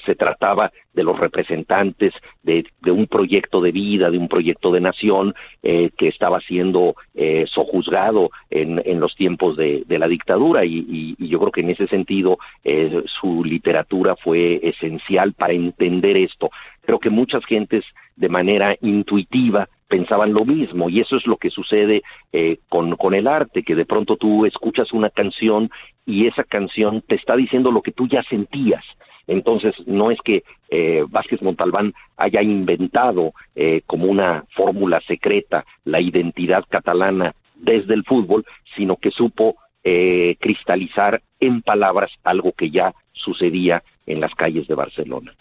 se 0.03 0.15
trataba 0.15 0.71
de 0.93 1.03
los 1.03 1.19
representantes 1.19 2.13
de, 2.43 2.65
un 2.91 3.07
proyecto 3.07 3.61
de 3.61 3.71
vida, 3.71 4.09
de 4.09 4.17
un 4.17 4.27
proyecto 4.27 4.71
de 4.71 4.81
nación 4.81 5.33
eh, 5.63 5.91
que 5.97 6.07
estaba 6.07 6.39
siendo 6.41 6.95
eh, 7.13 7.45
sojuzgado 7.53 8.29
en, 8.49 8.81
en, 8.85 8.99
los 8.99 9.15
tiempos 9.15 9.57
de, 9.57 9.83
la 9.87 10.07
dictadura 10.07 10.65
y, 10.65 11.15
yo 11.17 11.39
creo 11.39 11.51
que 11.51 11.61
en 11.61 11.69
ese 11.69 11.87
sentido 11.87 12.37
eh, 12.63 13.03
su 13.19 13.43
literatura 13.43 14.15
fue 14.15 14.59
esencial 14.63 15.33
para 15.33 15.53
entender 15.53 16.17
esto. 16.17 16.49
Creo 16.81 16.99
que 16.99 17.09
muchas 17.09 17.43
gentes 17.45 17.83
de 18.15 18.29
manera 18.29 18.75
intuitiva 18.81 19.67
pensaban 19.87 20.33
lo 20.33 20.45
mismo 20.45 20.89
y 20.89 20.99
eso 20.99 21.15
es 21.15 21.25
lo 21.27 21.37
que 21.37 21.49
sucede 21.49 22.01
eh, 22.33 22.57
con, 22.69 22.95
con 22.95 23.13
el 23.13 23.27
arte, 23.27 23.63
que 23.63 23.75
de 23.75 23.85
pronto 23.85 24.17
tú 24.17 24.45
escuchas 24.45 24.91
una 24.91 25.09
canción 25.09 25.69
y 26.05 26.27
esa 26.27 26.43
canción 26.43 27.01
te 27.07 27.15
está 27.15 27.35
diciendo 27.35 27.71
lo 27.71 27.81
que 27.81 27.91
tú 27.91 28.07
ya 28.07 28.23
sentías 28.23 28.83
entonces, 29.27 29.73
no 29.87 30.11
es 30.11 30.19
que 30.23 30.43
eh, 30.69 31.03
Vázquez 31.09 31.41
Montalbán 31.41 31.93
haya 32.17 32.41
inventado 32.41 33.33
eh, 33.55 33.81
como 33.85 34.05
una 34.05 34.43
fórmula 34.55 35.01
secreta 35.07 35.65
la 35.83 36.01
identidad 36.01 36.63
catalana 36.69 37.33
desde 37.55 37.93
el 37.93 38.03
fútbol, 38.03 38.45
sino 38.75 38.97
que 38.97 39.11
supo 39.11 39.55
eh, 39.83 40.35
cristalizar 40.39 41.21
en 41.39 41.61
palabras 41.61 42.11
algo 42.23 42.51
que 42.51 42.69
ya 42.69 42.93
sucedía 43.13 43.83
en 44.05 44.19
las 44.19 44.33
calles 44.35 44.67
de 44.67 44.75
Barcelona. 44.75 45.33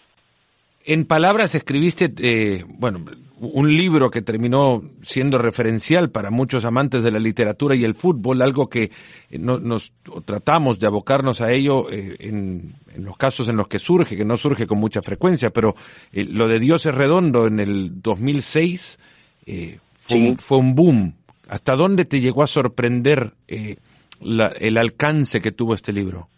En 0.87 1.05
palabras 1.05 1.55
escribiste, 1.55 2.13
eh, 2.19 2.63
bueno, 2.67 3.03
un 3.39 3.75
libro 3.75 4.11
que 4.11 4.21
terminó 4.21 4.83
siendo 5.01 5.39
referencial 5.39 6.11
para 6.11 6.29
muchos 6.29 6.63
amantes 6.63 7.03
de 7.03 7.09
la 7.09 7.17
literatura 7.17 7.75
y 7.75 7.83
el 7.83 7.95
fútbol, 7.95 8.43
algo 8.43 8.69
que 8.69 8.91
nos 9.31 9.93
tratamos 10.25 10.77
de 10.77 10.85
abocarnos 10.85 11.41
a 11.41 11.51
ello 11.51 11.89
eh, 11.89 12.15
en, 12.19 12.75
los 12.97 13.17
casos 13.17 13.49
en 13.49 13.57
los 13.57 13.67
que 13.67 13.79
surge, 13.79 14.15
que 14.15 14.25
no 14.25 14.37
surge 14.37 14.67
con 14.67 14.77
mucha 14.77 15.01
frecuencia, 15.01 15.49
pero 15.49 15.75
eh, 16.11 16.23
lo 16.23 16.47
de 16.47 16.59
Dios 16.59 16.85
es 16.85 16.93
redondo 16.93 17.47
en 17.47 17.59
el 17.59 18.03
2006 18.03 18.99
fue, 19.99 20.17
un, 20.17 20.37
fue, 20.37 20.59
un, 20.59 20.75
boom. 20.75 21.15
¿Hasta 21.47 21.75
dónde 21.75 22.05
te 22.05 22.21
llegó 22.21 22.43
a 22.43 22.47
sorprender 22.47 23.33
el 23.47 24.77
alcance 24.77 25.41
que 25.41 25.51
tuvo 25.51 25.73
este 25.73 25.93
libro? 25.93 26.29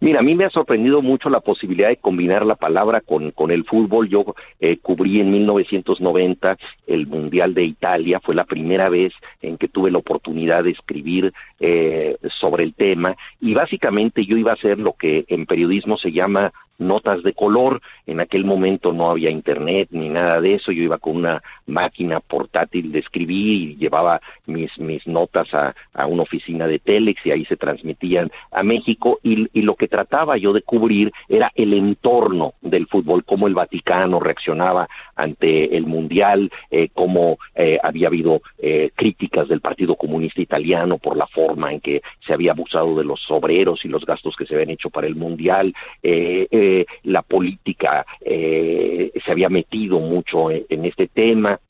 Mira, 0.00 0.20
a 0.20 0.22
mí 0.22 0.36
me 0.36 0.44
ha 0.44 0.50
sorprendido 0.50 1.02
mucho 1.02 1.28
la 1.28 1.40
posibilidad 1.40 1.88
de 1.88 1.96
combinar 1.96 2.46
la 2.46 2.54
palabra 2.54 3.00
con, 3.00 3.32
con 3.32 3.50
el 3.50 3.64
fútbol. 3.64 4.08
Yo 4.08 4.34
eh, 4.60 4.78
cubrí 4.78 5.20
en 5.20 5.32
1990 5.32 6.56
el 6.86 7.06
Mundial 7.08 7.52
de 7.52 7.64
Italia, 7.64 8.20
fue 8.20 8.36
la 8.36 8.44
primera 8.44 8.88
vez 8.88 9.12
en 9.42 9.58
que 9.58 9.66
tuve 9.66 9.90
la 9.90 9.98
oportunidad 9.98 10.62
de 10.62 10.70
escribir 10.70 11.32
eh, 11.58 12.16
sobre 12.40 12.62
el 12.62 12.74
tema 12.74 13.16
y 13.40 13.54
básicamente 13.54 14.24
yo 14.24 14.36
iba 14.36 14.52
a 14.52 14.54
hacer 14.54 14.78
lo 14.78 14.92
que 14.92 15.24
en 15.26 15.46
periodismo 15.46 15.98
se 15.98 16.12
llama 16.12 16.52
notas 16.78 17.22
de 17.22 17.32
color. 17.32 17.80
En 18.06 18.20
aquel 18.20 18.44
momento 18.44 18.92
no 18.92 19.10
había 19.10 19.30
internet 19.30 19.88
ni 19.90 20.08
nada 20.08 20.40
de 20.40 20.54
eso. 20.54 20.72
Yo 20.72 20.82
iba 20.82 20.98
con 20.98 21.16
una 21.16 21.42
máquina 21.66 22.20
portátil 22.20 22.92
de 22.92 23.00
escribir 23.00 23.70
y 23.70 23.76
llevaba 23.76 24.20
mis, 24.46 24.76
mis 24.78 25.06
notas 25.06 25.48
a, 25.52 25.74
una 26.06 26.22
oficina 26.22 26.66
de 26.66 26.78
Telex 26.78 27.24
y 27.26 27.32
ahí 27.32 27.44
se 27.44 27.56
transmitían 27.56 28.30
a 28.52 28.62
México. 28.62 29.18
Y, 29.22 29.48
y, 29.52 29.62
lo 29.62 29.74
que 29.74 29.88
trataba 29.88 30.38
yo 30.38 30.52
de 30.52 30.62
cubrir 30.62 31.12
era 31.28 31.52
el 31.54 31.74
entorno 31.74 32.54
del 32.62 32.86
fútbol, 32.86 33.24
cómo 33.24 33.46
el 33.46 33.54
Vaticano 33.54 34.20
reaccionaba 34.20 34.88
ante 35.16 35.76
el 35.76 35.84
Mundial, 35.86 36.50
eh, 36.70 36.88
cómo 36.94 37.38
eh, 37.54 37.78
había 37.82 38.08
habido 38.08 38.40
eh, 38.58 38.90
críticas 38.94 39.48
del 39.48 39.60
Partido 39.60 39.96
Comunista 39.96 40.40
Italiano 40.40 40.98
por 40.98 41.16
la 41.16 41.26
forma 41.26 41.72
en 41.72 41.80
que 41.80 42.00
se 42.26 42.32
había 42.32 42.52
abusado 42.52 42.96
de 42.96 43.04
los 43.04 43.20
obreros 43.30 43.84
y 43.84 43.88
los 43.88 44.04
gastos 44.06 44.34
que 44.36 44.46
se 44.46 44.54
habían 44.54 44.70
hecho 44.70 44.90
para 44.90 45.06
el 45.06 45.16
Mundial. 45.16 45.74
Eh, 46.02 46.46
eh 46.50 46.67
la 47.04 47.22
política 47.22 48.04
eh, 48.20 49.12
se 49.24 49.30
había 49.30 49.48
metido 49.48 50.00
mucho 50.00 50.50
en, 50.50 50.84
este 50.84 51.08
tema 51.08 51.60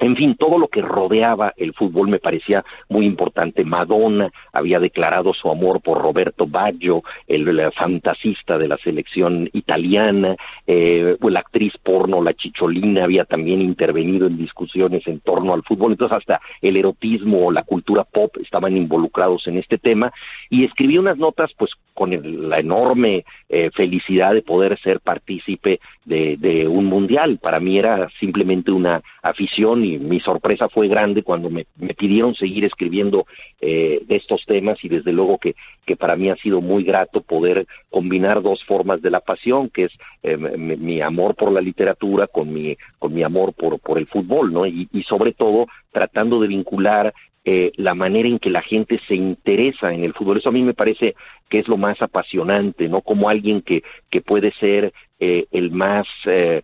en 0.00 0.16
fin, 0.16 0.34
todo 0.36 0.58
lo 0.58 0.66
que 0.66 0.82
rodeaba 0.82 1.52
el 1.56 1.72
fútbol 1.72 2.08
me 2.08 2.18
parecía 2.18 2.64
muy 2.88 3.06
importante. 3.06 3.64
Madonna 3.64 4.28
había 4.52 4.80
declarado 4.80 5.32
su 5.32 5.48
amor 5.48 5.80
por 5.82 6.02
Roberto 6.02 6.46
Baggio, 6.48 7.04
el, 7.28 7.44
fantasista 7.72 8.58
de 8.58 8.66
la 8.66 8.76
selección 8.78 9.48
italiana, 9.52 10.34
eh, 10.66 11.16
la 11.20 11.40
actriz 11.40 11.74
porno, 11.82 12.22
la 12.22 12.34
Chicholina, 12.34 13.04
había 13.04 13.24
también 13.24 13.62
intervenido 13.62 14.26
en 14.26 14.36
discusiones 14.36 15.06
en 15.06 15.20
torno 15.20 15.54
al 15.54 15.62
fútbol. 15.62 15.92
Entonces, 15.92 16.18
hasta 16.18 16.40
el 16.60 16.76
erotismo 16.76 17.46
o 17.46 17.52
la 17.52 17.62
cultura 17.62 18.02
pop 18.02 18.36
estaban 18.42 18.76
involucrados 18.76 19.46
en 19.46 19.58
este 19.58 19.78
tema. 19.78 20.12
Y 20.50 20.64
escribí 20.64 20.98
unas 20.98 21.18
notas, 21.18 21.52
pues, 21.56 21.70
con 21.94 22.10
la 22.50 22.58
enorme 22.58 23.24
eh, 23.48 23.70
felicidad 23.72 24.34
de 24.34 24.42
poder 24.42 24.76
ser 24.80 24.98
partícipe 24.98 25.78
de, 26.04 26.36
de 26.36 26.66
un 26.66 26.86
mundial. 26.86 27.38
Para 27.40 27.60
mí 27.60 27.78
era 27.78 28.08
simplemente 28.18 28.72
una 28.72 29.00
afición 29.22 29.83
y 29.84 29.98
mi 29.98 30.20
sorpresa 30.20 30.68
fue 30.68 30.88
grande 30.88 31.22
cuando 31.22 31.50
me, 31.50 31.66
pidieron 31.96 32.34
seguir 32.34 32.64
escribiendo 32.64 33.26
eh, 33.60 34.02
de 34.06 34.16
estos 34.16 34.44
temas 34.46 34.82
y 34.82 34.88
desde 34.88 35.12
luego 35.12 35.38
que, 35.38 35.54
que 35.86 35.96
para 35.96 36.16
mí 36.16 36.30
ha 36.30 36.36
sido 36.36 36.60
muy 36.60 36.84
grato 36.84 37.20
poder 37.20 37.66
combinar 37.90 38.42
dos 38.42 38.64
formas 38.64 39.02
de 39.02 39.10
la 39.10 39.20
pasión, 39.20 39.70
que 39.70 39.84
es 39.84 39.92
eh, 40.22 40.36
mi, 40.36 41.00
amor 41.00 41.34
por 41.34 41.52
la 41.52 41.60
literatura 41.60 42.26
con 42.26 42.52
mi, 42.52 42.76
con 42.98 43.14
mi 43.14 43.22
amor 43.22 43.52
por, 43.52 43.78
por 43.78 43.98
el 43.98 44.06
fútbol, 44.06 44.52
¿no? 44.52 44.66
Y, 44.66 44.88
y 44.92 45.02
sobre 45.04 45.32
todo 45.32 45.66
tratando 45.92 46.40
de 46.40 46.48
vincular 46.48 47.12
eh, 47.46 47.72
la 47.76 47.94
manera 47.94 48.26
en 48.26 48.38
que 48.38 48.48
la 48.48 48.62
gente 48.62 48.98
se 49.06 49.14
interesa 49.14 49.92
en 49.92 50.02
el 50.02 50.14
fútbol. 50.14 50.38
Eso 50.38 50.48
a 50.48 50.52
mí 50.52 50.62
me 50.62 50.72
parece 50.72 51.14
que 51.50 51.58
es 51.58 51.68
lo 51.68 51.76
más 51.76 52.00
apasionante, 52.00 52.88
¿no? 52.88 53.02
Como 53.02 53.28
alguien 53.28 53.60
que, 53.60 53.82
que 54.10 54.22
puede 54.22 54.50
ser 54.52 54.94
eh, 55.20 55.44
el 55.52 55.70
más 55.70 56.06
eh, 56.24 56.62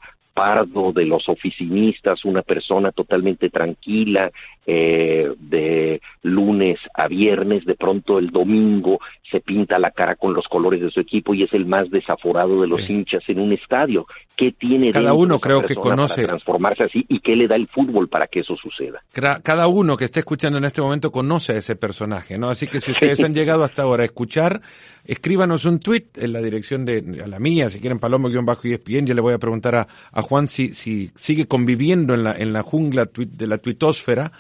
de 0.92 1.04
los 1.04 1.28
oficinistas, 1.28 2.24
una 2.24 2.42
persona 2.42 2.92
totalmente 2.92 3.50
tranquila, 3.50 4.30
eh, 4.72 5.34
de 5.40 6.00
lunes 6.22 6.78
a 6.94 7.08
viernes, 7.08 7.64
de 7.64 7.74
pronto 7.74 8.20
el 8.20 8.30
domingo 8.30 9.00
se 9.28 9.40
pinta 9.40 9.80
la 9.80 9.90
cara 9.90 10.14
con 10.14 10.32
los 10.32 10.46
colores 10.46 10.80
de 10.80 10.90
su 10.90 11.00
equipo 11.00 11.34
y 11.34 11.42
es 11.42 11.52
el 11.52 11.66
más 11.66 11.90
desaforado 11.90 12.60
de 12.60 12.68
los 12.68 12.88
hinchas 12.88 13.22
en 13.26 13.40
un 13.40 13.52
estadio. 13.52 14.06
¿Qué 14.36 14.52
tiene 14.52 14.90
cada 14.90 15.12
uno 15.12 15.40
creo 15.40 15.62
que 15.62 15.74
conoce 15.74 16.22
para 16.22 16.28
transformarse 16.28 16.84
así 16.84 17.04
y 17.08 17.20
qué 17.20 17.34
le 17.34 17.48
da 17.48 17.56
el 17.56 17.66
fútbol 17.66 18.08
para 18.08 18.28
que 18.28 18.40
eso 18.40 18.54
suceda? 18.56 19.02
Cada 19.42 19.66
uno 19.66 19.96
que 19.96 20.04
esté 20.04 20.20
escuchando 20.20 20.58
en 20.58 20.64
este 20.64 20.80
momento 20.80 21.10
conoce 21.10 21.54
a 21.54 21.56
ese 21.56 21.74
personaje, 21.74 22.38
¿no? 22.38 22.48
Así 22.48 22.66
que 22.68 22.80
si 22.80 22.92
ustedes 22.92 23.22
han 23.24 23.34
llegado 23.34 23.64
hasta 23.64 23.82
ahora 23.82 24.02
a 24.02 24.06
escuchar, 24.06 24.60
escríbanos 25.04 25.64
un 25.64 25.80
tweet 25.80 26.06
en 26.16 26.32
la 26.32 26.40
dirección 26.40 26.84
de 26.84 27.22
a 27.24 27.26
la 27.26 27.40
mía, 27.40 27.70
si 27.70 27.80
quieren 27.80 27.98
palomo-espn, 27.98 29.06
ya 29.06 29.14
le 29.14 29.20
voy 29.20 29.34
a 29.34 29.38
preguntar 29.38 29.74
a, 29.74 29.86
a 30.12 30.22
Juan 30.22 30.48
si, 30.48 30.74
si 30.74 31.10
sigue 31.14 31.46
conviviendo 31.46 32.14
en 32.14 32.24
la 32.24 32.32
en 32.32 32.52
la 32.52 32.62
jungla 32.62 33.08
de 33.12 33.46
la 33.46 33.58
tuitósfera 33.58 34.32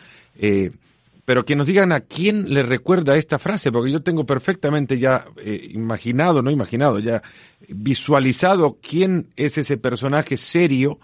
eh, 0.42 0.70
pero 1.26 1.44
que 1.44 1.54
nos 1.54 1.66
digan 1.66 1.92
a 1.92 2.00
quién 2.00 2.52
le 2.52 2.62
recuerda 2.62 3.14
esta 3.16 3.38
frase, 3.38 3.70
porque 3.70 3.92
yo 3.92 4.02
tengo 4.02 4.24
perfectamente 4.24 4.98
ya 4.98 5.26
eh, 5.36 5.68
imaginado, 5.72 6.40
no 6.40 6.50
imaginado, 6.50 6.98
ya 6.98 7.22
visualizado 7.68 8.78
quién 8.80 9.28
es 9.36 9.58
ese 9.58 9.76
personaje 9.76 10.38
serio, 10.38 10.98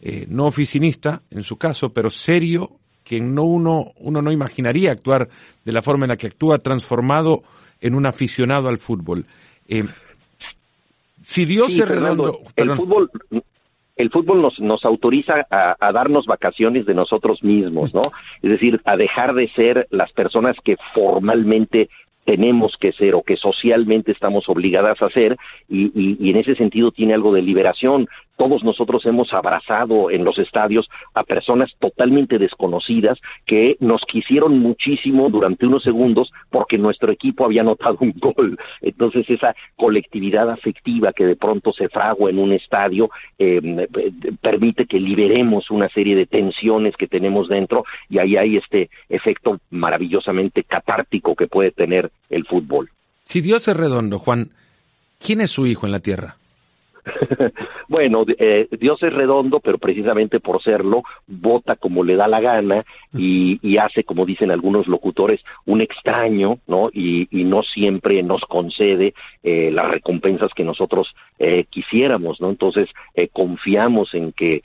eh, 0.00 0.26
no 0.28 0.46
oficinista 0.46 1.22
en 1.30 1.44
su 1.44 1.56
caso, 1.56 1.92
pero 1.92 2.10
serio, 2.10 2.72
que 3.04 3.20
no 3.20 3.44
uno, 3.44 3.92
uno 3.98 4.20
no 4.20 4.32
imaginaría 4.32 4.90
actuar 4.90 5.28
de 5.64 5.72
la 5.72 5.80
forma 5.80 6.06
en 6.06 6.10
la 6.10 6.16
que 6.16 6.26
actúa, 6.26 6.58
transformado 6.58 7.44
en 7.80 7.94
un 7.94 8.04
aficionado 8.04 8.68
al 8.68 8.78
fútbol. 8.78 9.26
si 11.24 11.44
Dios 11.44 11.72
es 11.72 11.88
redondo, 11.88 12.40
el 12.56 12.76
fútbol 12.76 13.10
el 13.96 14.10
fútbol 14.10 14.40
nos, 14.40 14.58
nos 14.60 14.84
autoriza 14.84 15.46
a, 15.50 15.92
darnos 15.92 16.26
vacaciones 16.26 16.86
de 16.86 16.94
nosotros 16.94 17.42
mismos, 17.42 17.94
¿no? 17.94 18.02
Es 18.42 18.50
decir, 18.50 18.80
a 18.84 18.96
dejar 18.96 19.34
de 19.34 19.48
ser 19.50 19.86
las 19.90 20.12
personas 20.12 20.56
que 20.64 20.76
formalmente 20.94 21.88
tenemos 22.24 22.76
que 22.80 22.92
ser 22.92 23.14
o 23.14 23.22
que 23.22 23.36
socialmente 23.36 24.12
estamos 24.12 24.48
obligadas 24.48 25.02
a 25.02 25.10
ser 25.10 25.36
y, 25.68 25.90
y, 25.94 26.30
en 26.30 26.36
ese 26.36 26.54
sentido 26.54 26.92
tiene 26.92 27.14
algo 27.14 27.32
de 27.32 27.42
liberación 27.42 28.08
todos 28.36 28.64
nosotros 28.64 29.04
hemos 29.06 29.32
abrazado 29.32 30.10
en 30.10 30.24
los 30.24 30.38
estadios 30.38 30.88
a 31.14 31.22
personas 31.22 31.70
totalmente 31.78 32.38
desconocidas 32.38 33.18
que 33.46 33.76
nos 33.80 34.02
quisieron 34.02 34.58
muchísimo 34.58 35.28
durante 35.30 35.66
unos 35.66 35.82
segundos 35.82 36.32
porque 36.50 36.78
nuestro 36.78 37.12
equipo 37.12 37.44
había 37.44 37.62
anotado 37.62 37.98
un 38.00 38.14
gol. 38.16 38.58
Entonces 38.80 39.28
esa 39.28 39.54
colectividad 39.76 40.50
afectiva 40.50 41.12
que 41.12 41.26
de 41.26 41.36
pronto 41.36 41.72
se 41.72 41.88
fragua 41.88 42.30
en 42.30 42.38
un 42.38 42.52
estadio 42.52 43.10
em, 43.38 43.86
permite 44.40 44.86
que 44.86 44.98
liberemos 44.98 45.70
una 45.70 45.88
serie 45.88 46.16
de 46.16 46.26
tensiones 46.26 46.96
que 46.96 47.06
tenemos 47.06 47.48
dentro 47.48 47.84
y 48.08 48.18
ahí 48.18 48.36
hay 48.36 48.56
este 48.56 48.90
efecto 49.08 49.60
maravillosamente 49.70 50.64
catártico 50.64 51.34
que 51.34 51.46
puede 51.46 51.70
tener 51.70 52.10
el 52.30 52.44
fútbol. 52.46 52.90
Si 53.24 53.40
Dios 53.40 53.68
es 53.68 53.76
redondo, 53.76 54.18
Juan, 54.18 54.50
¿quién 55.20 55.40
es 55.40 55.50
su 55.50 55.66
hijo 55.66 55.86
en 55.86 55.92
la 55.92 56.00
tierra? 56.00 56.36
bueno, 57.88 58.24
eh, 58.38 58.68
Dios 58.78 59.02
es 59.02 59.12
redondo, 59.12 59.60
pero 59.60 59.78
precisamente 59.78 60.40
por 60.40 60.62
serlo, 60.62 61.02
vota 61.26 61.76
como 61.76 62.04
le 62.04 62.16
da 62.16 62.28
la 62.28 62.40
gana 62.40 62.84
y, 63.14 63.76
hace, 63.76 64.04
como 64.04 64.24
dicen 64.24 64.50
algunos 64.50 64.86
locutores, 64.86 65.40
un 65.66 65.80
extraño, 65.80 66.58
¿no? 66.66 66.90
Y, 66.92 67.28
no 67.42 67.62
siempre 67.62 68.22
nos 68.22 68.40
concede 68.42 69.12
eh, 69.42 69.70
las 69.72 69.90
recompensas 69.90 70.52
que 70.54 70.64
nosotros 70.64 71.14
eh, 71.38 71.66
quisiéramos, 71.68 72.40
¿no? 72.40 72.48
Entonces, 72.48 72.88
confiamos 73.32 74.14
en 74.14 74.32
que 74.32 74.62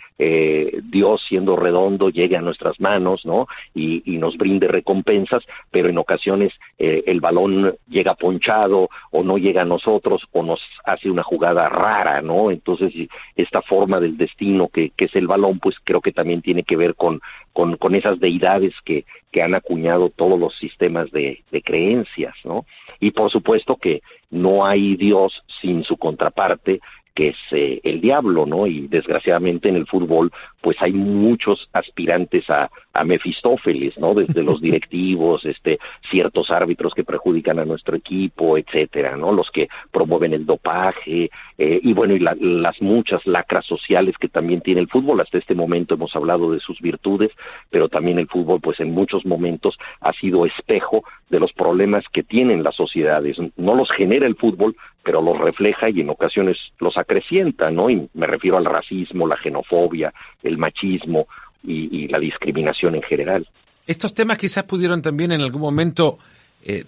Dios, 0.83 1.21
siendo 1.27 1.55
redondo, 1.55 2.09
llegue 2.09 2.37
a 2.37 2.41
nuestras 2.41 2.79
manos, 2.79 3.25
¿no? 3.25 3.47
Y, 3.73 4.03
y 4.05 4.17
nos 4.17 4.37
brinde 4.37 4.67
recompensas, 4.67 5.43
pero 5.71 5.89
en 5.89 5.97
ocasiones 5.97 6.53
el 6.77 7.19
balón 7.19 7.75
llega 7.89 8.15
ponchado 8.15 8.89
o 9.11 9.23
no 9.23 9.37
llega 9.37 9.63
a 9.63 9.65
nosotros 9.65 10.23
o 10.31 10.43
nos 10.43 10.61
hace 10.85 11.09
una 11.09 11.23
jugada 11.23 11.69
rara, 11.69 12.21
¿no? 12.21 12.51
Entonces, 12.51 12.93
esta 13.35 13.61
forma 13.61 13.99
del 13.99 14.17
destino 14.17 14.67
que, 14.69 14.91
es 14.97 15.15
el 15.15 15.27
balón, 15.27 15.59
pues 15.59 15.75
creo 15.83 16.01
que 16.01 16.11
también 16.11 16.41
tiene 16.41 16.63
que 16.63 16.75
ver 16.75 16.95
con, 16.95 17.21
con, 17.53 17.77
con 17.77 17.95
esas 17.95 18.19
deidades 18.19 18.36
que, 18.85 19.05
que 19.31 19.41
han 19.41 19.55
acuñado 19.55 20.09
todos 20.09 20.39
los 20.39 20.57
sistemas 20.57 21.11
de, 21.11 21.43
de 21.51 21.61
creencias, 21.61 22.35
¿no? 22.43 22.65
Y 22.99 23.11
por 23.11 23.31
supuesto 23.31 23.75
que 23.75 24.01
no 24.29 24.65
hay 24.65 24.95
Dios 24.95 25.43
sin 25.61 25.83
su 25.83 25.97
contraparte, 25.97 26.79
que 27.15 27.29
es 27.29 27.37
eh, 27.51 27.79
el 27.83 27.99
diablo, 27.99 28.45
¿no? 28.45 28.67
Y 28.67 28.87
desgraciadamente 28.87 29.69
en 29.69 29.75
el 29.75 29.87
fútbol, 29.87 30.31
pues 30.61 30.77
hay 30.81 30.91
muchos 30.91 31.69
aspirantes 31.73 32.49
a, 32.49 32.69
a 32.93 33.03
Mefistófeles, 33.03 33.99
¿no? 33.99 34.13
Desde 34.13 34.43
los 34.43 34.61
directivos, 34.67 35.45
este, 35.45 35.79
ciertos 36.09 36.49
árbitros 36.51 36.93
que 36.93 37.03
perjudican 37.03 37.59
a 37.59 37.65
nuestro 37.65 37.95
equipo, 37.95 38.57
etcétera, 38.57 39.15
¿no? 39.15 39.31
Los 39.31 39.49
que 39.51 39.67
promueven 39.91 40.33
el 40.33 40.45
dopaje, 40.45 41.29
eh, 41.57 41.79
y 41.81 41.93
bueno, 41.93 42.15
y 42.15 42.19
las 42.19 42.81
muchas 42.81 43.25
lacras 43.25 43.65
sociales 43.65 44.15
que 44.19 44.29
también 44.29 44.61
tiene 44.61 44.81
el 44.81 44.87
fútbol. 44.87 45.21
Hasta 45.21 45.37
este 45.37 45.55
momento 45.55 45.95
hemos 45.95 46.15
hablado 46.15 46.51
de 46.51 46.59
sus 46.59 46.79
virtudes, 46.81 47.31
pero 47.69 47.89
también 47.89 48.19
el 48.19 48.27
fútbol, 48.27 48.59
pues 48.61 48.79
en 48.79 48.91
muchos 48.91 49.25
momentos 49.25 49.77
ha 50.01 50.13
sido 50.13 50.45
espejo 50.45 51.03
de 51.29 51.39
los 51.39 51.53
problemas 51.53 52.03
que 52.11 52.23
tienen 52.23 52.63
las 52.63 52.75
sociedades. 52.75 53.37
No 53.57 53.75
los 53.75 53.89
genera 53.91 54.27
el 54.27 54.35
fútbol, 54.35 54.75
pero 55.03 55.21
los 55.21 55.37
refleja 55.37 55.89
y 55.89 56.01
en 56.01 56.09
ocasiones 56.09 56.57
los 56.79 56.97
acrecienta, 56.97 57.71
¿no? 57.71 57.89
Y 57.89 58.09
me 58.13 58.27
refiero 58.27 58.57
al 58.57 58.65
racismo, 58.65 59.25
la 59.25 59.37
xenofobia, 59.41 60.13
el 60.47 60.57
machismo 60.57 61.27
y, 61.63 62.07
la 62.07 62.19
discriminación 62.19 62.95
en 62.95 63.03
general. 63.03 63.47
Estos 63.85 64.13
temas 64.13 64.37
quizás 64.37 64.63
pudieron 64.63 65.01
también 65.01 65.31
en 65.31 65.41
algún 65.41 65.61
momento 65.61 66.17
eh, 66.63 66.85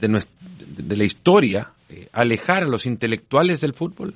de, 0.00 0.96
la 0.96 1.04
historia 1.04 1.72
eh, 1.88 2.08
alejar 2.12 2.62
a 2.62 2.66
los 2.66 2.86
intelectuales 2.86 3.60
del 3.60 3.74
fútbol. 3.74 4.14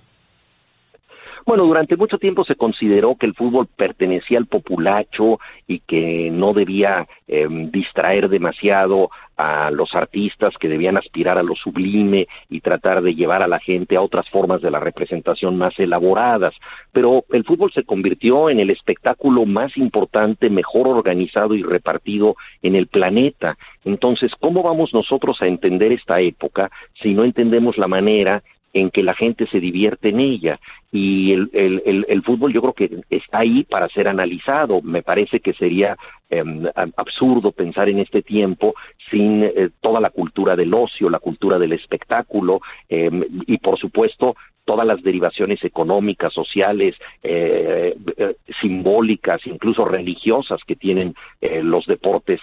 Bueno, 1.48 1.64
durante 1.64 1.96
mucho 1.96 2.18
tiempo 2.18 2.44
se 2.44 2.56
consideró 2.56 3.16
que 3.16 3.24
el 3.24 3.34
fútbol 3.34 3.68
pertenecía 3.74 4.36
al 4.36 4.44
populacho 4.44 5.40
y 5.66 5.80
que 5.80 6.30
no 6.30 6.52
debía 6.52 7.08
em, 7.26 7.70
distraer 7.70 8.28
demasiado 8.28 9.08
a 9.38 9.70
los 9.70 9.94
artistas 9.94 10.52
que 10.58 10.68
debían 10.68 10.96
aspirar 10.96 11.38
a 11.38 11.44
lo 11.44 11.54
sublime 11.54 12.26
y 12.50 12.60
tratar 12.60 13.02
de 13.02 13.14
llevar 13.14 13.40
a 13.40 13.46
la 13.46 13.60
gente 13.60 13.96
a 13.96 14.02
otras 14.02 14.28
formas 14.28 14.60
de 14.60 14.70
la 14.70 14.80
representación 14.80 15.56
más 15.56 15.78
elaboradas. 15.78 16.52
Pero 16.92 17.24
el 17.30 17.44
fútbol 17.44 17.72
se 17.72 17.84
convirtió 17.84 18.50
en 18.50 18.58
el 18.58 18.70
espectáculo 18.70 19.46
más 19.46 19.76
importante, 19.76 20.50
mejor 20.50 20.88
organizado 20.88 21.54
y 21.54 21.62
repartido 21.62 22.34
en 22.62 22.74
el 22.74 22.88
planeta. 22.88 23.56
Entonces, 23.84 24.32
¿cómo 24.40 24.64
vamos 24.64 24.92
nosotros 24.92 25.40
a 25.40 25.46
entender 25.46 25.92
esta 25.92 26.20
época 26.20 26.70
si 27.00 27.14
no 27.14 27.22
entendemos 27.22 27.78
la 27.78 27.86
manera 27.86 28.42
en 28.72 28.90
que 28.90 29.02
la 29.02 29.14
gente 29.14 29.46
se 29.46 29.60
divierte 29.60 30.10
en 30.10 30.20
ella. 30.20 30.60
Y 30.90 31.32
el, 31.32 31.50
el, 31.52 32.06
el, 32.08 32.22
fútbol 32.22 32.52
yo 32.52 32.62
creo 32.62 32.72
que 32.72 33.00
está 33.10 33.40
ahí 33.40 33.64
para 33.64 33.88
ser 33.88 34.08
analizado. 34.08 34.80
Me 34.80 35.02
parece 35.02 35.40
que 35.40 35.52
sería 35.52 35.96
em, 36.30 36.64
absurdo 36.96 37.52
pensar 37.52 37.88
en 37.88 37.98
este 37.98 38.22
tiempo 38.22 38.74
sin 39.10 39.44
eh, 39.44 39.70
toda 39.80 40.00
la 40.00 40.10
cultura 40.10 40.56
del 40.56 40.72
ocio, 40.72 41.10
la 41.10 41.18
cultura 41.18 41.58
del 41.58 41.72
espectáculo 41.72 42.60
em, 42.88 43.22
y 43.46 43.58
por 43.58 43.78
supuesto 43.78 44.34
todas 44.68 44.86
las 44.86 45.02
derivaciones 45.02 45.64
económicas, 45.64 46.30
sociales, 46.34 46.94
eh, 47.22 47.96
eh, 48.18 48.34
simbólicas, 48.60 49.40
incluso 49.46 49.86
religiosas 49.86 50.60
que 50.66 50.76
tienen 50.76 51.14
eh, 51.40 51.62
los 51.62 51.86
deportes 51.86 52.38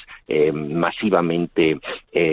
masivamente 0.53 1.77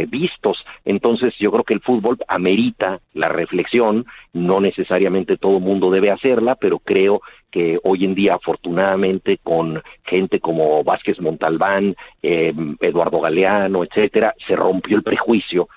vistos. 0.09 0.65
Entonces, 0.87 1.35
yo 1.39 1.51
creo 1.53 1.65
que 1.65 1.75
el 1.75 1.81
fútbol 1.81 2.17
amerita 2.27 3.01
la 3.13 3.29
reflexión, 3.29 4.07
no 4.33 4.61
necesariamente 4.61 5.37
todo 5.37 5.61
mundo 5.61 5.91
debe 5.91 6.02
hacerla, 6.11 6.57
pero 6.57 6.79
creo 6.79 7.23
que 7.51 7.79
hoy 7.85 8.05
en 8.05 8.15
día, 8.15 8.35
afortunadamente, 8.35 9.39
con 9.43 9.83
gente 10.05 10.41
como 10.41 10.83
Vázquez 10.83 11.21
Montalbán, 11.21 11.95
Eduardo 12.23 13.21
Galeano, 13.21 13.85
etcétera, 13.85 14.35
se 14.47 14.57
rompió 14.57 14.97
el 14.97 15.03
prejuicio 15.03 15.69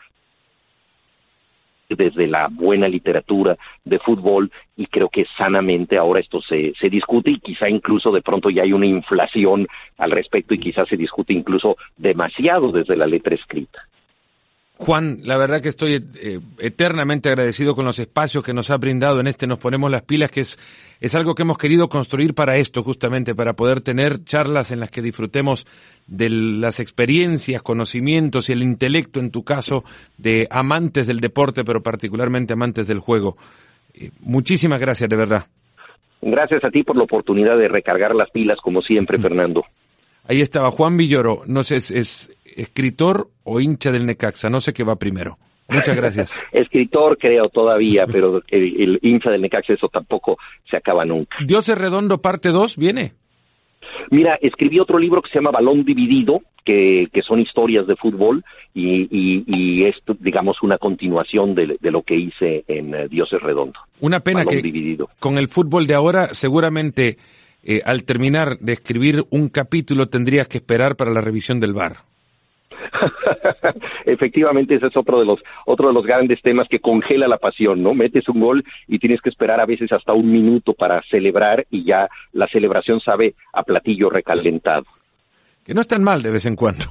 desde 1.89 2.27
la 2.27 2.47
buena 2.49 2.87
literatura 2.87 3.57
de 3.83 3.99
fútbol 3.99 4.51
y 4.75 4.87
creo 4.87 5.09
que 5.09 5.25
sanamente 5.37 5.97
ahora 5.97 6.19
esto 6.19 6.41
se, 6.41 6.73
se 6.79 6.89
discute 6.89 7.31
y 7.31 7.39
quizá 7.39 7.69
incluso 7.69 8.11
de 8.11 8.21
pronto 8.21 8.49
ya 8.49 8.63
hay 8.63 8.73
una 8.73 8.87
inflación 8.87 9.67
al 9.97 10.11
respecto 10.11 10.53
y 10.53 10.59
quizá 10.59 10.85
se 10.85 10.97
discute 10.97 11.33
incluso 11.33 11.77
demasiado 11.97 12.71
desde 12.71 12.95
la 12.95 13.05
letra 13.05 13.35
escrita. 13.35 13.87
Juan, 14.77 15.19
la 15.23 15.37
verdad 15.37 15.61
que 15.61 15.69
estoy 15.69 15.93
eh, 15.93 16.39
eternamente 16.59 17.29
agradecido 17.29 17.75
con 17.75 17.85
los 17.85 17.97
espacios 17.97 18.43
que 18.43 18.53
nos 18.53 18.69
ha 18.69 18.77
brindado 18.77 19.21
en 19.21 19.27
este 19.27 19.47
Nos 19.47 19.57
Ponemos 19.57 19.89
las 19.89 20.01
Pilas, 20.01 20.29
que 20.29 20.41
es, 20.41 20.59
es 20.99 21.15
algo 21.15 21.33
que 21.33 21.43
hemos 21.43 21.57
querido 21.57 21.87
construir 21.87 22.33
para 22.33 22.57
esto, 22.57 22.83
justamente, 22.83 23.35
para 23.35 23.53
poder 23.53 23.79
tener 23.79 24.25
charlas 24.25 24.71
en 24.71 24.81
las 24.81 24.91
que 24.91 25.01
disfrutemos 25.01 25.65
de 26.07 26.29
las 26.29 26.81
experiencias, 26.81 27.61
conocimientos 27.61 28.49
y 28.49 28.53
el 28.53 28.63
intelecto, 28.63 29.21
en 29.21 29.31
tu 29.31 29.43
caso, 29.43 29.85
de 30.17 30.45
amantes 30.51 31.07
del 31.07 31.21
deporte, 31.21 31.63
pero 31.63 31.81
particularmente 31.81 32.53
amantes 32.53 32.85
del 32.85 32.99
juego. 32.99 33.37
Eh, 33.93 34.11
muchísimas 34.19 34.81
gracias, 34.81 35.09
de 35.09 35.15
verdad. 35.15 35.45
Gracias 36.21 36.65
a 36.65 36.69
ti 36.69 36.83
por 36.83 36.97
la 36.97 37.03
oportunidad 37.03 37.57
de 37.57 37.69
recargar 37.69 38.13
las 38.13 38.29
pilas, 38.29 38.57
como 38.61 38.81
siempre, 38.81 39.19
Fernando. 39.19 39.63
Ahí 40.27 40.41
estaba 40.41 40.69
Juan 40.69 40.97
Villoro, 40.97 41.43
no 41.45 41.63
sé, 41.63 41.77
es 41.77 42.34
escritor 42.55 43.29
o 43.43 43.59
hincha 43.59 43.91
del 43.91 44.05
Necaxa, 44.05 44.49
no 44.49 44.59
sé 44.59 44.73
qué 44.73 44.83
va 44.83 44.95
primero. 44.95 45.37
Muchas 45.67 45.95
gracias. 45.95 46.39
Escritor 46.51 47.17
creo 47.17 47.49
todavía, 47.49 48.05
pero 48.05 48.41
el, 48.49 48.99
hincha 49.01 49.31
del 49.31 49.41
Necaxa 49.41 49.73
eso 49.73 49.87
tampoco 49.89 50.37
se 50.69 50.77
acaba 50.77 51.05
nunca. 51.05 51.37
Dios 51.45 51.67
es 51.69 51.77
redondo 51.77 52.21
parte 52.21 52.49
2 52.49 52.77
viene. 52.77 53.13
Mira, 54.11 54.37
escribí 54.41 54.79
otro 54.79 54.99
libro 54.99 55.21
que 55.21 55.29
se 55.29 55.35
llama 55.35 55.51
Balón 55.51 55.83
Dividido, 55.83 56.41
que, 56.63 57.07
que 57.11 57.21
son 57.21 57.39
historias 57.39 57.87
de 57.87 57.95
fútbol 57.95 58.43
y, 58.73 59.07
y, 59.09 59.85
es, 59.85 59.95
digamos, 60.19 60.57
una 60.61 60.77
continuación 60.77 61.55
de, 61.55 61.77
lo 61.79 62.03
que 62.03 62.15
hice 62.15 62.63
en 62.67 62.93
eh, 62.93 63.07
Dios 63.07 63.31
es 63.31 63.41
redondo. 63.41 63.79
Una 64.01 64.19
pena 64.19 64.45
que 64.45 64.97
con 65.19 65.37
el 65.37 65.47
fútbol 65.47 65.87
de 65.87 65.93
ahora 65.93 66.27
seguramente 66.27 67.17
eh, 67.63 67.81
al 67.85 68.03
terminar 68.03 68.59
de 68.59 68.73
escribir 68.73 69.23
un 69.29 69.49
capítulo 69.49 70.07
tendrías 70.07 70.47
que 70.47 70.57
esperar 70.57 70.95
para 70.95 71.11
la 71.11 71.21
revisión 71.21 71.59
del 71.59 71.73
bar. 71.73 71.97
Efectivamente, 74.05 74.75
ese 74.75 74.87
es 74.87 74.97
otro 74.97 75.19
de 75.19 75.25
los 75.25 75.39
otro 75.65 75.87
de 75.87 75.93
los 75.93 76.05
grandes 76.05 76.41
temas 76.41 76.67
que 76.69 76.79
congela 76.79 77.27
la 77.27 77.37
pasión, 77.37 77.81
¿no? 77.81 77.93
Metes 77.93 78.27
un 78.29 78.39
gol 78.39 78.63
y 78.87 78.99
tienes 78.99 79.21
que 79.21 79.29
esperar 79.29 79.59
a 79.59 79.65
veces 79.65 79.91
hasta 79.91 80.13
un 80.13 80.31
minuto 80.31 80.73
para 80.73 81.01
celebrar 81.09 81.65
y 81.69 81.83
ya 81.85 82.07
la 82.33 82.47
celebración 82.47 82.99
sabe 82.99 83.35
a 83.53 83.63
platillo 83.63 84.09
recalentado. 84.09 84.85
Que 85.65 85.73
no 85.73 85.81
es 85.81 85.87
tan 85.87 86.03
mal 86.03 86.21
de 86.21 86.31
vez 86.31 86.45
en 86.45 86.55
cuando. 86.55 86.85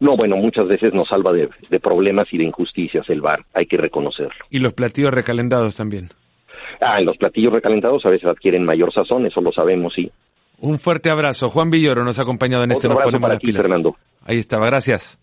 No, 0.00 0.16
bueno, 0.16 0.36
muchas 0.36 0.66
veces 0.66 0.94
nos 0.94 1.08
salva 1.08 1.32
de, 1.32 1.48
de 1.68 1.80
problemas 1.80 2.32
y 2.32 2.38
de 2.38 2.44
injusticias 2.44 3.08
el 3.10 3.20
bar, 3.20 3.44
hay 3.52 3.66
que 3.66 3.76
reconocerlo. 3.76 4.44
Y 4.48 4.60
los 4.60 4.72
platillos 4.72 5.12
recalentados 5.12 5.76
también. 5.76 6.08
Ah, 6.80 7.00
los 7.00 7.18
platillos 7.18 7.52
recalentados 7.52 8.04
a 8.06 8.10
veces 8.10 8.26
adquieren 8.26 8.64
mayor 8.64 8.92
sazón, 8.92 9.26
eso 9.26 9.40
lo 9.42 9.52
sabemos, 9.52 9.92
sí. 9.94 10.10
Un 10.60 10.78
fuerte 10.78 11.10
abrazo. 11.10 11.48
Juan 11.48 11.70
Villoro 11.70 12.04
nos 12.04 12.18
ha 12.18 12.22
acompañado 12.22 12.64
en 12.64 12.72
este 12.72 12.88
Nos 12.88 12.98
Ponemos 13.02 13.28
las 13.28 13.40
Pilas. 13.40 13.62
Fernando. 13.62 13.96
Ahí 14.24 14.38
estaba, 14.38 14.66
gracias. 14.66 15.18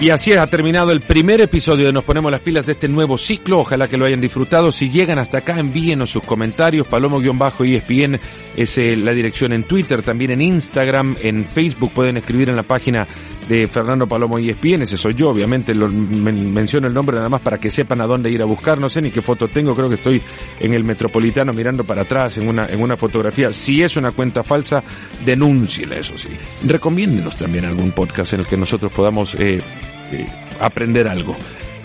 Y 0.00 0.08
así 0.08 0.32
ha 0.32 0.46
terminado 0.46 0.92
el 0.92 1.02
primer 1.02 1.42
episodio 1.42 1.84
de 1.84 1.92
Nos 1.92 2.04
Ponemos 2.04 2.30
las 2.30 2.40
Pilas 2.40 2.64
de 2.64 2.72
este 2.72 2.88
nuevo 2.88 3.18
ciclo. 3.18 3.58
Ojalá 3.58 3.86
que 3.86 3.98
lo 3.98 4.06
hayan 4.06 4.20
disfrutado. 4.20 4.72
Si 4.72 4.88
llegan 4.88 5.18
hasta 5.18 5.38
acá, 5.38 5.58
envíenos 5.58 6.08
sus 6.08 6.22
comentarios. 6.22 6.86
Palomo-ESPN 6.86 8.18
es 8.56 8.78
eh, 8.78 8.96
la 8.96 9.12
dirección 9.12 9.52
en 9.52 9.64
Twitter, 9.64 10.02
también 10.02 10.30
en 10.30 10.40
Instagram, 10.40 11.16
en 11.20 11.44
Facebook. 11.44 11.90
Pueden 11.92 12.16
escribir 12.16 12.48
en 12.48 12.56
la 12.56 12.62
página 12.62 13.06
de 13.50 13.66
Fernando 13.66 14.06
Palomo 14.06 14.38
ESPN. 14.38 14.82
Ese 14.82 14.96
soy 14.96 15.14
yo, 15.14 15.30
obviamente. 15.30 15.74
Menciono 15.74 16.86
el 16.86 16.94
nombre 16.94 17.16
nada 17.16 17.28
más 17.28 17.40
para 17.40 17.58
que 17.58 17.70
sepan 17.70 18.00
a 18.00 18.06
dónde 18.06 18.30
ir 18.30 18.40
a 18.40 18.44
buscar. 18.44 18.78
No 18.78 18.88
sé 18.88 19.02
ni 19.02 19.10
qué 19.10 19.20
foto 19.20 19.48
tengo. 19.48 19.74
Creo 19.74 19.88
que 19.88 19.96
estoy 19.96 20.22
en 20.60 20.72
el 20.72 20.84
Metropolitano 20.84 21.52
mirando 21.52 21.82
para 21.82 22.02
atrás 22.02 22.38
en 22.38 22.48
una, 22.48 22.66
en 22.66 22.80
una 22.80 22.96
fotografía. 22.96 23.52
Si 23.52 23.82
es 23.82 23.96
una 23.96 24.12
cuenta 24.12 24.44
falsa, 24.44 24.84
denúnciela, 25.26 25.96
eso 25.96 26.16
sí. 26.16 26.28
Recomiéndenos 26.64 27.36
también 27.36 27.64
algún 27.64 27.90
podcast 27.90 28.34
en 28.34 28.40
el 28.40 28.46
que 28.46 28.56
nosotros 28.56 28.92
podamos 28.92 29.34
eh, 29.34 29.60
eh, 30.12 30.26
aprender 30.60 31.08
algo. 31.08 31.36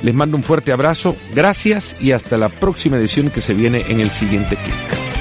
Les 0.04 0.14
mando 0.14 0.38
un 0.38 0.44
fuerte 0.44 0.72
abrazo, 0.72 1.16
gracias 1.34 1.96
y 2.00 2.12
hasta 2.12 2.38
la 2.38 2.50
próxima 2.50 2.98
edición 2.98 3.32
que 3.32 3.42
se 3.42 3.56
viene 3.56 3.86
en 3.88 4.02
el 4.02 4.12
siguiente 4.12 4.56
clic. 4.56 5.15